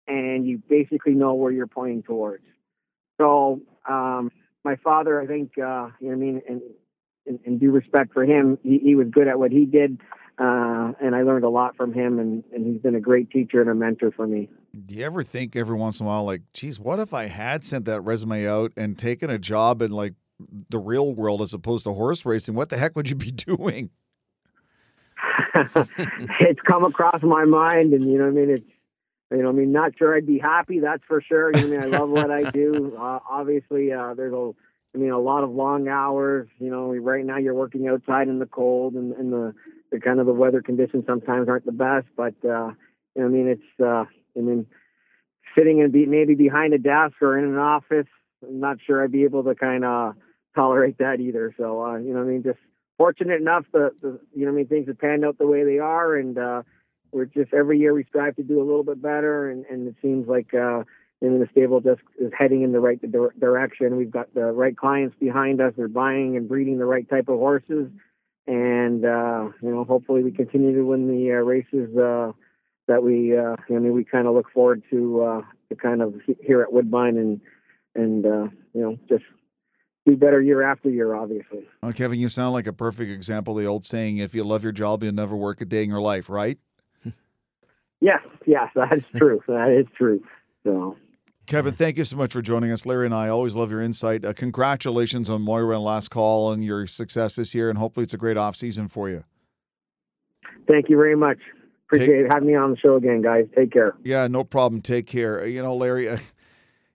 and 0.06 0.46
you 0.46 0.62
basically 0.68 1.14
know 1.14 1.34
where 1.34 1.52
you're 1.52 1.66
pointing 1.66 2.02
towards. 2.02 2.44
So 3.18 3.60
um, 3.88 4.30
my 4.64 4.76
father, 4.76 5.20
I 5.20 5.26
think, 5.26 5.52
uh, 5.58 5.88
you 6.00 6.08
know, 6.08 6.12
I 6.12 6.16
mean, 6.16 6.42
and 6.48 6.60
in, 7.44 7.58
due 7.58 7.70
respect 7.70 8.12
for 8.12 8.24
him, 8.24 8.58
he, 8.62 8.78
he 8.78 8.94
was 8.94 9.08
good 9.10 9.28
at 9.28 9.38
what 9.38 9.52
he 9.52 9.64
did. 9.64 9.98
Uh, 10.38 10.92
and 11.00 11.14
I 11.14 11.22
learned 11.22 11.44
a 11.44 11.48
lot 11.48 11.76
from 11.76 11.92
him, 11.92 12.18
and, 12.18 12.42
and 12.54 12.66
he's 12.66 12.80
been 12.80 12.94
a 12.94 13.00
great 13.00 13.30
teacher 13.30 13.60
and 13.60 13.68
a 13.68 13.74
mentor 13.74 14.10
for 14.10 14.26
me. 14.26 14.48
Do 14.86 14.94
you 14.94 15.04
ever 15.04 15.22
think 15.22 15.54
every 15.54 15.76
once 15.76 16.00
in 16.00 16.06
a 16.06 16.08
while, 16.08 16.24
like, 16.24 16.42
geez, 16.54 16.80
what 16.80 16.98
if 16.98 17.12
I 17.12 17.26
had 17.26 17.64
sent 17.64 17.84
that 17.86 18.00
resume 18.02 18.46
out 18.46 18.72
and 18.76 18.98
taken 18.98 19.28
a 19.28 19.38
job 19.38 19.82
in 19.82 19.90
like 19.90 20.14
the 20.70 20.78
real 20.78 21.14
world 21.14 21.42
as 21.42 21.52
opposed 21.52 21.84
to 21.84 21.92
horse 21.92 22.24
racing? 22.24 22.54
What 22.54 22.70
the 22.70 22.78
heck 22.78 22.96
would 22.96 23.10
you 23.10 23.16
be 23.16 23.30
doing? 23.30 23.90
it's 25.54 26.60
come 26.62 26.84
across 26.84 27.22
my 27.22 27.44
mind, 27.44 27.92
and 27.92 28.10
you 28.10 28.18
know, 28.18 28.26
I 28.26 28.30
mean, 28.30 28.50
it's 28.50 28.70
you 29.30 29.42
know, 29.42 29.50
I 29.50 29.52
mean, 29.52 29.72
not 29.72 29.96
sure 29.96 30.16
I'd 30.16 30.26
be 30.26 30.38
happy. 30.38 30.80
That's 30.80 31.02
for 31.06 31.20
sure. 31.20 31.50
You 31.54 31.68
know, 31.68 31.76
I 31.78 31.80
mean, 31.82 31.94
I 31.94 31.98
love 31.98 32.10
what 32.10 32.30
I 32.30 32.50
do. 32.50 32.96
Uh, 33.00 33.18
obviously, 33.28 33.92
uh, 33.92 34.14
there's 34.14 34.32
a 34.32 34.52
I 34.94 34.98
mean, 34.98 35.10
a 35.10 35.18
lot 35.18 35.44
of 35.44 35.50
long 35.50 35.88
hours. 35.88 36.48
You 36.58 36.70
know, 36.70 36.94
right 36.94 37.24
now 37.24 37.38
you're 37.38 37.54
working 37.54 37.88
outside 37.88 38.28
in 38.28 38.38
the 38.38 38.46
cold 38.46 38.94
and, 38.94 39.12
and 39.12 39.32
the, 39.32 39.54
the 39.90 40.00
kind 40.00 40.20
of 40.20 40.26
the 40.26 40.32
weather 40.32 40.62
conditions 40.62 41.04
sometimes 41.06 41.48
aren't 41.48 41.66
the 41.66 41.72
best. 41.72 42.06
But 42.16 42.34
uh, 42.44 42.72
I 43.16 43.28
mean, 43.28 43.48
it's 43.48 43.80
uh, 43.80 44.04
I 44.36 44.40
mean, 44.40 44.66
sitting 45.56 45.80
and 45.82 45.92
be 45.92 46.06
maybe 46.06 46.34
behind 46.34 46.74
a 46.74 46.78
desk 46.78 47.14
or 47.20 47.38
in 47.38 47.44
an 47.44 47.58
office. 47.58 48.06
I'm 48.42 48.60
not 48.60 48.78
sure 48.84 49.02
I'd 49.02 49.12
be 49.12 49.24
able 49.24 49.44
to 49.44 49.54
kind 49.54 49.84
of 49.84 50.14
tolerate 50.54 50.98
that 50.98 51.20
either. 51.20 51.54
So 51.56 51.84
uh, 51.84 51.96
you 51.96 52.12
know, 52.12 52.20
I 52.20 52.24
mean, 52.24 52.42
just 52.42 52.58
fortunate 52.98 53.40
enough 53.40 53.64
that 53.72 53.92
the, 54.02 54.18
you 54.34 54.44
know, 54.44 54.52
I 54.52 54.54
mean, 54.54 54.66
things 54.66 54.88
have 54.88 54.98
panned 54.98 55.24
out 55.24 55.38
the 55.38 55.46
way 55.46 55.64
they 55.64 55.78
are, 55.78 56.16
and 56.16 56.36
uh, 56.36 56.62
we're 57.12 57.26
just 57.26 57.54
every 57.54 57.78
year 57.78 57.94
we 57.94 58.04
strive 58.04 58.36
to 58.36 58.42
do 58.42 58.58
a 58.58 58.64
little 58.64 58.84
bit 58.84 59.00
better, 59.00 59.50
and, 59.50 59.64
and 59.66 59.86
it 59.86 59.94
seems 60.02 60.26
like. 60.26 60.52
Uh, 60.52 60.82
and 61.22 61.40
the 61.40 61.48
stable 61.52 61.80
just 61.80 62.00
is 62.18 62.32
heading 62.36 62.62
in 62.62 62.72
the 62.72 62.80
right 62.80 63.00
direction. 63.38 63.96
We've 63.96 64.10
got 64.10 64.32
the 64.34 64.52
right 64.52 64.76
clients 64.76 65.16
behind 65.20 65.60
us. 65.60 65.74
They're 65.76 65.88
buying 65.88 66.36
and 66.36 66.48
breeding 66.48 66.78
the 66.78 66.86
right 66.86 67.08
type 67.08 67.28
of 67.28 67.38
horses, 67.38 67.90
and 68.46 69.04
uh, 69.04 69.50
you 69.62 69.70
know, 69.70 69.84
hopefully, 69.84 70.22
we 70.22 70.32
continue 70.32 70.74
to 70.74 70.82
win 70.82 71.08
the 71.08 71.32
uh, 71.32 71.36
races 71.36 71.96
uh, 71.96 72.32
that 72.88 73.02
we. 73.02 73.36
Uh, 73.36 73.56
I 73.68 73.78
mean, 73.78 73.92
we 73.92 74.04
kind 74.04 74.26
of 74.26 74.34
look 74.34 74.50
forward 74.50 74.82
to 74.90 75.22
uh, 75.22 75.42
to 75.68 75.76
kind 75.76 76.02
of 76.02 76.14
here 76.40 76.62
at 76.62 76.72
Woodbine 76.72 77.18
and 77.18 77.40
and 77.94 78.24
uh, 78.24 78.48
you 78.72 78.80
know 78.80 78.98
just 79.08 79.24
do 80.06 80.16
better 80.16 80.40
year 80.40 80.62
after 80.62 80.88
year, 80.88 81.14
obviously. 81.14 81.68
Oh, 81.82 81.92
Kevin, 81.92 82.18
you 82.18 82.30
sound 82.30 82.54
like 82.54 82.66
a 82.66 82.72
perfect 82.72 83.10
example 83.10 83.58
of 83.58 83.62
the 83.62 83.68
old 83.68 83.84
saying: 83.84 84.16
"If 84.16 84.34
you 84.34 84.42
love 84.42 84.62
your 84.62 84.72
job, 84.72 85.02
you'll 85.02 85.12
never 85.12 85.36
work 85.36 85.60
a 85.60 85.66
day 85.66 85.82
in 85.82 85.90
your 85.90 86.00
life." 86.00 86.28
Right? 86.30 86.58
Yes, 88.02 88.22
yes, 88.46 88.70
that 88.76 88.96
is 88.96 89.04
true. 89.14 89.42
that 89.46 89.68
is 89.78 89.86
true. 89.94 90.22
So. 90.64 90.96
Kevin, 91.50 91.74
thank 91.74 91.98
you 91.98 92.04
so 92.04 92.16
much 92.16 92.32
for 92.32 92.40
joining 92.40 92.70
us. 92.70 92.86
Larry 92.86 93.06
and 93.06 93.14
I 93.14 93.28
always 93.28 93.56
love 93.56 93.72
your 93.72 93.80
insight. 93.80 94.24
Uh, 94.24 94.32
congratulations 94.32 95.28
on 95.28 95.42
Moira 95.42 95.74
and 95.74 95.82
last 95.84 96.08
call 96.08 96.52
and 96.52 96.64
your 96.64 96.86
success 96.86 97.34
this 97.34 97.56
year, 97.56 97.68
and 97.68 97.76
hopefully 97.76 98.04
it's 98.04 98.14
a 98.14 98.16
great 98.16 98.36
off 98.36 98.54
season 98.54 98.86
for 98.86 99.08
you. 99.08 99.24
Thank 100.68 100.88
you 100.88 100.96
very 100.96 101.16
much. 101.16 101.38
Appreciate 101.90 102.22
Take- 102.22 102.32
having 102.32 102.46
me 102.46 102.54
on 102.54 102.70
the 102.70 102.76
show 102.76 102.94
again, 102.94 103.20
guys. 103.20 103.46
Take 103.56 103.72
care. 103.72 103.96
Yeah, 104.04 104.28
no 104.28 104.44
problem. 104.44 104.80
Take 104.80 105.08
care. 105.08 105.40
Uh, 105.40 105.46
You 105.46 105.60
know, 105.60 105.74
Larry. 105.74 106.08
Uh, 106.08 106.18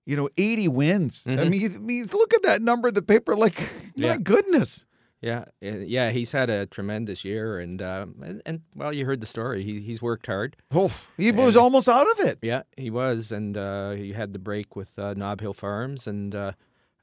you 0.05 0.15
know, 0.15 0.29
80 0.37 0.69
wins. 0.69 1.25
I 1.27 1.31
Mhm. 1.31 1.49
mean, 1.49 1.61
you, 1.61 1.69
I 1.75 1.77
mean, 1.79 2.05
look 2.13 2.33
at 2.33 2.43
that 2.43 2.61
number 2.61 2.87
in 2.87 2.93
the 2.93 3.01
paper. 3.01 3.35
Like, 3.35 3.61
my 3.97 4.15
goodness. 4.15 4.84
Yeah, 5.25 5.45
uh, 5.63 5.77
yeah, 5.77 6.11
he's 6.11 6.31
had 6.31 6.51
a 6.51 6.67
tremendous 6.67 7.25
year, 7.25 7.57
and 7.57 7.81
um, 7.81 8.15
and, 8.21 8.41
and 8.45 8.61
well, 8.75 8.93
you 8.93 9.05
heard 9.07 9.21
the 9.21 9.25
story. 9.25 9.63
He 9.63 9.79
he's 9.81 9.99
worked 9.99 10.27
hard. 10.27 10.55
Oh, 10.71 10.91
he 11.17 11.31
was 11.31 11.55
almost 11.57 11.89
out 11.89 12.05
of 12.11 12.19
it. 12.27 12.37
Yeah, 12.43 12.61
he 12.77 12.91
was, 12.91 13.31
and 13.31 13.57
uh, 13.57 13.91
he 13.91 14.13
had 14.13 14.33
the 14.33 14.39
break 14.39 14.75
with 14.75 14.99
uh, 14.99 15.15
Knob 15.15 15.41
Hill 15.41 15.53
Farms, 15.53 16.05
and 16.05 16.35
uh, 16.35 16.51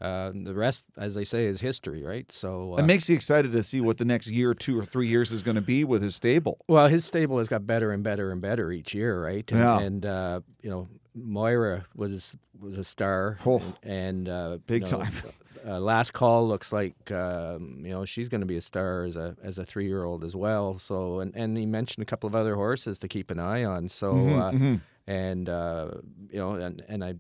uh, 0.01 0.31
the 0.35 0.55
rest, 0.55 0.85
as 0.97 1.17
they 1.17 1.25
say, 1.25 1.47
is 1.47 1.61
history, 1.61 2.03
right? 2.05 2.31
So, 2.31 2.75
uh, 2.75 2.77
It 2.83 2.87
makes 2.87 3.09
you 3.09 3.17
excited 3.17 3.51
to 3.53 3.63
see 3.65 3.81
what 3.81 3.99
the 3.99 4.05
next 4.05 4.29
year, 4.29 4.55
two 4.55 4.79
or 4.79 4.85
three 4.85 5.09
years 5.09 5.33
is 5.33 5.43
going 5.43 5.55
to 5.57 5.61
be 5.61 5.83
with 5.85 6.03
his 6.03 6.15
stable. 6.15 6.59
well, 6.69 6.87
his 6.89 7.05
stable 7.05 7.39
has 7.39 7.49
got 7.49 7.67
better 7.67 7.91
and 7.93 8.03
better 8.05 8.31
and 8.31 8.41
better 8.41 8.71
each 8.71 8.95
year, 8.95 9.21
right? 9.23 9.51
And, 9.51 9.61
Yeah. 9.61 9.79
and 9.81 10.07
uh, 10.07 10.41
you 10.63 10.71
know, 10.71 10.89
Moira 11.15 11.85
was 11.95 12.37
was 12.61 12.79
a 12.79 12.85
star, 12.85 13.39
Oh, 13.47 13.63
and 13.83 14.29
uh, 14.29 14.59
big 14.67 14.85
you 14.85 14.91
know, 14.91 15.03
time. 15.03 15.13
Uh, 15.65 15.79
last 15.79 16.11
call 16.13 16.49
looks 16.49 16.73
like 16.73 17.13
um, 17.13 17.83
you 17.85 17.93
know 17.93 18.05
she's 18.05 18.29
going 18.29 18.41
to 18.41 18.47
be 18.47 18.57
a 18.57 18.61
star 18.61 19.05
as 19.05 19.17
a 19.17 19.37
as 19.45 19.61
a 19.61 19.65
three 19.65 19.87
year 19.87 20.03
old 20.03 20.25
as 20.25 20.35
well. 20.35 20.77
So 20.77 21.21
and 21.21 21.33
and 21.37 21.57
he 21.57 21.67
mentioned 21.67 22.03
a 22.03 22.05
couple 22.05 22.27
of 22.27 22.35
other 22.35 22.57
horses 22.57 22.99
to 22.99 23.07
keep 23.07 23.31
an 23.31 23.39
eye 23.39 23.63
on. 23.63 23.89
So 23.89 24.13
Mhm, 24.15 24.41
uh, 24.41 24.53
mhm. 24.53 24.81
and 25.07 25.49
uh, 25.49 25.91
you 26.31 26.39
know 26.41 26.55
and 26.55 26.83
and 26.89 27.05
I. 27.05 27.15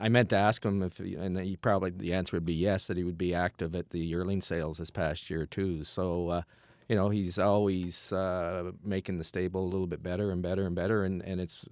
I 0.00 0.08
meant 0.08 0.30
to 0.30 0.36
ask 0.36 0.64
him 0.64 0.82
if, 0.82 0.98
and 0.98 1.38
he 1.38 1.56
probably 1.56 1.90
the 1.90 2.14
answer 2.14 2.36
would 2.36 2.46
be 2.46 2.54
yes, 2.54 2.86
that 2.86 2.96
he 2.96 3.04
would 3.04 3.18
be 3.18 3.34
active 3.34 3.76
at 3.76 3.90
the 3.90 4.00
yearling 4.00 4.40
sales 4.40 4.78
this 4.78 4.90
past 4.90 5.28
year 5.28 5.44
too. 5.44 5.84
So, 5.84 6.30
uh, 6.30 6.42
you 6.88 6.96
know, 6.96 7.10
he's 7.10 7.38
always 7.38 8.10
uh, 8.10 8.72
making 8.82 9.18
the 9.18 9.24
stable 9.24 9.62
a 9.62 9.68
little 9.68 9.86
bit 9.86 10.02
better 10.02 10.30
and 10.30 10.40
better 10.42 10.64
and 10.66 10.74
better, 10.74 11.04
and, 11.04 11.20
and 11.22 11.38
it's 11.38 11.66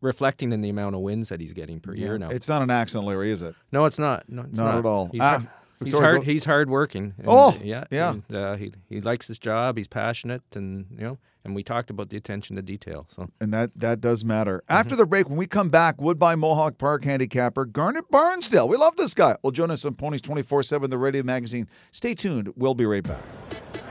reflecting 0.00 0.52
in 0.52 0.60
the 0.60 0.68
amount 0.68 0.94
of 0.94 1.00
wins 1.02 1.28
that 1.28 1.40
he's 1.40 1.52
getting 1.52 1.80
per 1.80 1.94
year 1.94 2.18
now. 2.18 2.28
It's 2.28 2.48
not 2.48 2.62
an 2.62 2.70
accident, 2.70 3.06
Larry, 3.06 3.30
is 3.30 3.42
it? 3.42 3.54
No, 3.72 3.84
it's 3.84 3.98
not. 3.98 4.24
No, 4.28 4.42
it's 4.42 4.58
Not 4.58 4.72
not, 4.72 4.78
at 4.78 4.86
all. 4.86 5.08
He's, 5.12 5.20
Ah, 5.22 5.28
hard, 5.30 5.48
he's 5.80 5.90
sorry, 5.92 6.04
hard. 6.04 6.16
go- 6.20 6.24
He's 6.24 6.44
hard 6.44 6.70
working. 6.70 7.14
and, 7.18 7.26
Oh, 7.28 7.56
yeah, 7.62 7.84
yeah. 7.90 8.10
and, 8.12 8.34
uh, 8.34 8.54
he 8.56 8.72
he 8.88 9.00
likes 9.00 9.26
his 9.28 9.38
job. 9.38 9.76
He's 9.76 9.88
passionate, 9.88 10.42
and 10.54 10.86
you 10.90 10.98
know, 11.04 11.18
and 11.44 11.54
we 11.54 11.62
talked 11.62 11.90
about 11.90 12.08
the 12.08 12.16
attention 12.16 12.56
to 12.56 12.62
detail. 12.62 13.06
So 13.08 13.28
And 13.40 13.52
that 13.52 13.70
that 13.76 14.00
does 14.00 14.24
matter. 14.24 14.58
Mm-hmm. 14.64 14.72
After 14.80 14.96
the 14.96 15.06
break, 15.06 15.28
when 15.28 15.38
we 15.38 15.46
come 15.46 15.68
back, 15.68 16.00
Woodbine 16.00 16.38
Mohawk 16.40 16.78
Park 16.78 17.04
handicapper 17.04 17.64
Garnet 17.66 18.10
Barnsdale. 18.10 18.68
We 18.68 18.76
love 18.76 18.96
this 18.96 19.14
guy. 19.14 19.36
Will 19.42 19.50
join 19.52 19.70
us 19.70 19.84
on 19.84 19.94
Ponies 19.94 20.22
24 20.22 20.62
7, 20.62 20.90
the 20.90 20.98
radio 20.98 21.22
magazine. 21.22 21.68
Stay 21.92 22.14
tuned. 22.14 22.52
We'll 22.56 22.74
be 22.74 22.86
right 22.86 23.04
back. 23.04 23.22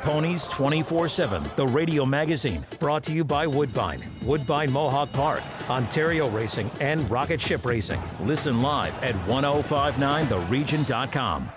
Ponies 0.05 0.47
24 0.49 1.07
7, 1.07 1.41
the 1.55 1.65
radio 1.65 2.05
magazine, 2.05 2.63
brought 2.79 3.01
to 3.01 3.11
you 3.11 3.23
by 3.23 3.47
Woodbine, 3.47 4.03
Woodbine 4.21 4.71
Mohawk 4.71 5.11
Park, 5.13 5.41
Ontario 5.67 6.29
Racing, 6.29 6.69
and 6.79 7.09
Rocket 7.09 7.41
Ship 7.41 7.65
Racing. 7.65 7.99
Listen 8.19 8.61
live 8.61 9.03
at 9.03 9.15
1059theregion.com. 9.25 11.49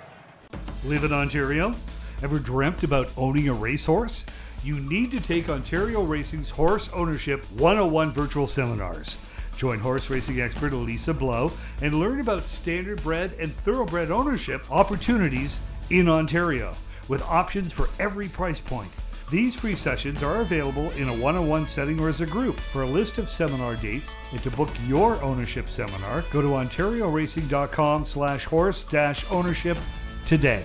Live 0.85 1.05
in 1.05 1.13
Ontario? 1.13 1.75
Ever 2.23 2.39
dreamt 2.39 2.85
about 2.85 3.11
owning 3.19 3.51
a 3.51 3.53
racehorse? 3.53 4.25
You 4.65 4.81
need 4.81 5.11
to 5.11 5.21
take 5.21 5.51
Ontario 5.51 6.03
Racing's 6.03 6.49
Horse 6.49 6.89
Ownership 6.95 7.45
101 7.53 8.13
virtual 8.13 8.47
seminars. 8.47 9.19
Join 9.59 9.79
horse 9.79 10.09
racing 10.09 10.41
expert 10.41 10.73
Elisa 10.73 11.13
Blow 11.13 11.53
and 11.83 12.01
learn 12.01 12.21
about 12.21 12.45
standardbred 12.45 13.39
and 13.39 13.53
thoroughbred 13.53 14.11
ownership 14.11 14.65
opportunities 14.71 15.61
in 15.91 16.09
Ontario 16.09 16.75
with 17.09 17.23
options 17.23 17.73
for 17.73 17.89
every 17.99 18.29
price 18.29 18.61
point. 18.61 18.93
These 19.31 19.57
free 19.57 19.75
sessions 19.75 20.23
are 20.23 20.41
available 20.41 20.91
in 20.93 21.09
a 21.09 21.15
one-on-one 21.15 21.67
setting 21.67 22.01
or 22.01 22.09
as 22.09 22.23
a 22.23 22.27
group. 22.27 22.59
For 22.61 22.83
a 22.83 22.87
list 22.87 23.19
of 23.19 23.29
seminar 23.29 23.77
dates 23.77 24.15
and 24.33 24.43
to 24.43 24.51
book 24.51 24.71
your 24.87 25.21
ownership 25.23 25.69
seminar, 25.69 26.25
go 26.31 26.41
to 26.41 26.49
OntarioRacing.com 26.49 28.05
slash 28.07 28.45
horse 28.45 28.87
ownership 29.31 29.77
today. 30.25 30.65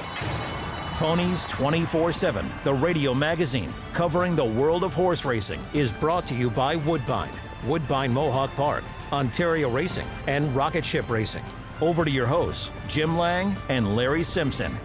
Ponies 1.01 1.45
24 1.45 2.11
7, 2.11 2.47
the 2.63 2.71
radio 2.71 3.11
magazine 3.11 3.73
covering 3.91 4.35
the 4.35 4.45
world 4.45 4.83
of 4.83 4.93
horse 4.93 5.25
racing, 5.25 5.59
is 5.73 5.91
brought 5.91 6.27
to 6.27 6.35
you 6.35 6.51
by 6.51 6.75
Woodbine, 6.75 7.31
Woodbine 7.65 8.13
Mohawk 8.13 8.53
Park, 8.53 8.83
Ontario 9.11 9.67
Racing, 9.67 10.05
and 10.27 10.55
Rocket 10.55 10.85
Ship 10.85 11.09
Racing. 11.09 11.43
Over 11.81 12.05
to 12.05 12.11
your 12.11 12.27
hosts, 12.27 12.71
Jim 12.87 13.17
Lang 13.17 13.57
and 13.67 13.95
Larry 13.95 14.23
Simpson. 14.23 14.77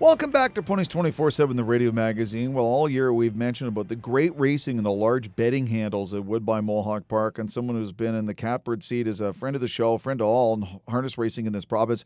Welcome 0.00 0.30
back 0.30 0.52
to 0.54 0.62
Ponies 0.62 0.88
24 0.88 1.30
7, 1.30 1.56
the 1.56 1.64
radio 1.64 1.92
magazine. 1.92 2.52
Well, 2.52 2.66
all 2.66 2.86
year 2.86 3.10
we've 3.10 3.36
mentioned 3.36 3.68
about 3.68 3.88
the 3.88 3.96
great 3.96 4.38
racing 4.38 4.76
and 4.76 4.84
the 4.84 4.92
large 4.92 5.34
betting 5.34 5.66
handles 5.68 6.12
at 6.12 6.26
Woodbine 6.26 6.66
Mohawk 6.66 7.08
Park. 7.08 7.38
And 7.38 7.50
someone 7.50 7.76
who's 7.76 7.92
been 7.92 8.14
in 8.14 8.26
the 8.26 8.34
catbird 8.34 8.82
seat 8.82 9.06
is 9.06 9.22
a 9.22 9.32
friend 9.32 9.56
of 9.56 9.62
the 9.62 9.68
show, 9.68 9.96
friend 9.96 10.18
to 10.18 10.24
all 10.24 10.52
in 10.54 10.80
harness 10.88 11.16
racing 11.16 11.46
in 11.46 11.54
this 11.54 11.64
province. 11.64 12.04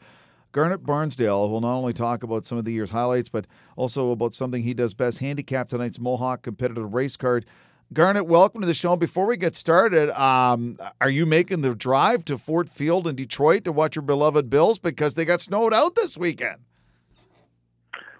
Garnet 0.55 0.85
Barnsdale 0.85 1.51
will 1.51 1.61
not 1.61 1.75
only 1.75 1.93
talk 1.93 2.23
about 2.23 2.47
some 2.47 2.57
of 2.57 2.65
the 2.65 2.73
year's 2.73 2.91
highlights, 2.91 3.29
but 3.29 3.45
also 3.75 4.13
about 4.13 4.35
something 4.35 4.63
he 4.63 4.73
does 4.73 4.95
best 4.95 5.19
handicap 5.19 5.69
tonight's 5.69 5.99
Mohawk 5.99 6.43
competitive 6.43 6.95
race 6.95 7.17
card. 7.17 7.45
Garnet, 7.93 8.27
welcome 8.27 8.61
to 8.61 8.67
the 8.67 8.73
show. 8.73 8.95
Before 8.95 9.27
we 9.27 9.37
get 9.37 9.57
started, 9.57 10.11
um, 10.11 10.79
are 11.01 11.11
you 11.11 11.27
making 11.27 11.63
the 11.63 11.75
drive 11.75 12.25
to 12.27 12.39
Ford 12.39 12.71
Field 12.71 13.09
in 13.09 13.17
Detroit 13.17 13.65
to 13.65 13.73
watch 13.73 13.97
your 13.97 14.05
beloved 14.05 14.49
Bills 14.49 14.79
because 14.79 15.15
they 15.15 15.25
got 15.25 15.41
snowed 15.41 15.75
out 15.75 15.97
this 15.97 16.17
weekend? 16.17 16.59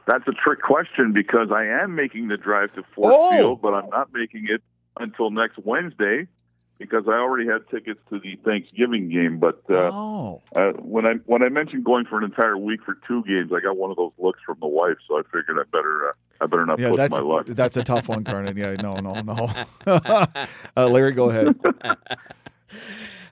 That's 0.09 0.27
a 0.27 0.33
trick 0.33 0.61
question 0.61 1.13
because 1.13 1.53
I 1.53 1.67
am 1.67 1.95
making 1.95 2.27
the 2.27 2.37
drive 2.37 2.75
to 2.75 2.83
Ford 2.97 3.13
Oh. 3.15 3.31
Field, 3.31 3.63
but 3.63 3.75
I'm 3.75 3.89
not 3.91 4.13
making 4.13 4.47
it 4.49 4.61
until 4.99 5.31
next 5.31 5.59
Wednesday 5.65 6.27
because 6.79 7.05
I 7.07 7.13
already 7.13 7.49
had 7.49 7.69
tickets 7.69 8.01
to 8.11 8.19
the 8.19 8.37
Thanksgiving 8.45 9.09
game. 9.09 9.39
But 9.39 9.63
uh, 9.71 9.91
oh. 9.93 10.43
uh, 10.55 10.73
when 10.73 11.07
I 11.07 11.15
when 11.27 11.43
I 11.43 11.49
mentioned 11.49 11.85
going 11.85 12.05
for 12.05 12.19
an 12.19 12.25
entire 12.25 12.57
week 12.57 12.81
for 12.85 12.97
two 13.07 13.23
games, 13.25 13.53
I 13.53 13.61
got 13.61 13.77
one 13.77 13.91
of 13.91 13.97
those 13.97 14.13
looks 14.19 14.41
from 14.45 14.59
the 14.61 14.67
wife, 14.67 14.97
so 15.09 15.19
I 15.19 15.23
figured 15.23 15.59
I 15.59 15.65
better 15.71 16.09
uh, 16.09 16.13
I 16.41 16.47
better 16.47 16.67
not 16.67 16.79
Yeah, 16.79 16.91
push 16.91 16.97
that's 16.99 17.13
my 17.13 17.21
luck. 17.21 17.47
that's 17.49 17.77
a 17.77 17.85
tough 17.85 18.09
one, 18.09 18.23
Garnet. 18.23 18.57
Yeah, 18.57 18.75
no, 18.75 18.97
no, 18.97 19.21
no. 19.21 19.51
uh, 19.87 20.89
Larry, 20.89 21.13
go 21.13 21.31
ahead. 21.31 21.55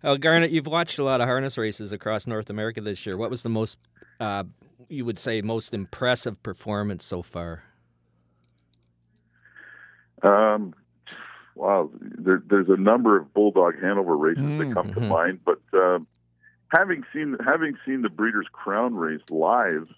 Uh, 0.05 0.17
Garnet, 0.17 0.51
you've 0.51 0.67
watched 0.67 0.99
a 0.99 1.05
lot 1.05 1.21
of 1.21 1.29
harness 1.29 1.57
races 1.57 1.93
across 1.93 2.27
North 2.27 2.51
America 2.51 2.81
this 2.81 3.07
year. 3.07 3.17
What 3.17 3.31
was 3.31 3.43
the 3.43 3.49
most, 3.49 3.79
uh, 4.19 4.43
you 4.89 5.05
would 5.05 5.17
say, 5.17 5.43
most 5.43 5.75
impressive 5.75 6.43
performance 6.43 7.05
so 7.05 7.23
far? 7.23 7.63
Um, 10.23 10.75
wow, 11.55 11.91
there, 12.01 12.43
there's 12.49 12.69
a 12.69 12.77
number 12.77 13.17
of 13.19 13.33
Bulldog 13.35 13.75
Hanover 13.81 14.17
races 14.17 14.53
that 14.59 14.73
come 14.75 14.89
to 14.95 15.01
Mhm. 15.01 15.09
mind, 15.09 15.41
but 15.45 15.61
um, 15.75 16.07
having 16.75 17.05
seen 17.13 17.37
having 17.45 17.77
seen 17.85 18.03
the 18.03 18.09
Breeders' 18.09 18.49
Crown 18.53 18.95
race 18.95 19.23
live 19.31 19.89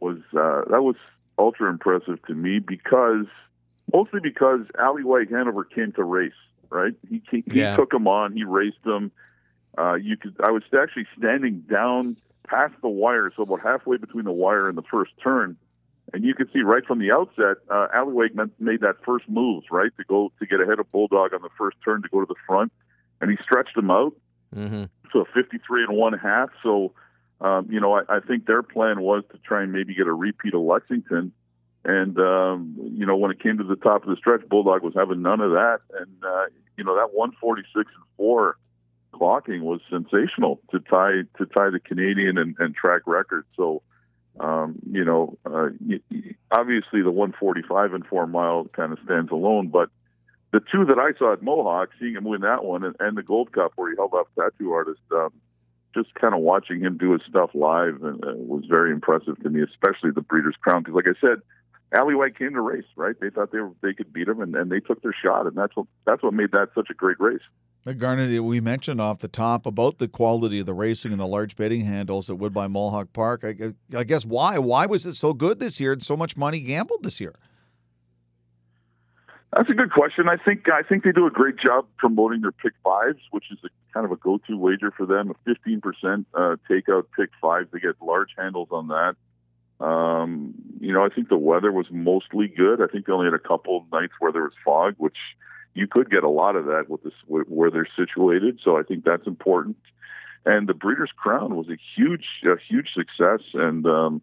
was 0.00 0.18
uh, 0.34 0.62
that 0.70 0.82
was 0.82 0.96
ultra 1.38 1.70
impressive 1.70 2.22
to 2.26 2.34
me 2.34 2.58
because 2.58 3.26
mostly 3.92 4.20
because 4.20 4.60
Allywag 4.78 5.30
Hanover 5.30 5.64
came 5.64 5.92
to 5.92 6.04
race. 6.04 6.32
Right, 6.68 6.94
he 7.08 7.22
he, 7.30 7.44
he 7.46 7.60
Yeah. 7.60 7.76
took 7.76 7.92
him 7.94 8.08
on, 8.08 8.32
he 8.32 8.42
raced 8.44 8.84
him. 8.84 9.12
uh, 9.78 9.94
you 9.94 10.16
could. 10.16 10.34
I 10.44 10.50
was 10.50 10.64
actually 10.76 11.06
standing 11.16 11.60
down 11.60 12.16
past 12.48 12.74
the 12.82 12.88
wire, 12.88 13.30
so 13.36 13.44
about 13.44 13.60
halfway 13.62 13.98
between 13.98 14.24
the 14.24 14.32
wire 14.32 14.68
and 14.68 14.76
the 14.76 14.82
first 14.82 15.12
turn, 15.22 15.56
and 16.12 16.24
you 16.24 16.34
can 16.34 16.48
see 16.52 16.60
right 16.60 16.84
from 16.86 16.98
the 16.98 17.12
outset, 17.12 17.56
uh, 17.68 17.88
Allywag 17.94 18.30
made 18.58 18.80
that 18.80 18.96
first 19.04 19.28
move 19.28 19.64
right 19.70 19.90
to 19.96 20.04
go 20.04 20.32
to 20.38 20.46
get 20.46 20.60
ahead 20.60 20.78
of 20.78 20.90
Bulldog 20.92 21.34
on 21.34 21.42
the 21.42 21.48
first 21.58 21.76
turn 21.84 22.02
to 22.02 22.08
go 22.08 22.20
to 22.20 22.26
the 22.26 22.36
front, 22.46 22.72
and 23.20 23.30
he 23.30 23.36
stretched 23.42 23.76
him 23.76 23.90
out 23.90 24.14
mm-hmm. 24.54 24.84
to 25.12 25.18
a 25.18 25.24
53 25.34 25.84
and 25.84 25.96
one 25.96 26.12
half. 26.12 26.50
So, 26.62 26.92
um, 27.40 27.68
you 27.70 27.80
know, 27.80 27.94
I, 27.94 28.16
I 28.16 28.20
think 28.20 28.46
their 28.46 28.62
plan 28.62 29.00
was 29.00 29.24
to 29.32 29.38
try 29.38 29.62
and 29.62 29.72
maybe 29.72 29.94
get 29.94 30.06
a 30.06 30.12
repeat 30.12 30.54
of 30.54 30.62
Lexington. 30.62 31.32
And 31.84 32.18
um, 32.18 32.74
you 32.78 33.06
know, 33.06 33.16
when 33.16 33.30
it 33.30 33.40
came 33.40 33.58
to 33.58 33.64
the 33.64 33.76
top 33.76 34.02
of 34.02 34.08
the 34.08 34.16
stretch, 34.16 34.48
Bulldog 34.48 34.82
was 34.82 34.94
having 34.94 35.22
none 35.22 35.40
of 35.40 35.52
that. 35.52 35.78
And 36.00 36.24
uh, 36.24 36.46
you 36.76 36.84
know, 36.84 36.96
that 36.96 37.14
146 37.14 37.74
and 37.74 38.04
four 38.16 38.56
clocking 39.12 39.62
was 39.62 39.80
sensational 39.88 40.60
to 40.70 40.80
tie 40.80 41.22
to 41.38 41.46
tie 41.46 41.70
the 41.70 41.80
Canadian 41.80 42.38
and, 42.38 42.56
and 42.58 42.74
track 42.74 43.02
record. 43.06 43.44
So, 43.56 43.82
um, 44.40 44.76
you 44.90 45.04
know, 45.04 45.38
uh, 45.44 45.68
obviously 46.50 47.02
the 47.02 47.10
145 47.10 47.94
and 47.94 48.06
four 48.06 48.26
mile 48.26 48.66
kind 48.66 48.92
of 48.92 48.98
stands 49.04 49.30
alone, 49.30 49.68
but 49.68 49.90
the 50.52 50.60
two 50.60 50.84
that 50.86 50.98
I 50.98 51.16
saw 51.18 51.32
at 51.32 51.42
Mohawk, 51.42 51.90
seeing 51.98 52.14
him 52.14 52.24
win 52.24 52.42
that 52.42 52.64
one 52.64 52.84
and, 52.84 52.96
and 53.00 53.16
the 53.16 53.22
Gold 53.22 53.52
Cup 53.52 53.72
where 53.76 53.90
he 53.90 53.96
held 53.96 54.14
up 54.14 54.28
Tattoo 54.38 54.72
Artist, 54.72 55.00
um, 55.12 55.30
just 55.94 56.14
kind 56.14 56.34
of 56.34 56.40
watching 56.40 56.80
him 56.80 56.96
do 56.96 57.12
his 57.12 57.22
stuff 57.28 57.50
live 57.54 58.02
and, 58.02 58.24
uh, 58.24 58.32
was 58.36 58.64
very 58.66 58.90
impressive 58.90 59.42
to 59.42 59.50
me, 59.50 59.62
especially 59.62 60.10
the 60.10 60.20
Breeders' 60.20 60.56
Crown. 60.60 60.82
Because, 60.82 60.94
like 60.94 61.06
I 61.08 61.20
said, 61.20 61.42
Allywag 61.94 62.38
came 62.38 62.52
to 62.52 62.60
race, 62.60 62.84
right? 62.96 63.14
They 63.20 63.30
thought 63.30 63.52
they 63.52 63.60
were, 63.60 63.72
they 63.82 63.94
could 63.94 64.12
beat 64.12 64.28
him, 64.28 64.40
and, 64.40 64.54
and 64.54 64.70
they 64.70 64.80
took 64.80 65.02
their 65.02 65.14
shot, 65.14 65.46
and 65.46 65.56
that's 65.56 65.74
what 65.74 65.86
that's 66.04 66.22
what 66.22 66.34
made 66.34 66.52
that 66.52 66.68
such 66.74 66.90
a 66.90 66.94
great 66.94 67.18
race. 67.20 67.40
Garnet, 67.92 68.42
we 68.42 68.60
mentioned 68.60 69.00
off 69.00 69.20
the 69.20 69.28
top 69.28 69.64
about 69.64 69.98
the 69.98 70.08
quality 70.08 70.58
of 70.58 70.66
the 70.66 70.74
racing 70.74 71.12
and 71.12 71.20
the 71.20 71.26
large 71.26 71.54
betting 71.54 71.84
handles 71.84 72.28
at 72.28 72.38
Woodbine 72.38 72.72
Mohawk 72.72 73.12
Park. 73.12 73.44
I, 73.44 73.74
I 73.96 74.04
guess 74.04 74.24
why? 74.24 74.58
Why 74.58 74.86
was 74.86 75.06
it 75.06 75.14
so 75.14 75.32
good 75.32 75.60
this 75.60 75.78
year 75.78 75.92
and 75.92 76.02
so 76.02 76.16
much 76.16 76.36
money 76.36 76.60
gambled 76.60 77.02
this 77.02 77.20
year? 77.20 77.34
That's 79.52 79.70
a 79.70 79.74
good 79.74 79.92
question. 79.92 80.28
I 80.28 80.36
think 80.36 80.68
I 80.68 80.82
think 80.82 81.04
they 81.04 81.12
do 81.12 81.26
a 81.26 81.30
great 81.30 81.56
job 81.56 81.86
promoting 81.96 82.40
their 82.42 82.52
pick 82.52 82.72
fives, 82.82 83.20
which 83.30 83.44
is 83.52 83.58
a 83.64 83.68
kind 83.94 84.04
of 84.04 84.12
a 84.12 84.16
go-to 84.16 84.58
wager 84.58 84.90
for 84.90 85.06
them. 85.06 85.30
A 85.30 85.34
fifteen 85.44 85.80
percent 85.80 86.26
uh, 86.34 86.56
takeout 86.68 87.04
pick 87.16 87.30
five. 87.40 87.68
They 87.72 87.78
get 87.78 87.94
large 88.02 88.30
handles 88.36 88.68
on 88.72 88.88
that. 88.88 89.14
Um, 89.82 90.54
you 90.80 90.92
know, 90.92 91.04
I 91.04 91.08
think 91.08 91.28
the 91.28 91.38
weather 91.38 91.70
was 91.70 91.86
mostly 91.90 92.48
good. 92.48 92.82
I 92.82 92.86
think 92.86 93.06
they 93.06 93.12
only 93.12 93.26
had 93.26 93.34
a 93.34 93.38
couple 93.38 93.86
nights 93.92 94.14
where 94.18 94.32
there 94.32 94.42
was 94.42 94.52
fog, 94.64 94.94
which 94.98 95.18
you 95.76 95.86
could 95.86 96.10
get 96.10 96.24
a 96.24 96.28
lot 96.28 96.56
of 96.56 96.66
that 96.66 96.88
with 96.88 97.02
this 97.02 97.12
where 97.26 97.70
they're 97.70 97.88
situated. 97.96 98.60
So 98.62 98.78
I 98.78 98.82
think 98.82 99.04
that's 99.04 99.26
important. 99.26 99.76
And 100.44 100.68
the 100.68 100.74
Breeders' 100.74 101.10
Crown 101.16 101.56
was 101.56 101.68
a 101.68 101.76
huge, 101.94 102.26
a 102.44 102.56
huge 102.56 102.92
success. 102.94 103.40
And 103.54 103.86
um, 103.86 104.22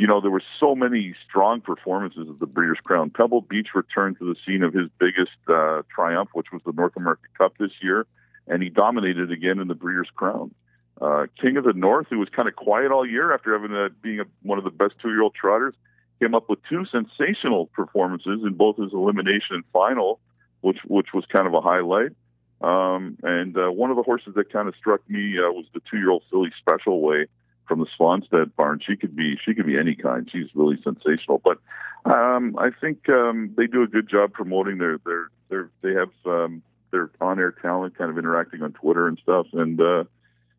you 0.00 0.06
know, 0.06 0.20
there 0.22 0.30
were 0.30 0.42
so 0.58 0.74
many 0.74 1.14
strong 1.28 1.60
performances 1.60 2.26
of 2.28 2.38
the 2.38 2.46
Breeders' 2.46 2.78
Crown. 2.82 3.10
Pebble 3.10 3.42
Beach 3.42 3.68
returned 3.74 4.18
to 4.18 4.24
the 4.24 4.40
scene 4.46 4.62
of 4.62 4.72
his 4.72 4.88
biggest 4.98 5.36
uh, 5.46 5.82
triumph, 5.94 6.30
which 6.32 6.50
was 6.52 6.62
the 6.64 6.72
North 6.72 6.96
American 6.96 7.28
Cup 7.36 7.52
this 7.58 7.72
year, 7.82 8.06
and 8.48 8.62
he 8.62 8.70
dominated 8.70 9.30
again 9.30 9.58
in 9.58 9.68
the 9.68 9.74
Breeders' 9.74 10.08
Crown. 10.14 10.54
Uh, 11.02 11.26
King 11.38 11.58
of 11.58 11.64
the 11.64 11.74
North, 11.74 12.06
who 12.08 12.18
was 12.18 12.30
kind 12.30 12.48
of 12.48 12.56
quiet 12.56 12.90
all 12.90 13.06
year 13.06 13.34
after 13.34 13.52
having 13.52 13.76
a, 13.76 13.90
being 13.90 14.20
a, 14.20 14.24
one 14.42 14.56
of 14.56 14.64
the 14.64 14.70
best 14.70 14.94
two-year-old 15.02 15.34
trotters, 15.34 15.74
came 16.18 16.34
up 16.34 16.48
with 16.48 16.60
two 16.66 16.86
sensational 16.86 17.66
performances 17.66 18.40
in 18.42 18.54
both 18.54 18.78
his 18.78 18.94
elimination 18.94 19.56
and 19.56 19.64
final, 19.70 20.18
which 20.60 20.78
which 20.86 21.12
was 21.14 21.24
kind 21.26 21.46
of 21.46 21.54
a 21.54 21.60
highlight. 21.60 22.12
Um, 22.60 23.16
and 23.22 23.56
uh, 23.56 23.70
one 23.70 23.90
of 23.90 23.96
the 23.96 24.02
horses 24.02 24.34
that 24.34 24.52
kind 24.52 24.68
of 24.68 24.74
struck 24.76 25.00
me 25.08 25.38
uh, 25.38 25.50
was 25.50 25.64
the 25.72 25.80
two-year-old 25.90 26.24
filly 26.30 26.52
Special 26.58 27.00
Way 27.00 27.26
from 27.66 27.78
the 27.78 27.86
Swanstead 27.98 28.54
barn. 28.56 28.80
She 28.84 28.96
could 28.96 29.16
be 29.16 29.38
she 29.44 29.54
could 29.54 29.66
be 29.66 29.78
any 29.78 29.94
kind. 29.94 30.28
She's 30.30 30.48
really 30.54 30.80
sensational. 30.82 31.40
But 31.42 31.58
um, 32.04 32.56
I 32.58 32.70
think 32.70 33.08
um, 33.08 33.54
they 33.56 33.66
do 33.66 33.82
a 33.82 33.86
good 33.86 34.08
job 34.08 34.32
promoting 34.32 34.78
their 34.78 34.98
their 34.98 35.30
their 35.48 35.70
they 35.80 35.92
have 35.94 36.10
um, 36.26 36.62
their 36.90 37.10
on-air 37.20 37.52
talent, 37.52 37.96
kind 37.96 38.10
of 38.10 38.18
interacting 38.18 38.62
on 38.62 38.72
Twitter 38.72 39.06
and 39.06 39.18
stuff. 39.22 39.46
And 39.52 39.80
uh, 39.80 40.04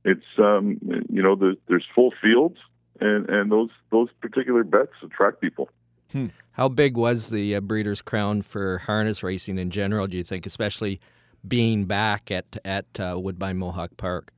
it's 0.04 0.26
um, 0.38 0.80
you 1.10 1.22
know 1.22 1.36
the, 1.36 1.58
there's 1.68 1.86
full 1.94 2.14
fields, 2.22 2.58
and 3.00 3.30
and 3.30 3.52
those 3.52 3.70
those 3.92 4.10
particular 4.22 4.64
bets 4.64 4.94
attract 5.04 5.42
people. 5.42 5.70
Hmm. 6.12 6.28
How 6.54 6.68
big 6.68 6.98
was 6.98 7.30
the 7.30 7.56
uh, 7.56 7.62
Breeders' 7.62 8.02
Crown 8.02 8.42
for 8.42 8.80
harness 8.80 9.24
racing 9.24 9.58
in 9.58 9.70
general? 9.70 10.08
Do 10.08 10.18
you 10.18 10.24
think, 10.24 10.46
especially 10.46 11.00
being 11.48 11.86
back 11.86 12.30
at 12.32 12.58
at 12.66 13.00
uh, 13.00 13.18
Woodbine 13.18 13.58
Mohawk 13.58 13.98
Park? 13.98 14.32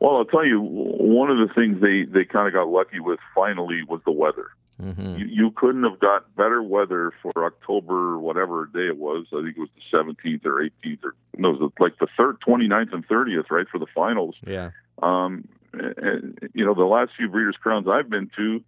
Well, 0.00 0.16
I'll 0.16 0.24
tell 0.24 0.44
you, 0.44 0.60
one 0.60 1.30
of 1.30 1.38
the 1.38 1.52
things 1.54 1.80
they 1.80 2.04
they 2.04 2.24
kind 2.24 2.48
of 2.48 2.52
got 2.52 2.68
lucky 2.68 3.00
with 3.00 3.20
finally 3.34 3.82
was 3.84 4.00
the 4.04 4.12
weather. 4.12 4.50
Mm-hmm. 4.82 5.16
You, 5.16 5.26
you 5.26 5.50
couldn't 5.52 5.84
have 5.84 6.00
got 6.00 6.34
better 6.34 6.62
weather 6.62 7.12
for 7.22 7.32
October, 7.44 8.18
whatever 8.18 8.66
day 8.66 8.88
it 8.88 8.98
was. 8.98 9.26
I 9.32 9.42
think 9.42 9.56
it 9.56 9.60
was 9.60 9.68
the 9.76 9.96
17th 9.96 10.44
or 10.44 10.68
18th, 10.84 11.04
or 11.04 11.14
no, 11.38 11.50
it 11.50 11.60
was 11.60 11.72
like 11.78 11.98
the 11.98 12.08
third, 12.16 12.40
29th 12.40 12.92
and 12.92 13.06
30th, 13.06 13.50
right, 13.50 13.68
for 13.68 13.78
the 13.78 13.86
finals. 13.94 14.34
Yeah. 14.44 14.70
Um, 15.00 15.46
and, 15.72 16.38
you 16.54 16.64
know, 16.64 16.74
the 16.74 16.84
last 16.84 17.12
few 17.16 17.28
Breeders' 17.28 17.56
Crowns 17.56 17.86
I've 17.88 18.10
been 18.10 18.30
to 18.36 18.62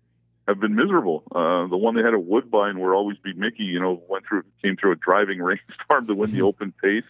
have 0.46 0.60
been 0.60 0.74
miserable. 0.74 1.24
Uh, 1.34 1.66
the 1.66 1.76
one 1.76 1.94
they 1.94 2.02
had 2.02 2.14
at 2.14 2.24
Woodbine, 2.24 2.78
where 2.78 2.94
Always 2.94 3.18
B 3.18 3.32
Miki, 3.34 3.64
you 3.64 3.80
know, 3.80 4.02
went 4.08 4.26
through, 4.26 4.44
came 4.62 4.76
through 4.76 4.92
a 4.92 4.96
driving 4.96 5.38
rainstorm 5.42 6.06
to 6.06 6.14
win 6.14 6.32
the 6.32 6.42
open 6.42 6.72
pace. 6.82 7.04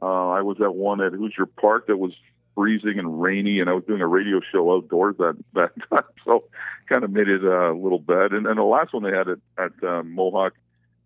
Uh, 0.00 0.30
I 0.30 0.42
was 0.42 0.60
at 0.60 0.74
one 0.74 1.00
at 1.00 1.12
Hoosier 1.12 1.46
Park 1.46 1.86
that 1.86 1.96
was 1.96 2.12
freezing 2.54 2.98
and 2.98 3.22
rainy, 3.22 3.60
and 3.60 3.70
I 3.70 3.72
was 3.72 3.84
doing 3.84 4.00
a 4.00 4.06
radio 4.06 4.40
show 4.40 4.74
outdoors 4.74 5.16
that 5.18 5.36
that 5.54 5.72
time, 5.90 6.08
so 6.24 6.44
kind 6.88 7.04
of 7.04 7.10
made 7.10 7.28
it 7.28 7.44
uh, 7.44 7.72
a 7.72 7.76
little 7.76 7.98
bad. 7.98 8.32
And, 8.32 8.46
and 8.46 8.58
the 8.58 8.64
last 8.64 8.92
one 8.92 9.02
they 9.02 9.16
had 9.16 9.28
at, 9.28 9.38
at 9.58 9.84
um, 9.84 10.12
Mohawk 10.12 10.54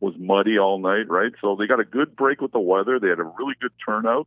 was 0.00 0.14
muddy 0.18 0.58
all 0.58 0.78
night, 0.78 1.08
right? 1.08 1.32
So 1.40 1.56
they 1.56 1.66
got 1.66 1.80
a 1.80 1.84
good 1.84 2.16
break 2.16 2.40
with 2.40 2.52
the 2.52 2.60
weather. 2.60 2.98
They 2.98 3.08
had 3.08 3.20
a 3.20 3.24
really 3.24 3.54
good 3.60 3.72
turnout, 3.84 4.26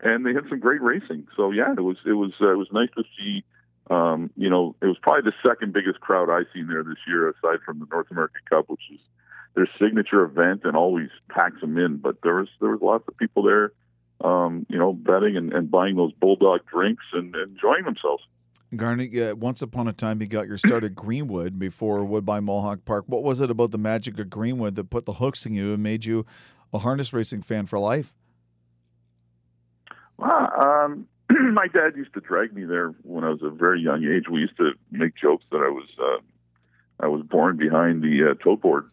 and 0.00 0.24
they 0.24 0.32
had 0.32 0.48
some 0.48 0.60
great 0.60 0.82
racing. 0.82 1.26
So 1.36 1.50
yeah, 1.50 1.72
it 1.72 1.80
was 1.80 1.96
it 2.04 2.12
was 2.12 2.32
uh, 2.40 2.52
it 2.52 2.58
was 2.58 2.68
nice 2.72 2.90
to 2.96 3.04
see. 3.18 3.44
Um, 3.92 4.30
you 4.36 4.48
know, 4.48 4.74
it 4.80 4.86
was 4.86 4.96
probably 5.02 5.30
the 5.30 5.48
second 5.48 5.72
biggest 5.72 6.00
crowd 6.00 6.30
I've 6.30 6.46
seen 6.54 6.68
there 6.68 6.82
this 6.82 6.98
year, 7.06 7.28
aside 7.28 7.60
from 7.64 7.78
the 7.78 7.86
North 7.90 8.10
American 8.10 8.40
Cup, 8.48 8.68
which 8.68 8.82
is 8.92 9.00
their 9.54 9.68
signature 9.78 10.22
event 10.22 10.62
and 10.64 10.76
always 10.76 11.10
packs 11.28 11.60
them 11.60 11.76
in. 11.76 11.96
But 11.96 12.22
there 12.22 12.36
was 12.36 12.48
there 12.60 12.70
was 12.70 12.80
lots 12.80 13.04
of 13.08 13.16
people 13.16 13.42
there 13.42 13.72
um, 14.22 14.66
you 14.68 14.78
know, 14.78 14.92
betting 14.92 15.36
and, 15.36 15.52
and 15.52 15.70
buying 15.70 15.96
those 15.96 16.12
bulldog 16.12 16.60
drinks 16.66 17.04
and, 17.12 17.34
and 17.34 17.52
enjoying 17.52 17.84
themselves. 17.84 18.22
Garnet, 18.74 19.14
uh, 19.18 19.36
once 19.36 19.60
upon 19.60 19.88
a 19.88 19.92
time, 19.92 20.20
you 20.20 20.26
got 20.26 20.46
your 20.46 20.56
start 20.56 20.82
at 20.82 20.94
Greenwood 20.94 21.58
before 21.58 22.04
Woodbine 22.04 22.44
Mohawk 22.44 22.84
Park. 22.86 23.04
What 23.06 23.22
was 23.22 23.40
it 23.40 23.50
about 23.50 23.70
the 23.70 23.78
magic 23.78 24.18
of 24.18 24.30
Greenwood 24.30 24.76
that 24.76 24.88
put 24.88 25.04
the 25.04 25.14
hooks 25.14 25.44
in 25.44 25.52
you 25.52 25.74
and 25.74 25.82
made 25.82 26.06
you 26.06 26.24
a 26.72 26.78
harness 26.78 27.12
racing 27.12 27.42
fan 27.42 27.66
for 27.66 27.78
life? 27.78 28.14
Well, 30.16 30.48
um, 30.58 31.06
my 31.54 31.66
dad 31.66 31.96
used 31.96 32.14
to 32.14 32.20
drag 32.20 32.52
me 32.52 32.64
there 32.64 32.88
when 33.02 33.24
I 33.24 33.30
was 33.30 33.42
a 33.42 33.50
very 33.50 33.80
young 33.80 34.04
age. 34.04 34.28
We 34.28 34.40
used 34.40 34.56
to 34.58 34.72
make 34.90 35.14
jokes 35.16 35.44
that 35.50 35.58
I 35.58 35.68
was 35.68 35.88
uh, 35.98 36.18
I 37.00 37.08
was 37.08 37.22
born 37.22 37.56
behind 37.56 38.02
the 38.02 38.30
uh, 38.30 38.34
tote 38.42 38.60
board. 38.60 38.90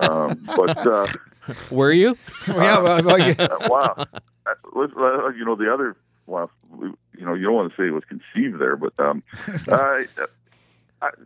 Um, 0.00 0.48
but 0.56 0.86
uh, 0.86 1.06
were 1.70 1.92
you? 1.92 2.16
yeah, 2.46 2.78
uh, 2.78 3.68
wow. 3.68 4.06
Uh, 4.46 5.28
you 5.30 5.44
know 5.44 5.56
the 5.56 5.72
other. 5.72 5.96
Well, 6.26 6.50
you 6.80 7.24
know 7.24 7.34
you 7.34 7.44
don't 7.44 7.54
want 7.54 7.72
to 7.72 7.76
say 7.76 7.88
it 7.88 7.92
was 7.92 8.04
conceived 8.04 8.60
there, 8.60 8.76
but 8.76 8.98
um, 9.00 9.22
uh, 9.68 10.00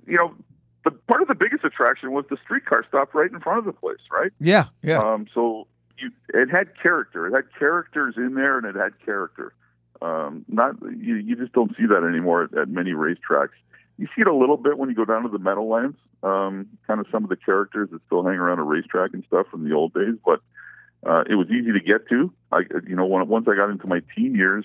you 0.07 0.17
know 0.17 0.35
the 0.85 0.91
part 0.91 1.23
of 1.23 1.29
the 1.29 1.35
biggest 1.35 1.65
attraction 1.65 2.13
was 2.13 2.25
the 2.31 2.37
streetcar 2.43 2.85
stopped 2.89 3.15
right 3.15 3.31
in 3.31 3.41
front 3.41 3.59
of 3.59 3.65
the 3.65 3.73
place, 3.73 4.01
right? 4.11 4.33
Yeah, 4.41 4.67
yeah. 4.83 4.99
Um, 4.99 5.27
so 5.33 5.67
you, 5.99 6.11
it 6.35 6.51
had 6.51 6.81
character. 6.81 7.27
It 7.27 7.33
had 7.33 7.45
characters 7.59 8.15
in 8.17 8.35
there, 8.35 8.59
and 8.59 8.67
it 8.67 8.77
had 8.77 8.93
character. 9.05 9.53
Um, 10.03 10.45
not 10.49 10.75
you, 10.83 11.15
you 11.17 11.37
just 11.37 11.53
don't 11.53 11.71
see 11.77 11.87
that 11.87 12.05
anymore 12.05 12.45
at, 12.45 12.59
at 12.59 12.69
many 12.69 12.91
racetracks. 12.91 13.55
You 13.99 14.07
see 14.17 14.23
it 14.23 14.27
a 14.27 14.35
little 14.35 14.57
bit 14.57 14.77
when 14.77 14.89
you 14.89 14.97
go 14.97 15.05
down 15.05 15.23
to 15.23 15.29
the 15.29 15.39
Meadowlands. 15.39 15.97
Um, 16.23 16.69
kind 16.87 17.01
of 17.01 17.07
some 17.13 17.23
of 17.23 17.31
the 17.31 17.37
characters 17.37 17.91
that 17.93 18.01
still 18.07 18.25
hang 18.25 18.35
around 18.35 18.59
a 18.59 18.63
racetrack 18.63 19.11
and 19.13 19.25
stuff 19.27 19.47
from 19.51 19.69
the 19.69 19.75
old 19.75 19.93
days, 19.95 20.15
but 20.25 20.41
uh, 21.05 21.25
it 21.29 21.35
was 21.35 21.49
easy 21.51 21.73
to 21.73 21.81
get 21.81 22.09
to. 22.09 22.33
I, 22.51 22.61
you 22.87 22.97
know, 22.97 23.07
when, 23.07 23.27
once 23.29 23.47
I 23.49 23.57
got 23.57 23.71
into 23.71 23.87
my 23.87 24.03
teen 24.15 24.35
years, 24.35 24.65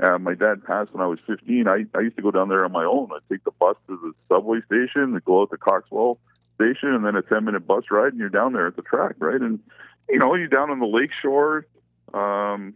uh, 0.00 0.18
my 0.18 0.34
dad 0.34 0.64
passed 0.64 0.92
when 0.92 1.02
I 1.02 1.06
was 1.06 1.18
15. 1.26 1.66
I, 1.66 1.84
I 1.96 2.00
used 2.00 2.16
to 2.16 2.22
go 2.22 2.30
down 2.30 2.48
there 2.48 2.64
on 2.64 2.72
my 2.72 2.84
own. 2.84 3.10
I'd 3.12 3.28
take 3.32 3.44
the 3.44 3.52
bus 3.52 3.76
to 3.88 3.96
the 3.96 4.12
subway 4.28 4.60
station, 4.66 5.02
and 5.02 5.24
go 5.24 5.42
out 5.42 5.50
to 5.50 5.56
Coxwell 5.56 6.18
station, 6.54 6.94
and 6.94 7.04
then 7.04 7.16
a 7.16 7.22
10 7.22 7.44
minute 7.44 7.66
bus 7.66 7.84
ride, 7.90 8.12
and 8.12 8.18
you're 8.18 8.28
down 8.28 8.52
there 8.52 8.66
at 8.66 8.76
the 8.76 8.82
track, 8.82 9.16
right? 9.18 9.40
And, 9.40 9.60
you 10.08 10.18
know, 10.18 10.34
you're 10.34 10.48
down 10.48 10.70
on 10.70 10.78
the 10.78 10.86
lake 10.86 11.12
shore, 11.20 11.66
um, 12.14 12.74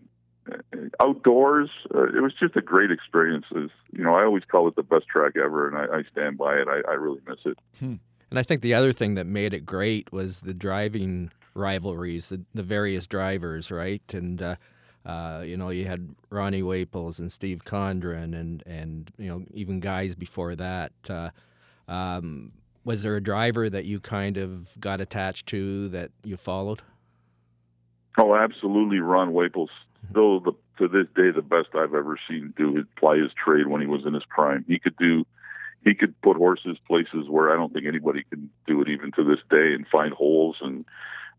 outdoors. 1.01 1.71
Uh, 1.95 2.05
it 2.05 2.23
was 2.23 2.35
just 2.35 2.57
a 2.57 2.63
great 2.63 2.91
experience. 2.91 3.47
Was, 3.51 3.71
you 3.93 4.05
know, 4.05 4.15
I 4.15 4.25
always 4.25 4.45
call 4.45 4.69
it 4.69 4.77
the 4.77 4.83
best 4.83 5.07
track 5.09 5.33
ever, 5.37 5.69
and 5.69 5.77
I, 5.77 5.99
I 5.99 6.03
stand 6.11 6.39
by 6.39 6.57
it. 6.57 6.69
I, 6.69 6.91
I 6.91 6.95
really 6.95 7.21
miss 7.27 7.39
it. 7.45 7.59
Hmm. 7.79 7.97
And 8.31 8.39
I 8.39 8.43
think 8.43 8.63
the 8.63 8.75
other 8.75 8.93
thing 8.93 9.15
that 9.17 9.27
made 9.27 9.55
it 9.55 9.67
great 9.67 10.13
was 10.13 10.41
the 10.41 10.55
driving 10.55 11.31
rivalries, 11.55 12.31
the, 12.31 12.43
the 12.55 12.63
various 12.63 13.07
drivers, 13.07 13.71
right? 13.71 14.03
And 14.15 14.43
uh, 14.43 14.57
Uh, 15.05 15.43
you 15.45 15.57
know, 15.57 15.71
you 15.71 15.85
had 15.85 16.15
Ronnie 16.31 16.63
Waples 16.63 17.19
and 17.19 17.31
Steve 17.31 17.65
Condren, 17.65 18.39
and 18.39 18.63
and 18.67 19.11
you 19.19 19.29
know 19.29 19.45
even 19.53 19.81
guys 19.81 20.15
before 20.15 20.55
that. 20.55 20.93
Uh, 21.11 21.31
um, 21.89 22.53
was 22.85 23.03
there 23.03 23.17
a 23.17 23.21
driver 23.21 23.69
that 23.69 23.85
you 23.85 23.99
kind 23.99 24.37
of 24.37 24.79
got 24.79 25.01
attached 25.01 25.47
to 25.49 25.89
that 25.89 26.13
you 26.23 26.37
followed? 26.37 26.83
Oh, 28.17 28.37
absolutely, 28.37 29.01
Ron 29.01 29.33
Waples. 29.33 29.71
Still, 30.11 30.41
the, 30.41 30.53
to 30.79 30.89
this 30.89 31.07
day, 31.15 31.31
the 31.31 31.43
best 31.43 31.69
I've 31.75 31.95
ever 31.95 32.19
seen 32.29 32.53
do 32.57 32.75
his 32.75 32.87
play 32.97 33.21
his 33.21 33.33
trade 33.33 33.67
when 33.67 33.81
he 33.81 33.87
was 33.87 34.05
in 34.05 34.15
his 34.15 34.25
prime. 34.25 34.65
He 34.69 34.79
could 34.79 34.97
do, 34.97 35.25
he 35.85 35.95
could 35.95 36.21
put 36.21 36.37
horses 36.37 36.77
places 36.87 37.29
where 37.29 37.53
I 37.53 37.57
don't 37.57 37.73
think 37.73 37.87
anybody 37.87 38.25
can 38.29 38.51
do 38.67 38.83
it 38.83 38.89
even 38.89 39.13
to 39.13 39.25
this 39.25 39.41
day, 39.51 39.75
and 39.75 39.87
find 39.89 40.13
holes 40.13 40.57
and. 40.61 40.85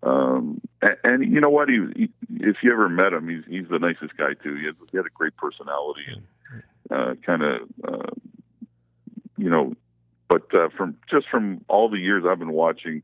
Um, 0.01 0.59
and, 0.81 0.97
and 1.05 1.33
you 1.33 1.39
know 1.39 1.49
what? 1.49 1.69
He, 1.69 1.79
he, 1.95 2.09
if 2.41 2.57
you 2.61 2.73
ever 2.73 2.89
met 2.89 3.13
him, 3.13 3.29
he's 3.29 3.45
he's 3.47 3.69
the 3.69 3.79
nicest 3.79 4.17
guy 4.17 4.33
too. 4.33 4.55
He 4.55 4.65
had, 4.65 4.75
he 4.91 4.97
had 4.97 5.05
a 5.05 5.09
great 5.09 5.37
personality 5.37 6.01
and 6.07 6.23
uh, 6.91 7.15
kind 7.25 7.41
of, 7.41 7.61
uh, 7.87 8.11
you 9.37 9.49
know, 9.49 9.73
but 10.27 10.53
uh, 10.53 10.67
from 10.75 10.97
just 11.09 11.29
from 11.29 11.63
all 11.69 11.87
the 11.87 11.99
years 11.99 12.25
I've 12.27 12.39
been 12.39 12.51
watching, 12.51 13.01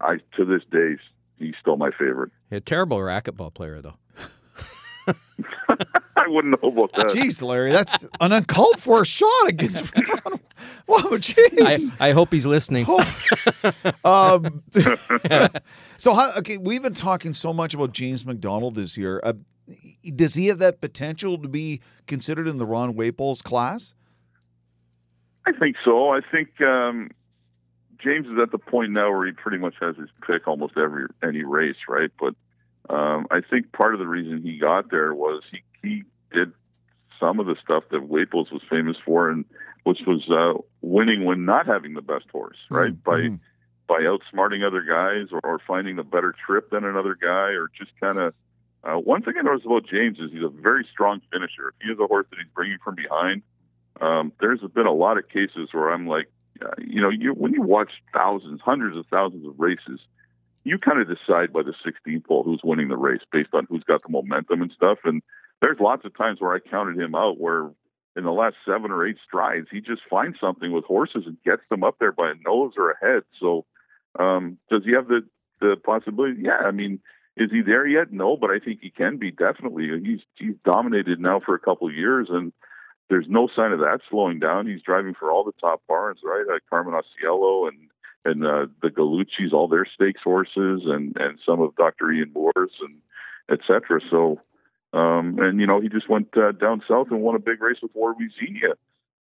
I 0.00 0.18
to 0.36 0.44
this 0.44 0.62
day 0.72 0.96
he's 1.38 1.54
still 1.60 1.76
my 1.76 1.92
favorite. 1.92 2.32
A 2.50 2.58
terrible 2.58 2.98
racquetball 2.98 3.54
player 3.54 3.80
though. 3.80 3.94
I 6.16 6.28
wouldn't 6.28 6.62
know 6.62 6.68
about 6.68 6.92
that. 6.96 7.06
Jeez, 7.06 7.42
Larry, 7.42 7.72
that's 7.72 8.04
an 8.20 8.32
uncalled 8.32 8.78
for 8.78 9.04
shot 9.04 9.48
against. 9.48 9.94
McDonald. 9.96 10.40
Whoa, 10.86 11.18
jeez. 11.18 11.92
I, 11.98 12.08
I 12.08 12.12
hope 12.12 12.32
he's 12.32 12.46
listening. 12.46 12.86
um, 14.04 14.62
so, 15.96 16.14
how, 16.14 16.32
okay, 16.38 16.58
we've 16.58 16.82
been 16.82 16.94
talking 16.94 17.32
so 17.32 17.52
much 17.52 17.74
about 17.74 17.92
James 17.92 18.26
McDonald 18.26 18.74
this 18.74 18.96
year. 18.96 19.20
Uh, 19.22 19.34
does 20.14 20.34
he 20.34 20.48
have 20.48 20.58
that 20.58 20.80
potential 20.80 21.38
to 21.38 21.48
be 21.48 21.80
considered 22.06 22.48
in 22.48 22.58
the 22.58 22.66
Ron 22.66 22.94
Waples 22.94 23.42
class? 23.42 23.94
I 25.46 25.52
think 25.52 25.76
so. 25.84 26.10
I 26.10 26.20
think 26.20 26.60
um, 26.60 27.10
James 27.98 28.26
is 28.26 28.38
at 28.38 28.50
the 28.50 28.58
point 28.58 28.92
now 28.92 29.10
where 29.10 29.26
he 29.26 29.32
pretty 29.32 29.58
much 29.58 29.74
has 29.80 29.96
his 29.96 30.08
pick 30.26 30.46
almost 30.46 30.76
every 30.76 31.06
any 31.22 31.44
race, 31.44 31.76
right? 31.88 32.10
But 32.20 32.34
um, 32.90 33.26
I 33.30 33.40
think 33.40 33.72
part 33.72 33.94
of 33.94 34.00
the 34.00 34.06
reason 34.08 34.42
he 34.42 34.58
got 34.58 34.90
there 34.90 35.14
was 35.14 35.42
he 35.50 35.62
he 35.82 36.04
did 36.32 36.52
some 37.20 37.38
of 37.38 37.46
the 37.46 37.56
stuff 37.62 37.84
that 37.90 38.08
Waples 38.08 38.50
was 38.50 38.62
famous 38.68 38.96
for, 39.04 39.30
and 39.30 39.44
which 39.84 40.00
was 40.06 40.28
uh, 40.28 40.54
winning 40.80 41.24
when 41.24 41.44
not 41.44 41.66
having 41.66 41.94
the 41.94 42.02
best 42.02 42.26
horse, 42.30 42.56
right? 42.68 42.92
Mm-hmm. 43.04 43.36
By 43.86 43.98
by 43.98 44.02
outsmarting 44.02 44.64
other 44.64 44.82
guys 44.82 45.28
or, 45.32 45.40
or 45.44 45.60
finding 45.66 45.98
a 45.98 46.04
better 46.04 46.34
trip 46.46 46.70
than 46.70 46.84
another 46.84 47.14
guy, 47.14 47.50
or 47.50 47.68
just 47.76 47.92
kind 48.00 48.18
of. 48.18 48.34
Uh, 48.82 48.94
one 48.94 49.20
thing 49.20 49.34
I 49.38 49.42
noticed 49.42 49.66
about 49.66 49.86
James 49.86 50.18
is 50.18 50.32
he's 50.32 50.42
a 50.42 50.48
very 50.48 50.86
strong 50.90 51.20
finisher. 51.30 51.68
If 51.68 51.74
he 51.82 51.88
has 51.90 51.98
a 51.98 52.06
horse 52.06 52.26
that 52.30 52.38
he's 52.38 52.48
bringing 52.54 52.78
from 52.82 52.94
behind, 52.94 53.42
um, 54.00 54.32
there's 54.40 54.60
been 54.74 54.86
a 54.86 54.92
lot 54.92 55.18
of 55.18 55.28
cases 55.28 55.68
where 55.72 55.90
I'm 55.90 56.06
like, 56.06 56.30
uh, 56.64 56.70
you 56.78 57.02
know, 57.02 57.10
you 57.10 57.34
when 57.34 57.52
you 57.52 57.60
watch 57.60 57.90
thousands, 58.14 58.62
hundreds 58.64 58.96
of 58.96 59.06
thousands 59.08 59.46
of 59.46 59.54
races, 59.58 60.00
you 60.64 60.78
kind 60.78 61.00
of 61.00 61.08
decide 61.08 61.52
by 61.52 61.62
the 61.62 61.74
16th 61.84 62.26
hole 62.26 62.42
who's 62.42 62.60
winning 62.62 62.88
the 62.88 62.96
race 62.96 63.22
based 63.32 63.54
on 63.54 63.66
who's 63.68 63.84
got 63.84 64.02
the 64.02 64.10
momentum 64.10 64.62
and 64.62 64.72
stuff. 64.72 64.98
And 65.04 65.22
there's 65.62 65.80
lots 65.80 66.04
of 66.04 66.16
times 66.16 66.40
where 66.40 66.54
I 66.54 66.58
counted 66.58 66.98
him 66.98 67.14
out 67.14 67.40
where 67.40 67.70
in 68.16 68.24
the 68.24 68.32
last 68.32 68.56
seven 68.66 68.90
or 68.90 69.06
eight 69.06 69.18
strides, 69.24 69.68
he 69.70 69.80
just 69.80 70.02
finds 70.10 70.38
something 70.38 70.72
with 70.72 70.84
horses 70.84 71.24
and 71.26 71.42
gets 71.44 71.62
them 71.70 71.84
up 71.84 71.96
there 71.98 72.12
by 72.12 72.30
a 72.30 72.34
nose 72.46 72.74
or 72.76 72.90
a 72.90 72.98
head. 73.00 73.22
So, 73.38 73.64
um, 74.18 74.58
does 74.68 74.84
he 74.84 74.92
have 74.92 75.08
the, 75.08 75.24
the 75.60 75.76
possibility? 75.76 76.42
Yeah. 76.42 76.58
I 76.58 76.72
mean, 76.72 77.00
is 77.36 77.50
he 77.50 77.62
there 77.62 77.86
yet? 77.86 78.12
No, 78.12 78.36
but 78.36 78.50
I 78.50 78.58
think 78.58 78.80
he 78.82 78.90
can 78.90 79.16
be 79.16 79.30
definitely. 79.30 79.88
He's, 80.02 80.20
he's 80.34 80.56
dominated 80.64 81.20
now 81.20 81.38
for 81.40 81.54
a 81.54 81.60
couple 81.60 81.88
of 81.88 81.94
years 81.94 82.28
and 82.28 82.52
there's 83.10 83.28
no 83.28 83.48
sign 83.48 83.72
of 83.72 83.80
that 83.80 84.00
slowing 84.08 84.38
down. 84.38 84.66
He's 84.66 84.82
driving 84.82 85.14
for 85.14 85.30
all 85.30 85.44
the 85.44 85.52
top 85.60 85.82
barns, 85.88 86.20
right? 86.22 86.44
Uh, 86.48 86.58
Carmen 86.70 86.94
Auciello 86.94 87.68
and 87.68 87.90
and 88.24 88.44
uh, 88.44 88.66
the 88.82 88.90
Gallucci's, 88.90 89.52
all 89.52 89.68
their 89.68 89.84
stakes 89.86 90.22
horses, 90.22 90.82
and 90.84 91.16
and 91.16 91.38
some 91.44 91.60
of 91.60 91.74
Dr. 91.76 92.10
Ian 92.12 92.32
Moore's, 92.34 92.72
and 92.80 92.96
etc. 93.50 94.00
So, 94.10 94.40
um, 94.92 95.38
and 95.38 95.60
you 95.60 95.66
know, 95.66 95.80
he 95.80 95.88
just 95.88 96.08
went 96.08 96.36
uh, 96.36 96.52
down 96.52 96.82
south 96.86 97.08
and 97.10 97.20
won 97.20 97.34
a 97.34 97.38
big 97.40 97.60
race 97.62 97.78
with 97.82 97.94
War 97.94 98.14
Xenia 98.38 98.74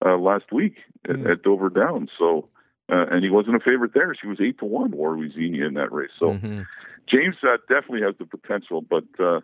uh, 0.06 0.18
last 0.18 0.52
week 0.52 0.76
at, 1.08 1.16
Mm. 1.16 1.32
at 1.32 1.44
Dover 1.44 1.70
Downs. 1.70 2.12
So, 2.18 2.48
uh, 2.92 3.06
and 3.12 3.24
he 3.24 3.30
wasn't 3.30 3.56
a 3.56 3.60
favorite 3.60 3.94
there. 3.94 4.14
She 4.16 4.28
was 4.28 4.40
eight 4.42 4.60
to 4.60 4.66
one, 4.66 4.92
War 4.92 5.18
Xenia 5.30 5.66
in 5.66 5.74
that 5.76 5.92
race. 5.92 6.12
So, 6.18 6.34
Mhm. 6.34 6.66
James 7.08 7.38
uh, 7.44 7.58
definitely 7.68 8.02
has 8.02 8.16
the 8.20 8.26
potential, 8.26 8.82
but 8.82 9.06
uh, 9.20 9.42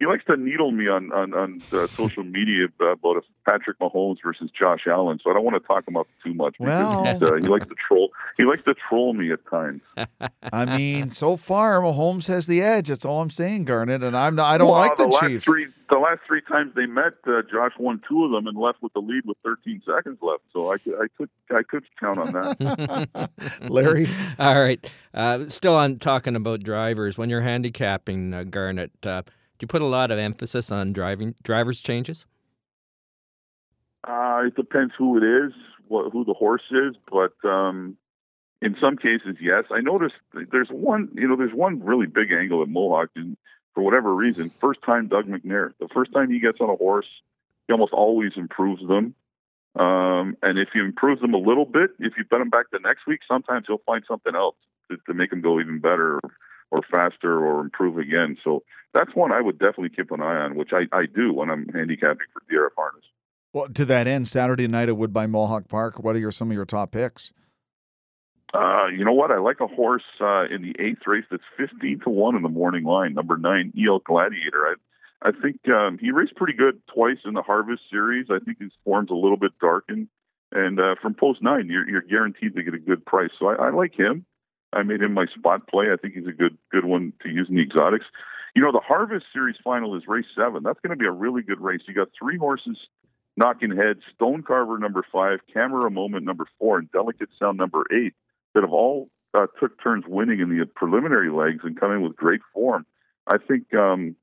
he 0.00 0.06
likes 0.06 0.24
to 0.26 0.36
needle 0.36 0.70
me 0.72 0.88
on 0.88 1.12
on, 1.12 1.32
on 1.34 1.60
uh, 1.72 1.86
social 1.88 2.24
media 2.24 2.66
about 2.80 3.16
if 3.18 3.24
Patrick 3.48 3.78
Mahomes 3.78 4.16
versus 4.24 4.50
Josh 4.50 4.86
Allen. 4.86 5.20
So 5.22 5.30
I 5.30 5.34
don't 5.34 5.44
want 5.44 5.60
to 5.60 5.66
talk 5.66 5.86
him 5.86 5.96
up 5.96 6.08
too 6.24 6.34
much 6.34 6.56
because 6.58 7.20
Well- 7.20 7.34
uh, 7.34 7.36
he 7.36 7.46
likes 7.46 7.66
to 7.68 7.74
troll. 7.74 8.10
He 8.36 8.44
likes 8.44 8.62
to 8.64 8.74
troll 8.88 9.12
me 9.14 9.30
at 9.30 9.40
times. 9.48 9.82
I 10.52 10.64
mean, 10.76 11.10
so 11.10 11.36
far 11.36 11.80
Mahomes 11.80 12.26
has 12.28 12.46
the 12.46 12.60
edge. 12.62 12.88
That's 12.88 13.04
all 13.04 13.20
I'm 13.20 13.30
saying, 13.30 13.64
Garnet. 13.66 14.02
And 14.02 14.16
I'm 14.16 14.34
not, 14.34 14.46
I 14.52 14.58
don't 14.58 14.68
Well, 14.68 14.78
like 14.80 14.96
the, 14.96 15.04
last 15.06 15.26
Chiefs. 15.28 15.44
Three, 15.44 15.66
the 15.90 15.98
last 15.98 16.20
three 16.26 16.40
times 16.40 16.72
they 16.74 16.86
met, 16.86 17.12
uh, 17.26 17.42
Josh 17.50 17.72
won 17.78 18.00
two 18.08 18.24
of 18.24 18.30
them 18.32 18.46
and 18.46 18.56
left 18.58 18.82
with 18.82 18.92
the 18.94 19.00
lead 19.00 19.22
with 19.26 19.36
13 19.44 19.82
seconds 19.86 20.18
left. 20.22 20.42
So 20.52 20.72
I 20.72 20.78
could 20.78 20.94
I 20.94 21.06
could 21.16 21.30
I 21.50 21.62
could 21.62 21.84
count 22.00 22.18
on 22.18 22.32
that. 22.32 23.30
Larry, 23.68 24.08
All 24.38 24.60
right. 24.60 24.84
Uh, 25.12 25.48
still 25.48 25.76
on 25.76 25.98
talking 25.98 26.34
about 26.34 26.62
drivers. 26.62 27.16
When 27.18 27.30
you're 27.30 27.42
handicapping, 27.42 28.34
uh, 28.34 28.42
Garnet, 28.44 28.90
uh, 29.04 29.22
do 29.58 29.64
you 29.64 29.68
put 29.68 29.82
a 29.82 29.86
lot 29.86 30.10
of 30.10 30.18
emphasis 30.18 30.72
on 30.72 30.92
driving 30.92 31.34
drivers 31.42 31.80
changes? 31.80 32.26
Uh, 34.02 34.42
it 34.46 34.56
depends 34.56 34.92
who 34.98 35.16
it 35.16 35.22
is, 35.22 35.52
what, 35.88 36.12
who 36.12 36.24
the 36.24 36.34
horse 36.34 36.64
is, 36.70 36.94
but 37.10 37.32
um, 37.48 37.96
in 38.60 38.76
some 38.80 38.96
cases, 38.96 39.36
yes. 39.40 39.64
I 39.70 39.80
noticed 39.80 40.16
there's 40.50 40.68
one, 40.68 41.08
you 41.14 41.28
know, 41.28 41.36
there's 41.36 41.54
one 41.54 41.82
really 41.82 42.06
big 42.06 42.32
angle 42.32 42.62
at 42.62 42.68
Mohawk, 42.68 43.10
and 43.16 43.36
for 43.74 43.82
whatever 43.82 44.14
reason, 44.14 44.50
first 44.60 44.82
time 44.82 45.06
Doug 45.06 45.26
McNair, 45.26 45.72
the 45.80 45.88
first 45.88 46.12
time 46.12 46.30
he 46.30 46.40
gets 46.40 46.60
on 46.60 46.68
a 46.68 46.76
horse, 46.76 47.08
he 47.66 47.72
almost 47.72 47.92
always 47.92 48.36
improves 48.36 48.86
them. 48.86 49.14
Um, 49.76 50.36
and 50.42 50.58
if 50.58 50.68
you 50.74 50.84
improve 50.84 51.20
them 51.20 51.34
a 51.34 51.38
little 51.38 51.64
bit, 51.64 51.90
if 51.98 52.16
you 52.16 52.24
bet 52.24 52.40
him 52.40 52.50
back 52.50 52.66
the 52.70 52.78
next 52.78 53.06
week, 53.06 53.20
sometimes 53.26 53.66
he'll 53.66 53.82
find 53.86 54.04
something 54.06 54.34
else 54.34 54.56
to, 54.90 54.98
to 55.06 55.14
make 55.14 55.32
him 55.32 55.40
go 55.40 55.60
even 55.60 55.78
better 55.78 56.20
or, 56.70 56.82
faster 56.90 57.44
or 57.44 57.60
improve 57.60 57.98
again. 57.98 58.36
So 58.42 58.62
that's 58.92 59.14
one 59.14 59.32
I 59.32 59.40
would 59.40 59.58
definitely 59.58 59.90
keep 59.90 60.10
an 60.10 60.22
eye 60.22 60.36
on, 60.36 60.54
which 60.54 60.72
I, 60.72 60.86
I 60.92 61.06
do 61.06 61.32
when 61.32 61.50
I'm 61.50 61.68
handicapping 61.68 62.26
for 62.32 62.42
DRF 62.52 62.70
harness. 62.76 63.04
well, 63.52 63.68
to 63.68 63.84
that 63.86 64.06
end, 64.06 64.28
Saturday 64.28 64.66
night 64.68 64.88
at 64.88 64.96
Woodbine 64.96 65.30
Mohawk 65.30 65.68
Park, 65.68 66.02
what 66.02 66.16
are 66.16 66.20
your, 66.20 66.32
some 66.32 66.50
of 66.50 66.54
your 66.54 66.64
top 66.64 66.92
picks? 66.92 67.32
Uh, 68.54 68.86
you 68.86 69.04
know 69.04 69.12
what? 69.12 69.32
I 69.32 69.38
like 69.38 69.60
a 69.60 69.66
horse 69.66 70.04
uh, 70.20 70.44
in 70.44 70.62
the 70.62 70.76
eighth 70.78 71.06
race 71.06 71.24
that's 71.28 71.42
15 71.56 72.00
to 72.00 72.10
1 72.10 72.36
in 72.36 72.42
the 72.42 72.48
morning 72.48 72.84
line, 72.84 73.14
number 73.14 73.36
nine, 73.36 73.72
EL 73.76 73.98
Gladiator. 73.98 74.76
I, 75.22 75.28
I 75.28 75.32
think 75.32 75.68
um, 75.68 75.98
he 75.98 76.12
raced 76.12 76.36
pretty 76.36 76.52
good 76.52 76.80
twice 76.86 77.18
in 77.24 77.34
the 77.34 77.42
Harvest 77.42 77.82
Series. 77.90 78.26
I 78.30 78.38
think 78.38 78.60
his 78.60 78.70
form's 78.84 79.10
a 79.10 79.14
little 79.14 79.36
bit 79.36 79.58
darkened. 79.60 80.08
And 80.52 80.78
uh, 80.78 80.94
from 81.02 81.14
post 81.14 81.42
nine, 81.42 81.66
you're, 81.68 81.88
you're 81.88 82.02
guaranteed 82.02 82.54
to 82.54 82.62
get 82.62 82.74
a 82.74 82.78
good 82.78 83.04
price. 83.04 83.30
So 83.38 83.48
I, 83.48 83.54
I 83.54 83.70
like 83.70 83.98
him. 83.98 84.24
I 84.74 84.82
made 84.82 85.02
him 85.02 85.14
my 85.14 85.26
spot 85.26 85.68
play. 85.68 85.86
I 85.92 85.96
think 85.96 86.14
he's 86.14 86.26
a 86.26 86.32
good 86.32 86.56
good 86.70 86.84
one 86.84 87.12
to 87.22 87.28
use 87.28 87.48
in 87.48 87.56
the 87.56 87.62
exotics. 87.62 88.06
You 88.54 88.62
know, 88.62 88.72
the 88.72 88.80
Harvest 88.80 89.26
Series 89.32 89.56
final 89.62 89.96
is 89.96 90.06
race 90.06 90.26
seven. 90.34 90.62
That's 90.62 90.78
going 90.80 90.96
to 90.96 91.02
be 91.02 91.06
a 91.06 91.12
really 91.12 91.42
good 91.42 91.60
race. 91.60 91.82
You 91.86 91.94
got 91.94 92.08
three 92.18 92.38
horses 92.38 92.78
knocking 93.36 93.76
heads: 93.76 94.00
Stone 94.14 94.42
Carver 94.42 94.78
number 94.78 95.04
five, 95.10 95.40
Camera 95.52 95.90
Moment 95.90 96.24
number 96.24 96.46
four, 96.58 96.78
and 96.78 96.90
Delicate 96.92 97.30
Sound 97.38 97.58
number 97.58 97.84
eight 97.92 98.14
that 98.54 98.62
have 98.62 98.72
all 98.72 99.08
uh, 99.34 99.46
took 99.60 99.82
turns 99.82 100.04
winning 100.06 100.40
in 100.40 100.56
the 100.56 100.64
preliminary 100.66 101.30
legs 101.30 101.60
and 101.64 101.78
coming 101.78 102.02
with 102.02 102.16
great 102.16 102.40
form. 102.52 102.86
I 103.26 103.38
think, 103.38 103.74
um, 103.74 104.16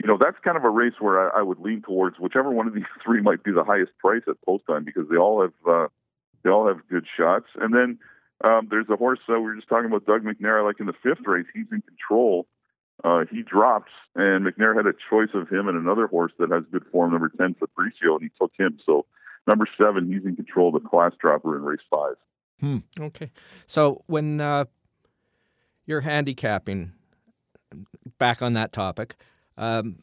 you 0.00 0.06
know, 0.06 0.18
that's 0.20 0.36
kind 0.44 0.56
of 0.56 0.64
a 0.64 0.70
race 0.70 0.94
where 1.00 1.34
I, 1.34 1.40
I 1.40 1.42
would 1.42 1.58
lean 1.58 1.82
towards 1.82 2.18
whichever 2.18 2.50
one 2.50 2.66
of 2.66 2.74
these 2.74 2.84
three 3.04 3.20
might 3.20 3.42
be 3.42 3.52
the 3.52 3.64
highest 3.64 3.92
price 3.98 4.22
at 4.28 4.40
post 4.46 4.64
time 4.68 4.84
because 4.84 5.08
they 5.10 5.16
all 5.16 5.42
have 5.42 5.52
uh, 5.68 5.88
they 6.42 6.50
all 6.50 6.68
have 6.68 6.86
good 6.88 7.06
shots. 7.16 7.46
And 7.56 7.74
then 7.74 7.98
um, 8.44 8.68
there's 8.70 8.88
a 8.90 8.96
horse 8.96 9.18
uh, 9.28 9.34
we 9.34 9.42
were 9.42 9.56
just 9.56 9.68
talking 9.68 9.86
about, 9.86 10.06
Doug 10.06 10.22
McNair. 10.22 10.64
Like 10.64 10.80
in 10.80 10.86
the 10.86 10.94
fifth 11.02 11.26
race, 11.26 11.46
he's 11.54 11.66
in 11.72 11.82
control. 11.82 12.46
Uh, 13.02 13.24
he 13.30 13.42
drops, 13.42 13.90
and 14.14 14.46
McNair 14.46 14.76
had 14.76 14.86
a 14.86 14.94
choice 15.10 15.30
of 15.34 15.48
him 15.48 15.66
and 15.66 15.76
another 15.76 16.06
horse 16.06 16.32
that 16.38 16.50
has 16.50 16.62
good 16.70 16.84
form, 16.92 17.10
number 17.10 17.28
ten, 17.28 17.54
Fabricio, 17.54 18.14
and 18.14 18.22
he 18.22 18.30
took 18.40 18.52
him. 18.56 18.78
So 18.86 19.04
number 19.48 19.66
seven, 19.76 20.10
he's 20.10 20.24
in 20.24 20.36
control 20.36 20.74
of 20.74 20.80
the 20.80 20.88
class 20.88 21.12
dropper 21.20 21.56
in 21.56 21.64
race 21.64 21.80
five. 21.90 22.14
Okay. 23.00 23.30
So 23.66 24.04
when 24.06 24.40
uh, 24.40 24.66
you're 25.86 26.02
handicapping, 26.02 26.92
back 28.18 28.42
on 28.42 28.52
that 28.52 28.72
topic, 28.72 29.16
um, 29.58 29.96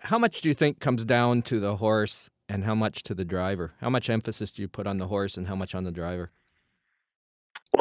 how 0.00 0.18
much 0.18 0.42
do 0.42 0.48
you 0.48 0.54
think 0.54 0.80
comes 0.80 1.04
down 1.04 1.42
to 1.42 1.60
the 1.60 1.76
horse 1.76 2.28
and 2.48 2.64
how 2.64 2.74
much 2.74 3.02
to 3.04 3.14
the 3.14 3.24
driver? 3.24 3.72
How 3.80 3.88
much 3.88 4.10
emphasis 4.10 4.50
do 4.50 4.62
you 4.62 4.68
put 4.68 4.86
on 4.86 4.98
the 4.98 5.08
horse 5.08 5.36
and 5.36 5.46
how 5.48 5.54
much 5.54 5.74
on 5.74 5.84
the 5.84 5.92
driver? 5.92 6.30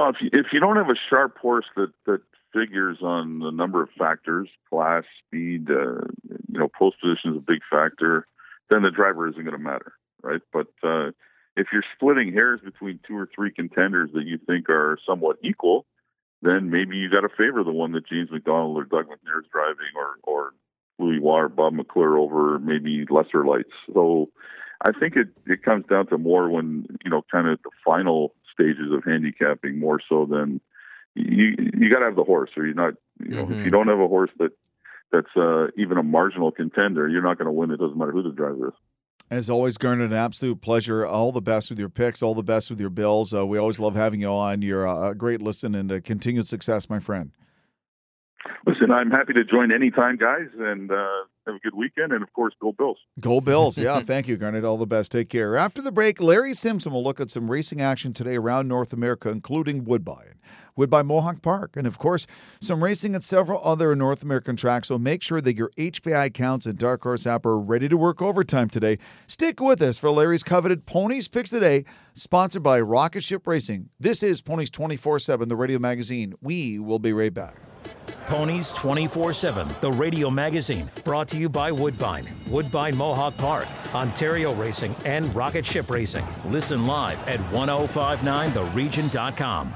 Well, 0.02 0.10
if 0.10 0.20
you, 0.20 0.30
if 0.34 0.52
you 0.52 0.60
don't 0.60 0.78
have 0.78 0.90
a 0.90 0.96
sharp 0.96 1.38
horse 1.38 1.68
that 1.76 1.92
that 2.08 2.22
figures 2.52 2.98
on 3.04 3.38
the 3.38 3.52
number 3.52 3.84
of 3.84 3.90
factors, 3.92 4.50
class, 4.68 5.04
speed, 5.20 5.70
uh, 5.70 6.02
you 6.24 6.60
know, 6.60 6.68
post 6.68 7.00
position 7.00 7.34
is 7.34 7.38
a 7.38 7.40
big 7.40 7.62
factor, 7.70 8.26
then 8.72 8.82
the 8.82 8.90
driver 8.90 9.30
isn't 9.30 9.44
going 9.44 9.56
to 9.56 9.62
matter, 9.62 9.94
right? 10.24 10.42
But 10.52 10.70
uh, 10.82 11.12
if 11.56 11.68
you're 11.72 11.84
splitting 11.96 12.34
hairs 12.34 12.62
between 12.62 13.00
two 13.08 13.16
or 13.16 13.30
three 13.34 13.52
contenders 13.52 14.10
that 14.16 14.26
you 14.26 14.40
think 14.40 14.72
are 14.72 14.98
somewhat 15.06 15.38
equal, 15.44 15.86
then 16.42 16.72
maybe 16.72 16.98
you 16.98 17.08
got 17.08 17.22
to 17.22 17.30
favor 17.30 17.64
the 17.64 17.72
one 17.72 17.92
that 17.92 18.08
James 18.08 18.32
McDonald 18.32 18.78
or 18.78 18.86
Doug 18.86 19.06
McNair 19.06 19.42
is 19.42 19.50
driving, 19.54 19.94
or 19.96 20.16
or 20.24 20.54
Louis 20.98 21.20
Waugh 21.20 21.42
or 21.42 21.48
Bob 21.48 21.74
McClure 21.74 22.18
over 22.18 22.58
maybe 22.58 23.06
lesser 23.08 23.46
lights. 23.46 23.74
So 23.94 24.32
I 24.84 24.92
think 24.92 25.16
it 25.16 25.28
it 25.46 25.64
comes 25.64 25.86
down 25.88 26.08
to 26.08 26.18
more 26.18 26.50
when 26.50 26.88
you 27.04 27.12
know 27.12 27.24
kind 27.32 27.48
of 27.48 27.60
the 27.64 27.70
final 27.86 28.34
stages 28.54 28.92
of 28.92 29.04
handicapping 29.04 29.80
more 29.80 30.00
so 30.08 30.26
than 30.26 30.60
you 31.16 31.56
you 31.78 31.90
got 31.90 32.00
to 32.00 32.06
have 32.06 32.16
the 32.16 32.24
horse, 32.24 32.52
or 32.58 32.66
you're 32.66 32.76
not. 32.76 32.94
You 33.24 33.36
know, 33.36 33.46
Mm-hmm. 33.46 33.60
if 33.60 33.66
you 33.66 33.72
don't 33.72 33.88
have 33.88 34.00
a 34.00 34.08
horse 34.08 34.32
that 34.40 34.52
that's 35.12 35.36
uh, 35.36 35.68
even 35.78 35.98
a 35.98 36.04
marginal 36.04 36.52
contender, 36.52 37.08
you're 37.08 37.22
not 37.22 37.38
going 37.38 37.46
to 37.46 37.52
win. 37.52 37.70
It 37.70 37.78
doesn't 37.78 37.98
matter 37.98 38.12
who 38.12 38.24
the 38.24 38.32
driver 38.32 38.70
is. 38.70 38.74
As 39.30 39.50
always, 39.50 39.78
Garnet, 39.78 40.12
an 40.12 40.18
absolute 40.18 40.62
pleasure. 40.62 41.06
All 41.06 41.32
the 41.32 41.42
best 41.42 41.70
with 41.70 41.78
your 41.80 41.90
picks, 41.90 42.22
all 42.22 42.34
the 42.34 42.44
best 42.44 42.70
with 42.70 42.80
your 42.80 42.90
bills. 42.90 43.34
Uh, 43.34 43.46
we 43.46 43.58
always 43.58 43.80
love 43.80 43.96
having 43.96 44.22
you 44.22 44.28
on. 44.30 44.62
You're 44.62 44.86
a 44.88 45.14
great 45.16 45.42
listen 45.42 45.76
and 45.76 46.04
continued 46.04 46.48
success, 46.48 46.90
my 46.90 47.00
friend. 47.00 47.32
Listen, 48.66 48.92
I'm 48.92 49.12
happy 49.12 49.34
to 49.34 49.44
join 49.44 49.72
anytime, 49.72 50.18
guys, 50.18 50.48
and 50.58 50.92
uh, 50.92 51.08
have 51.48 51.56
a 51.56 51.60
good 51.60 51.76
weekend. 51.76 52.12
And 52.12 52.22
of 52.22 52.32
course, 52.34 52.54
go 52.62 52.72
Bills. 52.72 52.98
Go 53.20 53.42
Bills. 53.42 53.78
Yeah, 53.82 54.02
thank 54.02 54.28
you, 54.28 54.38
Garnet. 54.38 54.64
All 54.64 54.78
the 54.78 54.86
best. 54.86 55.12
Take 55.12 55.30
care. 55.30 55.58
After 55.58 55.82
the 55.82 55.92
break, 55.92 56.22
Larry 56.22 56.54
Simpson 56.54 56.92
will 56.92 57.04
look 57.04 57.20
at 57.20 57.32
some 57.32 57.50
racing 57.50 57.82
action 57.82 58.14
today 58.14 58.36
around 58.38 58.68
North 58.68 58.94
America, 58.94 59.30
including 59.30 59.86
Woodbine, 59.86 60.36
Woodbine 60.76 61.08
Mohawk 61.08 61.42
Park, 61.42 61.76
and 61.76 61.88
of 61.88 61.98
course, 61.98 62.28
some 62.62 62.84
racing 62.84 63.16
at 63.16 63.24
several 63.24 63.60
other 63.64 63.96
North 63.96 64.22
American 64.22 64.56
tracks. 64.56 64.90
So 64.90 65.00
make 65.00 65.24
sure 65.24 65.42
that 65.42 65.56
your 65.56 65.70
HPI 65.78 66.28
accounts 66.28 66.68
and 66.68 66.78
Dark 66.78 67.02
Horse 67.02 67.26
app 67.26 67.46
are 67.46 67.58
ready 67.58 67.90
to 67.90 67.98
work 67.98 68.22
overtime 68.22 68.70
today. 68.70 69.00
Stick 69.26 69.60
with 69.60 69.82
us 69.82 69.98
for 69.98 70.12
Larry's 70.12 70.44
coveted 70.44 70.86
Ponies 70.86 71.28
Picks 71.28 71.50
today, 71.50 71.86
sponsored 72.14 72.62
by 72.62 72.80
Rocket 72.80 73.24
Ship 73.24 73.46
Racing. 73.48 73.90
This 74.00 74.22
is 74.22 74.42
Ponies 74.42 74.70
24 74.70 75.20
7, 75.20 75.50
the 75.50 75.56
radio 75.56 75.80
magazine. 75.80 76.34
We 76.42 76.78
will 76.78 77.00
be 77.00 77.14
right 77.14 77.34
back. 77.34 77.56
Ponies 78.26 78.72
24 78.72 79.34
7, 79.34 79.68
the 79.82 79.92
radio 79.92 80.30
magazine, 80.30 80.90
brought 81.04 81.28
to 81.30 81.38
you 81.38 81.50
by 81.50 81.72
Woodbine, 81.72 82.26
Woodbine 82.48 82.96
Mohawk 82.96 83.36
Park, 83.38 83.68
Ontario 83.94 84.54
Racing, 84.54 84.96
and 85.06 85.34
Rocket 85.36 85.66
Ship 85.66 85.90
Racing. 85.90 86.26
Listen 86.46 86.86
live 86.86 87.22
at 87.28 87.40
1059theregion.com. 87.52 89.76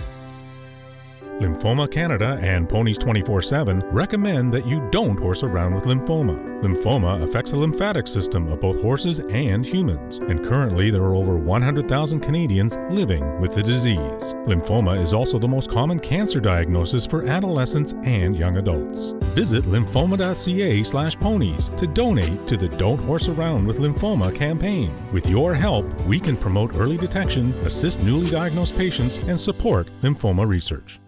Lymphoma 1.41 1.89
Canada 1.89 2.37
and 2.43 2.69
Ponies 2.69 2.99
24 2.99 3.41
7 3.41 3.79
recommend 3.89 4.53
that 4.53 4.67
you 4.67 4.87
don't 4.91 5.19
horse 5.19 5.41
around 5.41 5.73
with 5.73 5.85
lymphoma. 5.85 6.37
Lymphoma 6.61 7.23
affects 7.23 7.49
the 7.49 7.57
lymphatic 7.57 8.07
system 8.07 8.47
of 8.49 8.61
both 8.61 8.79
horses 8.79 9.21
and 9.31 9.65
humans, 9.65 10.19
and 10.19 10.45
currently 10.45 10.91
there 10.91 11.01
are 11.01 11.15
over 11.15 11.37
100,000 11.37 12.19
Canadians 12.19 12.77
living 12.91 13.41
with 13.41 13.55
the 13.55 13.63
disease. 13.63 14.35
Lymphoma 14.45 15.01
is 15.01 15.15
also 15.15 15.39
the 15.39 15.47
most 15.47 15.71
common 15.71 15.99
cancer 15.99 16.39
diagnosis 16.39 17.07
for 17.07 17.25
adolescents 17.25 17.93
and 18.03 18.35
young 18.35 18.57
adults. 18.57 19.13
Visit 19.31 19.63
lymphoma.ca 19.63 20.83
slash 20.83 21.17
ponies 21.17 21.69
to 21.69 21.87
donate 21.87 22.45
to 22.47 22.57
the 22.57 22.67
Don't 22.67 22.97
Horse 22.97 23.29
Around 23.29 23.65
with 23.65 23.77
Lymphoma 23.77 24.35
campaign. 24.35 24.93
With 25.13 25.25
your 25.25 25.53
help, 25.53 25.85
we 26.01 26.19
can 26.19 26.35
promote 26.35 26.75
early 26.75 26.97
detection, 26.97 27.53
assist 27.65 28.03
newly 28.03 28.29
diagnosed 28.29 28.77
patients, 28.77 29.25
and 29.29 29.39
support 29.39 29.87
lymphoma 30.01 30.45
research. 30.45 30.99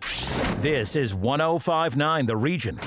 This 0.61 0.95
is 0.95 1.13
1059 1.13 2.25
The 2.25 2.37
Region. 2.37 2.79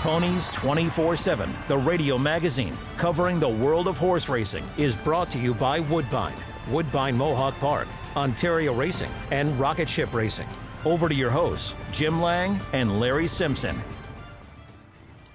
Ponies 0.00 0.48
24 0.48 1.14
7, 1.14 1.54
the 1.68 1.78
radio 1.78 2.18
magazine 2.18 2.76
covering 2.96 3.38
the 3.38 3.48
world 3.48 3.86
of 3.86 3.96
horse 3.96 4.28
racing, 4.28 4.64
is 4.76 4.96
brought 4.96 5.30
to 5.30 5.38
you 5.38 5.54
by 5.54 5.78
Woodbine, 5.78 6.34
Woodbine 6.68 7.16
Mohawk 7.16 7.56
Park, 7.60 7.86
Ontario 8.16 8.74
Racing, 8.74 9.10
and 9.30 9.56
Rocket 9.60 9.88
Ship 9.88 10.12
Racing. 10.12 10.48
Over 10.84 11.08
to 11.08 11.14
your 11.14 11.30
hosts, 11.30 11.76
Jim 11.92 12.20
Lang 12.20 12.60
and 12.72 12.98
Larry 12.98 13.28
Simpson. 13.28 13.80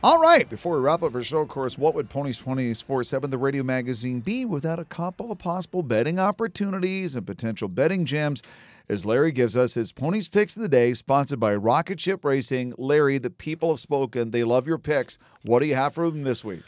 All 0.04 0.20
right, 0.20 0.50
before 0.50 0.78
we 0.78 0.82
wrap 0.82 1.04
up 1.04 1.14
our 1.14 1.22
show, 1.22 1.42
of 1.42 1.50
course, 1.50 1.78
what 1.78 1.94
would 1.94 2.10
Ponies 2.10 2.40
24 2.40 3.04
7, 3.04 3.30
the 3.30 3.38
radio 3.38 3.62
magazine, 3.62 4.20
be 4.20 4.46
without 4.46 4.80
a 4.80 4.86
couple 4.86 5.32
of 5.32 5.38
possible 5.38 5.84
betting 5.84 6.18
opportunities 6.18 7.16
and 7.16 7.28
potential 7.28 7.68
betting 7.68 8.06
gems? 8.06 8.42
As 8.90 9.06
Larry 9.06 9.32
gives 9.32 9.56
us 9.56 9.76
his 9.76 9.92
Ponies 9.92 10.28
Picks 10.28 10.56
of 10.56 10.64
the 10.64 10.68
Day, 10.70 10.96
sponsored 10.96 11.40
by 11.40 11.54
Rocket 11.54 12.02
Ship 12.02 12.26
Racing. 12.26 12.74
Larry, 12.80 13.20
the 13.20 13.30
people 13.30 13.70
have 13.70 13.80
spoken. 13.80 14.32
They 14.32 14.44
love 14.44 14.66
your 14.66 14.80
picks. 14.80 15.20
What 15.44 15.60
do 15.60 15.68
you 15.68 15.76
have 15.76 15.94
for 15.94 16.10
them 16.10 16.24
this 16.24 16.44
week? 16.44 16.64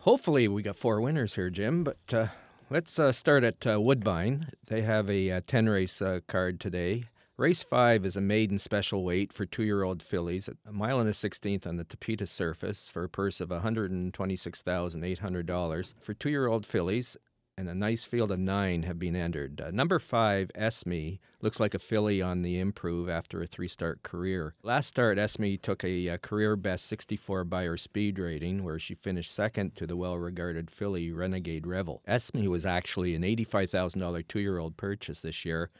Hopefully, 0.00 0.46
we 0.46 0.62
got 0.62 0.76
four 0.76 1.00
winners 1.00 1.36
here, 1.36 1.48
Jim. 1.48 1.82
But 1.82 2.12
uh, 2.12 2.26
let's 2.68 2.98
uh, 2.98 3.12
start 3.12 3.42
at 3.42 3.66
uh, 3.66 3.80
Woodbine. 3.80 4.48
They 4.66 4.82
have 4.82 5.08
a 5.08 5.30
uh, 5.30 5.40
10 5.46 5.70
race 5.70 6.02
uh, 6.02 6.20
card 6.28 6.60
today. 6.60 7.04
Race 7.40 7.62
five 7.62 8.04
is 8.04 8.18
a 8.18 8.20
maiden 8.20 8.58
special 8.58 9.02
weight 9.02 9.32
for 9.32 9.46
two 9.46 9.62
year 9.62 9.82
old 9.82 10.02
fillies, 10.02 10.46
a 10.46 10.54
mile 10.74 11.00
and 11.00 11.08
a 11.08 11.14
sixteenth 11.14 11.66
on 11.66 11.76
the 11.76 11.86
Tapeta 11.86 12.28
surface 12.28 12.86
for 12.86 13.02
a 13.02 13.08
purse 13.08 13.40
of 13.40 13.48
$126,800. 13.48 15.94
For 15.98 16.12
two 16.12 16.28
year 16.28 16.48
old 16.48 16.66
fillies, 16.66 17.16
and 17.56 17.70
a 17.70 17.74
nice 17.74 18.04
field 18.04 18.30
of 18.30 18.38
nine 18.38 18.82
have 18.82 18.98
been 18.98 19.16
entered. 19.16 19.58
Uh, 19.58 19.70
number 19.70 19.98
five, 19.98 20.50
Esme, 20.54 21.12
looks 21.40 21.58
like 21.58 21.72
a 21.72 21.78
filly 21.78 22.20
on 22.20 22.42
the 22.42 22.58
improve 22.58 23.08
after 23.08 23.40
a 23.40 23.46
three 23.46 23.68
start 23.68 24.02
career. 24.02 24.54
Last 24.62 24.88
start, 24.88 25.16
Esme 25.16 25.54
took 25.62 25.82
a, 25.82 26.10
uh 26.10 26.18
career 26.18 26.56
best 26.56 26.84
64 26.88 27.44
Beyer 27.44 27.78
speed 27.78 28.18
rating, 28.18 28.64
where 28.64 28.78
she 28.78 28.94
finished 28.94 29.32
second 29.32 29.74
to 29.76 29.86
the 29.86 29.96
well 29.96 30.18
regarded 30.18 30.70
filly 30.70 31.10
Renegade 31.10 31.66
Revel. 31.66 32.02
Esme 32.06 32.48
was 32.48 32.66
actually 32.66 33.14
an 33.14 33.22
$85,000 33.22 34.28
two 34.28 34.40
year 34.40 34.58
old 34.58 34.76
purchase 34.76 35.22
this 35.22 35.46
year 35.46 35.70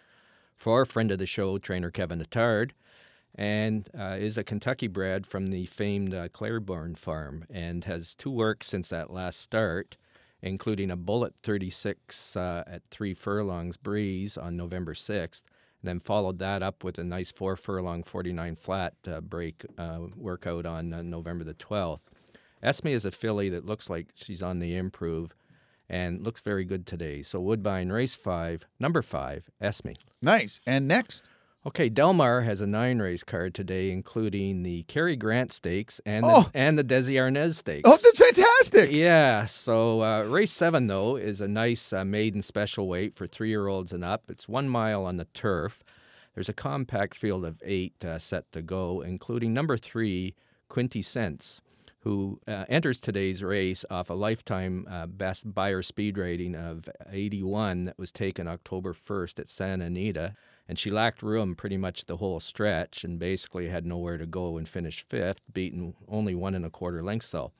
for 0.61 0.85
friend 0.85 1.11
of 1.11 1.19
the 1.19 1.27
show, 1.27 1.59
trainer 1.59 1.91
Kevin 1.91 2.21
Attard. 2.21 2.71
And 3.35 3.89
uh, 3.99 4.17
is 4.19 4.39
a 4.39 4.45
Kentucky 4.45 4.89
bred 4.89 5.27
from 5.27 5.47
the 5.49 5.67
famed 5.67 6.15
uh, 6.15 6.29
Claiborne 6.29 6.97
farm 6.97 7.45
and 7.49 7.85
has 7.85 8.15
two 8.15 8.31
works 8.31 8.67
since 8.67 8.89
that 8.89 9.11
last 9.11 9.41
start 9.41 9.97
including 10.43 10.91
a 10.91 10.97
bullet 10.97 11.35
36 11.43 12.37
uh, 12.37 12.65
at 12.67 12.83
three 12.91 13.15
furlongs 13.15 13.77
breeze 13.77 14.39
on 14.39 14.57
November 14.57 14.95
6th. 14.95 15.43
Then 15.83 16.01
followed 16.01 16.39
that 16.39 16.63
up 16.63 16.85
with 16.85 16.99
a 16.99 17.05
nice 17.05 17.33
four 17.33 17.57
furlong 17.57 18.03
49 18.03 18.57
flat 18.57 18.95
uh, 19.09 19.21
break 19.21 19.65
uh, 19.79 20.01
workout 20.17 20.67
on 20.67 20.93
uh, 20.93 21.03
November 21.03 21.45
the 21.45 21.55
12th. 21.55 22.01
Esme 22.63 22.89
is 22.89 23.07
a 23.07 23.11
filly 23.11 23.49
that 23.49 23.65
looks 23.65 23.89
like 23.89 24.09
she's 24.15 24.43
on 24.43 24.59
the 24.59 24.77
improve 24.77 25.35
and 25.91 26.25
looks 26.25 26.41
very 26.41 26.65
good 26.65 26.87
today. 26.87 27.21
So 27.21 27.41
Woodbine 27.41 27.91
race 27.91 28.15
five, 28.15 28.65
number 28.79 29.03
five, 29.03 29.51
Esme. 29.61 29.91
Nice. 30.23 30.61
And 30.67 30.89
next? 30.89 31.29
Okay, 31.67 31.91
Del 31.91 32.15
Mar 32.15 32.41
has 32.41 32.63
a 32.63 32.67
nine 32.67 33.01
race 33.01 33.23
card 33.23 33.55
today, 33.55 33.91
including 33.91 34.63
the 34.63 34.85
Cary 34.85 35.15
Grant 35.15 35.53
Stakes 35.53 36.01
and 36.07 36.25
Oh. 36.25 36.49
the, 36.51 36.59
and 36.59 36.79
the 36.79 36.85
Desi 36.85 37.17
Arnaz 37.17 37.57
Stakes. 37.57 37.83
Oh, 37.85 37.91
that's 38.03 38.19
fantastic. 38.19 38.93
Yeah. 38.93 39.45
So 39.45 40.03
uh, 40.03 40.23
race 40.23 40.53
seven 40.53 40.87
though 40.87 41.17
is 41.17 41.43
a 41.43 41.49
nice 41.49 41.93
uh, 41.93 42.05
maiden 42.07 42.41
special 42.41 42.89
weight 42.89 43.15
for 43.15 43.27
three-year-olds 43.27 43.93
and 43.93 44.03
up. 44.03 44.23
It's 44.31 44.49
one 44.49 44.71
mile 44.71 45.05
on 45.05 45.19
the 45.19 45.27
turf. 45.35 45.83
There's 46.35 46.49
a 46.49 46.55
compact 46.55 47.15
field 47.15 47.45
of 47.45 47.61
eight 47.63 48.03
uh, 48.05 48.19
set 48.19 48.51
to 48.53 48.63
go, 48.63 49.03
including 49.03 49.53
number 49.53 49.77
three, 49.77 50.35
Quinty 50.71 51.03
Cents, 51.03 51.61
who 52.01 52.41
uh, 52.49 52.65
enters 52.69 52.99
today's 52.99 53.45
race 53.45 53.85
off 53.91 54.09
a 54.09 54.15
lifetime 54.15 54.87
uh, 54.91 55.07
best 55.07 55.53
Beyer 55.55 55.83
speed 55.83 56.17
rating 56.17 56.55
of 56.55 56.89
81 57.11 57.83
that 57.85 57.99
was 57.99 58.11
taken 58.11 58.49
October 58.49 58.95
1st 58.95 59.39
at 59.39 59.49
Santa 59.49 59.85
Anita. 59.85 60.35
And 60.67 60.79
she 60.79 60.89
lacked 60.89 61.23
room 61.23 61.55
pretty 61.55 61.77
much 61.77 62.07
the 62.07 62.17
whole 62.17 62.41
stretch 62.41 63.05
and 63.05 63.19
basically 63.19 63.69
had 63.69 63.85
nowhere 63.85 64.17
to 64.17 64.27
go 64.27 64.57
and 64.57 64.69
finished 64.69 65.09
fifth, 65.11 65.43
beaten 65.53 65.95
only 66.09 66.35
one 66.35 66.55
and 66.55 66.65
a 66.65 66.71
quarter 66.71 67.03
lengths 67.03 67.33
though. 67.33 67.53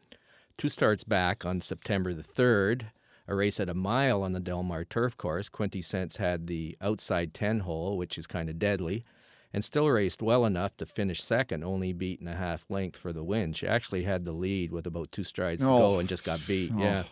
Two 0.57 0.69
starts 0.69 1.05
back 1.05 1.45
on 1.45 1.61
September 1.61 2.15
the 2.15 2.23
3rd, 2.23 2.85
a 3.29 3.35
race 3.35 3.61
at 3.61 3.69
a 3.69 3.75
mile 3.75 4.23
on 4.23 4.33
the 4.33 4.41
Del 4.41 4.63
Mar 4.63 4.85
turf 4.85 5.17
course. 5.17 5.49
Quinty 5.49 5.83
Cents 5.83 6.17
had 6.17 6.47
the 6.47 6.77
outside 6.81 7.35
10 7.35 7.61
hole, 7.61 7.99
which 7.99 8.17
is 8.17 8.27
kind 8.27 8.49
of 8.49 8.59
deadly, 8.59 9.05
and 9.53 9.65
still 9.65 9.89
raced 9.89 10.23
well 10.23 10.45
enough 10.47 10.77
to 10.79 10.87
finish 10.87 11.23
second, 11.23 11.65
only 11.65 11.93
beaten 11.93 12.29
a 12.29 12.37
half 12.37 12.67
length 12.71 12.97
for 12.99 13.13
the 13.13 13.25
win. 13.25 13.53
She 13.53 13.67
actually 13.67 14.05
had 14.05 14.25
the 14.25 14.33
lead 14.33 14.71
with 14.73 14.87
about 14.87 15.11
two 15.13 15.25
strides 15.25 15.63
to 15.63 15.69
Oh. 15.69 15.79
go 15.95 15.99
and 15.99 16.09
just 16.09 16.25
got 16.25 16.41
beat. 16.47 16.71
Oh. 16.75 16.79
Yeah. 16.79 17.05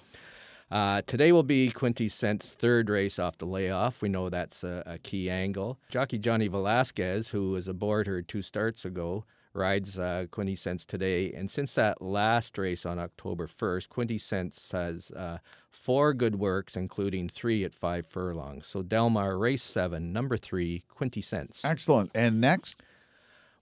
Uh, 0.70 1.00
today 1.06 1.32
will 1.32 1.42
be 1.42 1.70
Quinty 1.70 2.08
Cent's 2.08 2.52
third 2.52 2.90
race 2.90 3.18
off 3.18 3.38
the 3.38 3.46
layoff. 3.46 4.02
We 4.02 4.10
know 4.10 4.28
that's 4.28 4.62
a, 4.64 4.82
a 4.84 4.98
key 4.98 5.30
angle. 5.30 5.78
Jockey 5.88 6.18
Johnny 6.18 6.46
Velazquez, 6.48 7.30
who 7.30 7.52
was 7.52 7.68
aboard 7.68 8.06
her 8.06 8.20
two 8.20 8.42
starts 8.42 8.84
ago, 8.84 9.24
rides 9.58 9.98
uh, 9.98 10.26
Quinty 10.30 10.54
Cents 10.54 10.84
today. 10.84 11.32
And 11.32 11.50
since 11.50 11.74
that 11.74 12.00
last 12.00 12.56
race 12.56 12.86
on 12.86 12.98
October 12.98 13.46
1st, 13.46 13.88
Quinty 13.88 14.18
Cents 14.18 14.72
has 14.72 15.10
uh, 15.10 15.38
four 15.70 16.14
good 16.14 16.36
works, 16.36 16.76
including 16.76 17.28
three 17.28 17.64
at 17.64 17.74
five 17.74 18.06
furlongs. 18.06 18.66
So 18.66 18.82
Del 18.82 19.10
Mar, 19.10 19.36
race 19.36 19.62
seven, 19.62 20.12
number 20.12 20.36
three, 20.36 20.84
Quinty 20.88 21.20
Cents. 21.20 21.64
Excellent. 21.64 22.10
And 22.14 22.40
next, 22.40 22.80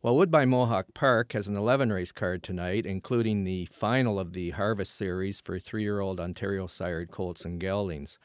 Well, 0.03 0.17
Woodbine 0.17 0.51
Mohawk 0.51 0.95
Park 0.95 1.33
has 1.33 1.49
an 1.49 1.57
11 1.57 1.93
race 1.93 2.13
card 2.13 2.43
tonight, 2.43 2.87
including 2.87 3.43
the 3.45 3.65
final 3.67 4.21
of 4.21 4.35
the 4.35 4.51
Harvest 4.51 4.97
Series 4.97 5.41
for 5.41 5.59
three 5.59 5.83
year 5.83 6.01
old 6.01 6.21
Ontario 6.21 6.67
sired 6.69 7.11
colts 7.11 7.45
and 7.45 7.61
geldings. 7.61 8.19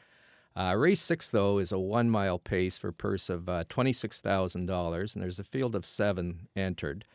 Uh, 0.54 0.74
race 0.76 1.00
six, 1.00 1.28
though, 1.28 1.58
is 1.58 1.72
a 1.72 1.78
one 1.78 2.10
mile 2.10 2.38
pace 2.38 2.76
for 2.76 2.88
a 2.88 2.92
purse 2.92 3.30
of 3.30 3.48
uh, 3.48 3.62
$26,000, 3.70 5.14
and 5.14 5.22
there's 5.22 5.38
a 5.38 5.44
field 5.44 5.74
of 5.74 5.86
seven 5.86 6.46
entered. 6.54 7.06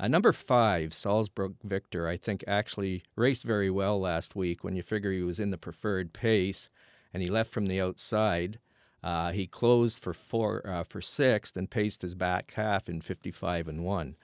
Uh, 0.00 0.06
number 0.06 0.32
five, 0.32 0.92
Salzburg 0.92 1.54
Victor, 1.64 2.06
I 2.06 2.16
think 2.16 2.44
actually 2.46 3.02
raced 3.16 3.42
very 3.42 3.68
well 3.68 4.00
last 4.00 4.36
week 4.36 4.62
when 4.62 4.76
you 4.76 4.82
figure 4.82 5.10
he 5.10 5.22
was 5.22 5.40
in 5.40 5.50
the 5.50 5.58
preferred 5.58 6.12
pace 6.12 6.68
and 7.12 7.22
he 7.22 7.28
left 7.28 7.50
from 7.50 7.66
the 7.66 7.80
outside. 7.80 8.60
Uh, 9.02 9.32
he 9.32 9.46
closed 9.46 10.00
for 10.00 10.14
four 10.14 10.64
uh, 10.66 10.84
for 10.84 11.00
sixth 11.00 11.56
and 11.56 11.70
paced 11.70 12.02
his 12.02 12.14
back 12.14 12.52
half 12.52 12.88
in 12.88 13.00
55 13.00 13.66
and 13.66 13.84
one. 13.84 14.14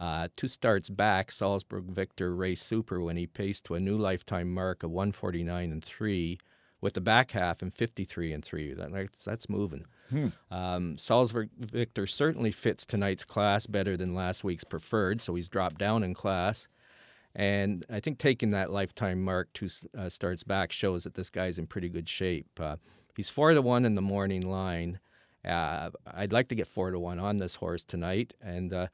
Uh, 0.00 0.26
two 0.36 0.48
starts 0.48 0.88
back, 0.90 1.30
Salzburg 1.30 1.84
Victor 1.84 2.34
raced 2.34 2.66
super 2.66 3.00
when 3.00 3.16
he 3.16 3.26
paced 3.26 3.64
to 3.66 3.74
a 3.74 3.80
new 3.80 3.96
lifetime 3.96 4.52
mark 4.52 4.82
of 4.82 4.90
149 4.90 5.70
and 5.70 5.84
three, 5.84 6.38
with 6.82 6.94
the 6.94 7.00
back 7.00 7.30
half 7.30 7.62
in 7.62 7.70
53 7.70 8.32
and 8.32 8.44
three. 8.44 8.74
That, 8.74 8.92
that's, 8.92 9.24
that's 9.24 9.48
moving. 9.48 9.86
Hmm. 10.10 10.28
Um, 10.50 10.98
Salzburg 10.98 11.48
Victor 11.58 12.06
certainly 12.06 12.50
fits 12.50 12.84
tonight's 12.84 13.24
class 13.24 13.66
better 13.66 13.96
than 13.96 14.14
last 14.14 14.44
week's 14.44 14.64
preferred, 14.64 15.22
so 15.22 15.34
he's 15.34 15.48
dropped 15.48 15.78
down 15.78 16.02
in 16.02 16.12
class. 16.12 16.68
And 17.34 17.86
I 17.88 18.00
think 18.00 18.18
taking 18.18 18.50
that 18.50 18.70
lifetime 18.70 19.22
mark 19.22 19.50
two 19.54 19.68
uh, 19.96 20.10
starts 20.10 20.42
back 20.42 20.70
shows 20.70 21.04
that 21.04 21.14
this 21.14 21.30
guy's 21.30 21.58
in 21.58 21.66
pretty 21.66 21.88
good 21.88 22.08
shape. 22.08 22.48
Uh, 22.60 22.76
he's 23.16 23.30
four 23.30 23.54
to 23.54 23.62
one 23.62 23.86
in 23.86 23.94
the 23.94 24.02
morning 24.02 24.42
line. 24.42 24.98
Uh, 25.44 25.90
I'd 26.12 26.32
like 26.32 26.48
to 26.48 26.54
get 26.54 26.66
four 26.66 26.90
to 26.90 26.98
one 26.98 27.18
on 27.18 27.38
this 27.38 27.54
horse 27.54 27.84
tonight, 27.84 28.34
and 28.42 28.72
uh, 28.72 28.88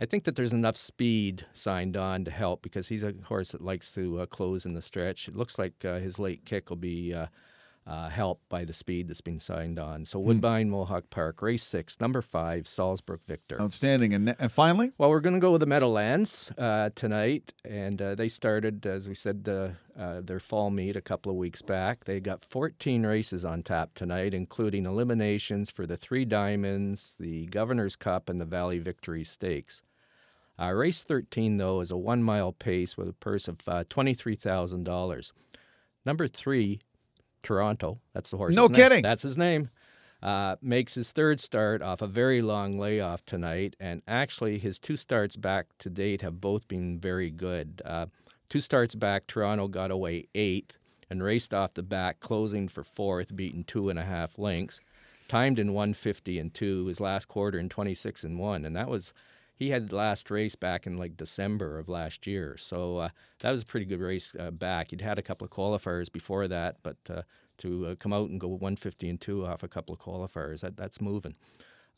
I 0.00 0.06
think 0.06 0.24
that 0.24 0.34
there's 0.34 0.54
enough 0.54 0.76
speed 0.76 1.44
signed 1.52 1.94
on 1.94 2.24
to 2.24 2.30
help 2.30 2.62
because 2.62 2.88
he's 2.88 3.02
a 3.02 3.12
horse 3.24 3.52
that 3.52 3.60
likes 3.60 3.92
to 3.92 4.20
uh, 4.20 4.26
close 4.26 4.64
in 4.64 4.72
the 4.72 4.80
stretch. 4.80 5.28
It 5.28 5.36
looks 5.36 5.58
like 5.58 5.84
uh, 5.84 5.98
his 5.98 6.18
late 6.18 6.46
kick 6.46 6.70
will 6.70 6.78
be 6.78 7.12
uh, 7.12 7.26
uh, 7.86 8.08
helped 8.08 8.48
by 8.48 8.64
the 8.64 8.72
speed 8.72 9.08
that's 9.08 9.20
been 9.20 9.38
signed 9.38 9.78
on. 9.78 10.06
So 10.06 10.18
Woodbine 10.18 10.70
Mohawk 10.70 11.10
Park, 11.10 11.42
race 11.42 11.62
six, 11.62 12.00
number 12.00 12.22
five, 12.22 12.66
Salzburg 12.66 13.20
Victor. 13.26 13.60
outstanding. 13.60 14.14
And, 14.14 14.34
and 14.38 14.50
finally, 14.50 14.90
Well, 14.96 15.10
we're 15.10 15.20
going 15.20 15.34
to 15.34 15.38
go 15.38 15.52
with 15.52 15.60
the 15.60 15.66
Meadowlands 15.66 16.50
uh, 16.56 16.88
tonight, 16.94 17.52
and 17.66 18.00
uh, 18.00 18.14
they 18.14 18.28
started, 18.28 18.86
as 18.86 19.06
we 19.06 19.14
said, 19.14 19.44
their 19.44 20.40
fall 20.40 20.70
meet 20.70 20.96
a 20.96 21.02
couple 21.02 21.30
of 21.30 21.36
weeks 21.36 21.60
back. 21.60 22.04
They 22.04 22.20
got 22.20 22.46
14 22.46 23.04
races 23.04 23.44
on 23.44 23.62
tap 23.62 23.90
tonight, 23.94 24.32
including 24.32 24.86
eliminations 24.86 25.70
for 25.70 25.84
the 25.84 25.98
Three 25.98 26.24
Diamonds, 26.24 27.16
the 27.20 27.44
Governor's 27.48 27.96
Cup, 27.96 28.30
and 28.30 28.40
the 28.40 28.46
Valley 28.46 28.78
Victory 28.78 29.24
Stakes. 29.24 29.82
Uh, 30.60 30.72
race 30.72 31.02
13, 31.02 31.56
though, 31.56 31.80
is 31.80 31.90
a 31.90 31.96
one 31.96 32.22
mile 32.22 32.52
pace 32.52 32.96
with 32.96 33.08
a 33.08 33.12
purse 33.14 33.48
of 33.48 33.56
uh, 33.66 33.84
$23,000. 33.84 35.32
Number 36.04 36.28
three, 36.28 36.80
Toronto. 37.42 37.98
That's 38.12 38.30
the 38.30 38.36
horse. 38.36 38.54
No 38.54 38.68
kidding. 38.68 39.02
That's 39.02 39.22
his 39.22 39.38
name. 39.38 39.70
Uh, 40.22 40.56
makes 40.60 40.94
his 40.94 41.10
third 41.10 41.40
start 41.40 41.80
off 41.80 42.02
a 42.02 42.06
very 42.06 42.42
long 42.42 42.78
layoff 42.78 43.24
tonight, 43.24 43.74
and 43.80 44.02
actually 44.06 44.58
his 44.58 44.78
two 44.78 44.96
starts 44.96 45.34
back 45.34 45.66
to 45.78 45.88
date 45.88 46.20
have 46.20 46.42
both 46.42 46.68
been 46.68 46.98
very 46.98 47.30
good. 47.30 47.80
Uh, 47.84 48.06
two 48.50 48.60
starts 48.60 48.94
back, 48.94 49.26
Toronto 49.26 49.66
got 49.66 49.90
away 49.90 50.26
eighth 50.34 50.76
and 51.08 51.22
raced 51.22 51.54
off 51.54 51.72
the 51.72 51.82
back, 51.82 52.20
closing 52.20 52.68
for 52.68 52.84
fourth, 52.84 53.34
beating 53.34 53.64
two 53.64 53.88
and 53.88 53.98
a 53.98 54.04
half 54.04 54.38
lengths. 54.38 54.80
Timed 55.28 55.58
in 55.58 55.72
150 55.72 56.38
and 56.38 56.52
two, 56.52 56.86
his 56.86 57.00
last 57.00 57.28
quarter 57.28 57.58
in 57.58 57.68
26 57.70 58.24
and 58.24 58.38
one, 58.38 58.66
and 58.66 58.76
that 58.76 58.88
was 58.88 59.14
he 59.60 59.68
had 59.68 59.90
the 59.90 59.96
last 59.96 60.30
race 60.30 60.54
back 60.54 60.86
in 60.86 60.96
like 60.96 61.18
December 61.18 61.78
of 61.78 61.86
last 61.86 62.26
year. 62.26 62.56
So 62.56 62.96
uh, 62.96 63.08
that 63.40 63.50
was 63.50 63.60
a 63.60 63.66
pretty 63.66 63.84
good 63.84 64.00
race 64.00 64.34
uh, 64.40 64.50
back. 64.50 64.88
He'd 64.88 65.02
had 65.02 65.18
a 65.18 65.22
couple 65.22 65.44
of 65.44 65.50
qualifiers 65.50 66.10
before 66.10 66.48
that, 66.48 66.76
but 66.82 66.96
uh, 67.10 67.22
to 67.58 67.88
uh, 67.88 67.94
come 67.96 68.14
out 68.14 68.30
and 68.30 68.40
go 68.40 68.48
150 68.48 69.10
and 69.10 69.20
two 69.20 69.44
off 69.44 69.62
a 69.62 69.68
couple 69.68 69.94
of 69.94 70.00
qualifiers, 70.00 70.62
that, 70.62 70.78
that's 70.78 70.98
moving. 70.98 71.36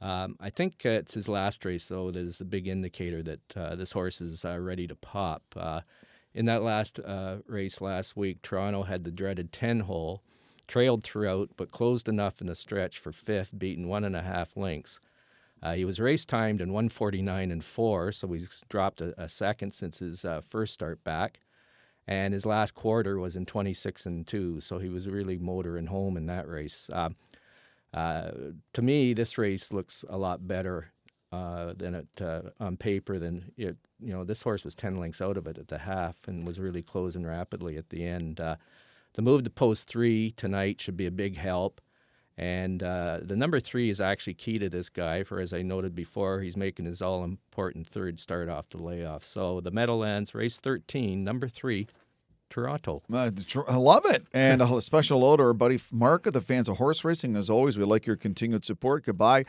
Um, 0.00 0.34
I 0.40 0.50
think 0.50 0.82
uh, 0.84 0.88
it's 0.88 1.14
his 1.14 1.28
last 1.28 1.64
race, 1.64 1.84
though, 1.84 2.10
that 2.10 2.18
is 2.18 2.38
the 2.38 2.44
big 2.44 2.66
indicator 2.66 3.22
that 3.22 3.56
uh, 3.56 3.76
this 3.76 3.92
horse 3.92 4.20
is 4.20 4.44
ready 4.44 4.88
to 4.88 4.96
pop. 4.96 5.42
In 6.34 6.46
that 6.46 6.64
last 6.64 6.98
race 7.46 7.80
last 7.80 8.16
week, 8.16 8.42
Toronto 8.42 8.82
had 8.82 9.04
the 9.04 9.12
dreaded 9.12 9.52
10 9.52 9.80
hole, 9.80 10.24
trailed 10.66 11.04
throughout, 11.04 11.50
but 11.56 11.70
closed 11.70 12.08
enough 12.08 12.40
in 12.40 12.48
the 12.48 12.56
stretch 12.56 12.98
for 12.98 13.12
fifth, 13.12 13.56
beaten 13.56 13.86
one 13.86 14.02
and 14.02 14.16
a 14.16 14.22
half 14.22 14.56
lengths. 14.56 14.98
Uh, 15.62 15.74
he 15.74 15.84
was 15.84 16.00
race 16.00 16.24
timed 16.24 16.60
in 16.60 16.72
149 16.72 17.50
and 17.50 17.64
4, 17.64 18.12
so 18.12 18.28
he's 18.28 18.60
dropped 18.68 19.00
a, 19.00 19.14
a 19.22 19.28
second 19.28 19.72
since 19.72 19.98
his 19.98 20.24
uh, 20.24 20.40
first 20.40 20.74
start 20.74 21.02
back. 21.04 21.40
And 22.08 22.34
his 22.34 22.44
last 22.44 22.74
quarter 22.74 23.18
was 23.18 23.36
in 23.36 23.46
26 23.46 24.06
and 24.06 24.26
2, 24.26 24.60
so 24.60 24.78
he 24.78 24.88
was 24.88 25.08
really 25.08 25.38
motoring 25.38 25.86
home 25.86 26.16
in 26.16 26.26
that 26.26 26.48
race. 26.48 26.90
Uh, 26.92 27.10
uh, 27.94 28.30
to 28.72 28.82
me, 28.82 29.14
this 29.14 29.38
race 29.38 29.72
looks 29.72 30.04
a 30.08 30.18
lot 30.18 30.48
better 30.48 30.90
uh, 31.30 31.74
than 31.76 31.94
it 31.94 32.08
uh, 32.20 32.42
on 32.58 32.76
paper. 32.76 33.18
Than 33.18 33.52
it, 33.56 33.76
you 34.00 34.12
know, 34.12 34.24
this 34.24 34.42
horse 34.42 34.64
was 34.64 34.74
10 34.74 34.96
lengths 34.96 35.20
out 35.20 35.36
of 35.36 35.46
it 35.46 35.58
at 35.58 35.68
the 35.68 35.78
half 35.78 36.26
and 36.26 36.46
was 36.46 36.58
really 36.58 36.82
closing 36.82 37.24
rapidly 37.24 37.76
at 37.76 37.90
the 37.90 38.04
end. 38.04 38.40
Uh, 38.40 38.56
the 39.14 39.22
move 39.22 39.44
to 39.44 39.50
post 39.50 39.88
three 39.88 40.32
tonight 40.32 40.80
should 40.80 40.96
be 40.96 41.06
a 41.06 41.10
big 41.10 41.36
help. 41.36 41.80
And 42.38 42.82
uh, 42.82 43.20
the 43.22 43.36
number 43.36 43.60
three 43.60 43.90
is 43.90 44.00
actually 44.00 44.34
key 44.34 44.58
to 44.58 44.68
this 44.68 44.88
guy, 44.88 45.22
for 45.22 45.38
as 45.38 45.52
I 45.52 45.62
noted 45.62 45.94
before, 45.94 46.40
he's 46.40 46.56
making 46.56 46.86
his 46.86 47.02
all 47.02 47.24
important 47.24 47.86
third 47.86 48.18
start 48.18 48.48
off 48.48 48.68
the 48.70 48.78
layoff. 48.78 49.22
So 49.22 49.60
the 49.60 49.70
Meadowlands, 49.70 50.34
race 50.34 50.58
13, 50.58 51.22
number 51.22 51.48
three, 51.48 51.88
Toronto. 52.48 53.02
Uh, 53.12 53.30
I 53.68 53.76
love 53.76 54.04
it. 54.06 54.26
And 54.32 54.62
a 54.62 54.80
special 54.80 55.20
hello 55.20 55.36
to 55.36 55.42
our 55.42 55.52
buddy 55.52 55.78
Mark 55.90 56.26
of 56.26 56.32
the 56.32 56.40
fans 56.40 56.68
of 56.68 56.78
horse 56.78 57.04
racing. 57.04 57.36
As 57.36 57.50
always, 57.50 57.76
we 57.76 57.84
like 57.84 58.06
your 58.06 58.16
continued 58.16 58.64
support. 58.64 59.04
Goodbye. 59.04 59.44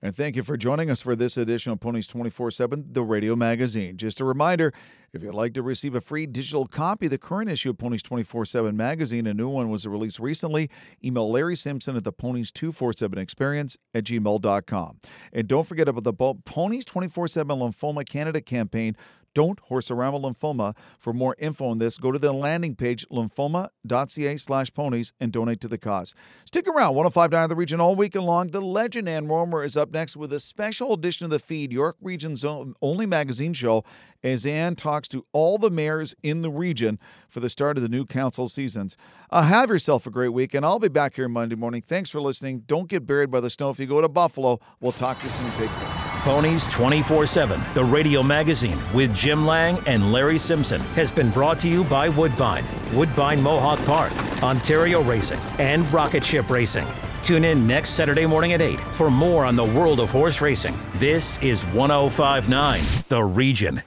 And 0.00 0.16
thank 0.16 0.36
you 0.36 0.42
for 0.42 0.56
joining 0.56 0.90
us 0.90 1.00
for 1.00 1.16
this 1.16 1.36
edition 1.36 1.72
of 1.72 1.80
Ponies 1.80 2.06
24 2.06 2.52
7, 2.52 2.86
the 2.92 3.02
radio 3.02 3.34
magazine. 3.34 3.96
Just 3.96 4.20
a 4.20 4.24
reminder 4.24 4.72
if 5.12 5.22
you'd 5.22 5.34
like 5.34 5.54
to 5.54 5.62
receive 5.62 5.94
a 5.94 6.00
free 6.00 6.26
digital 6.26 6.66
copy 6.66 7.06
of 7.06 7.10
the 7.10 7.18
current 7.18 7.50
issue 7.50 7.70
of 7.70 7.78
Ponies 7.78 8.02
24 8.02 8.44
7 8.44 8.76
magazine, 8.76 9.26
a 9.26 9.34
new 9.34 9.48
one 9.48 9.70
was 9.70 9.86
released 9.86 10.20
recently. 10.20 10.70
Email 11.04 11.30
Larry 11.30 11.56
Simpson 11.56 11.96
at 11.96 12.04
the 12.04 12.12
Ponies 12.12 12.52
247 12.52 13.18
experience 13.18 13.76
at 13.94 14.04
gmail.com. 14.04 15.00
And 15.32 15.48
don't 15.48 15.66
forget 15.66 15.88
about 15.88 16.04
the 16.04 16.12
Ponies 16.12 16.84
24 16.84 17.28
7 17.28 17.58
Lymphoma 17.58 18.08
Canada 18.08 18.40
campaign. 18.40 18.96
Don't 19.38 19.60
horse 19.60 19.88
around 19.88 20.14
with 20.14 20.22
lymphoma. 20.22 20.74
For 20.98 21.12
more 21.12 21.36
info 21.38 21.66
on 21.66 21.78
this, 21.78 21.96
go 21.96 22.10
to 22.10 22.18
the 22.18 22.32
landing 22.32 22.74
page 22.74 23.06
lymphoma.ca 23.08 24.36
slash 24.36 24.74
ponies 24.74 25.12
and 25.20 25.30
donate 25.30 25.60
to 25.60 25.68
the 25.68 25.78
cause. 25.78 26.12
Stick 26.44 26.66
around, 26.66 26.96
1059 26.96 27.48
The 27.48 27.54
Region 27.54 27.80
all 27.80 27.94
week 27.94 28.16
long. 28.16 28.48
The 28.50 28.60
legend 28.60 29.08
Ann 29.08 29.28
Romer 29.28 29.62
is 29.62 29.76
up 29.76 29.92
next 29.92 30.16
with 30.16 30.32
a 30.32 30.40
special 30.40 30.92
edition 30.92 31.22
of 31.22 31.30
the 31.30 31.38
feed, 31.38 31.70
York 31.70 31.94
Region's 32.02 32.44
only 32.44 33.06
magazine 33.06 33.52
show, 33.52 33.84
as 34.24 34.44
Ann 34.44 34.74
talks 34.74 35.06
to 35.06 35.24
all 35.32 35.56
the 35.56 35.70
mayors 35.70 36.16
in 36.24 36.42
the 36.42 36.50
region 36.50 36.98
for 37.28 37.38
the 37.38 37.48
start 37.48 37.76
of 37.76 37.84
the 37.84 37.88
new 37.88 38.04
council 38.04 38.48
seasons. 38.48 38.96
Uh, 39.30 39.42
have 39.42 39.70
yourself 39.70 40.04
a 40.04 40.10
great 40.10 40.30
week, 40.30 40.52
and 40.52 40.66
I'll 40.66 40.80
be 40.80 40.88
back 40.88 41.14
here 41.14 41.28
Monday 41.28 41.54
morning. 41.54 41.80
Thanks 41.80 42.10
for 42.10 42.20
listening. 42.20 42.64
Don't 42.66 42.88
get 42.88 43.06
buried 43.06 43.30
by 43.30 43.38
the 43.38 43.50
snow 43.50 43.70
if 43.70 43.78
you 43.78 43.86
go 43.86 44.00
to 44.00 44.08
Buffalo. 44.08 44.58
We'll 44.80 44.90
talk 44.90 45.16
to 45.20 45.26
you 45.26 45.30
soon. 45.30 45.48
Take 45.52 45.70
care. 45.70 46.17
Ponies 46.22 46.66
24 46.68 47.26
7, 47.26 47.60
the 47.74 47.84
radio 47.84 48.22
magazine 48.22 48.78
with 48.92 49.14
Jim 49.14 49.46
Lang 49.46 49.78
and 49.86 50.12
Larry 50.12 50.38
Simpson, 50.38 50.80
has 50.96 51.12
been 51.12 51.30
brought 51.30 51.60
to 51.60 51.68
you 51.68 51.84
by 51.84 52.08
Woodbine, 52.08 52.64
Woodbine 52.92 53.40
Mohawk 53.40 53.78
Park, 53.84 54.12
Ontario 54.42 55.02
Racing, 55.02 55.38
and 55.58 55.90
Rocket 55.92 56.24
Ship 56.24 56.48
Racing. 56.50 56.86
Tune 57.22 57.44
in 57.44 57.66
next 57.66 57.90
Saturday 57.90 58.26
morning 58.26 58.52
at 58.52 58.60
8 58.60 58.80
for 58.80 59.10
more 59.10 59.44
on 59.44 59.54
the 59.54 59.64
world 59.64 60.00
of 60.00 60.10
horse 60.10 60.40
racing. 60.40 60.76
This 60.94 61.38
is 61.40 61.64
1059 61.66 62.82
The 63.08 63.22
Region. 63.22 63.82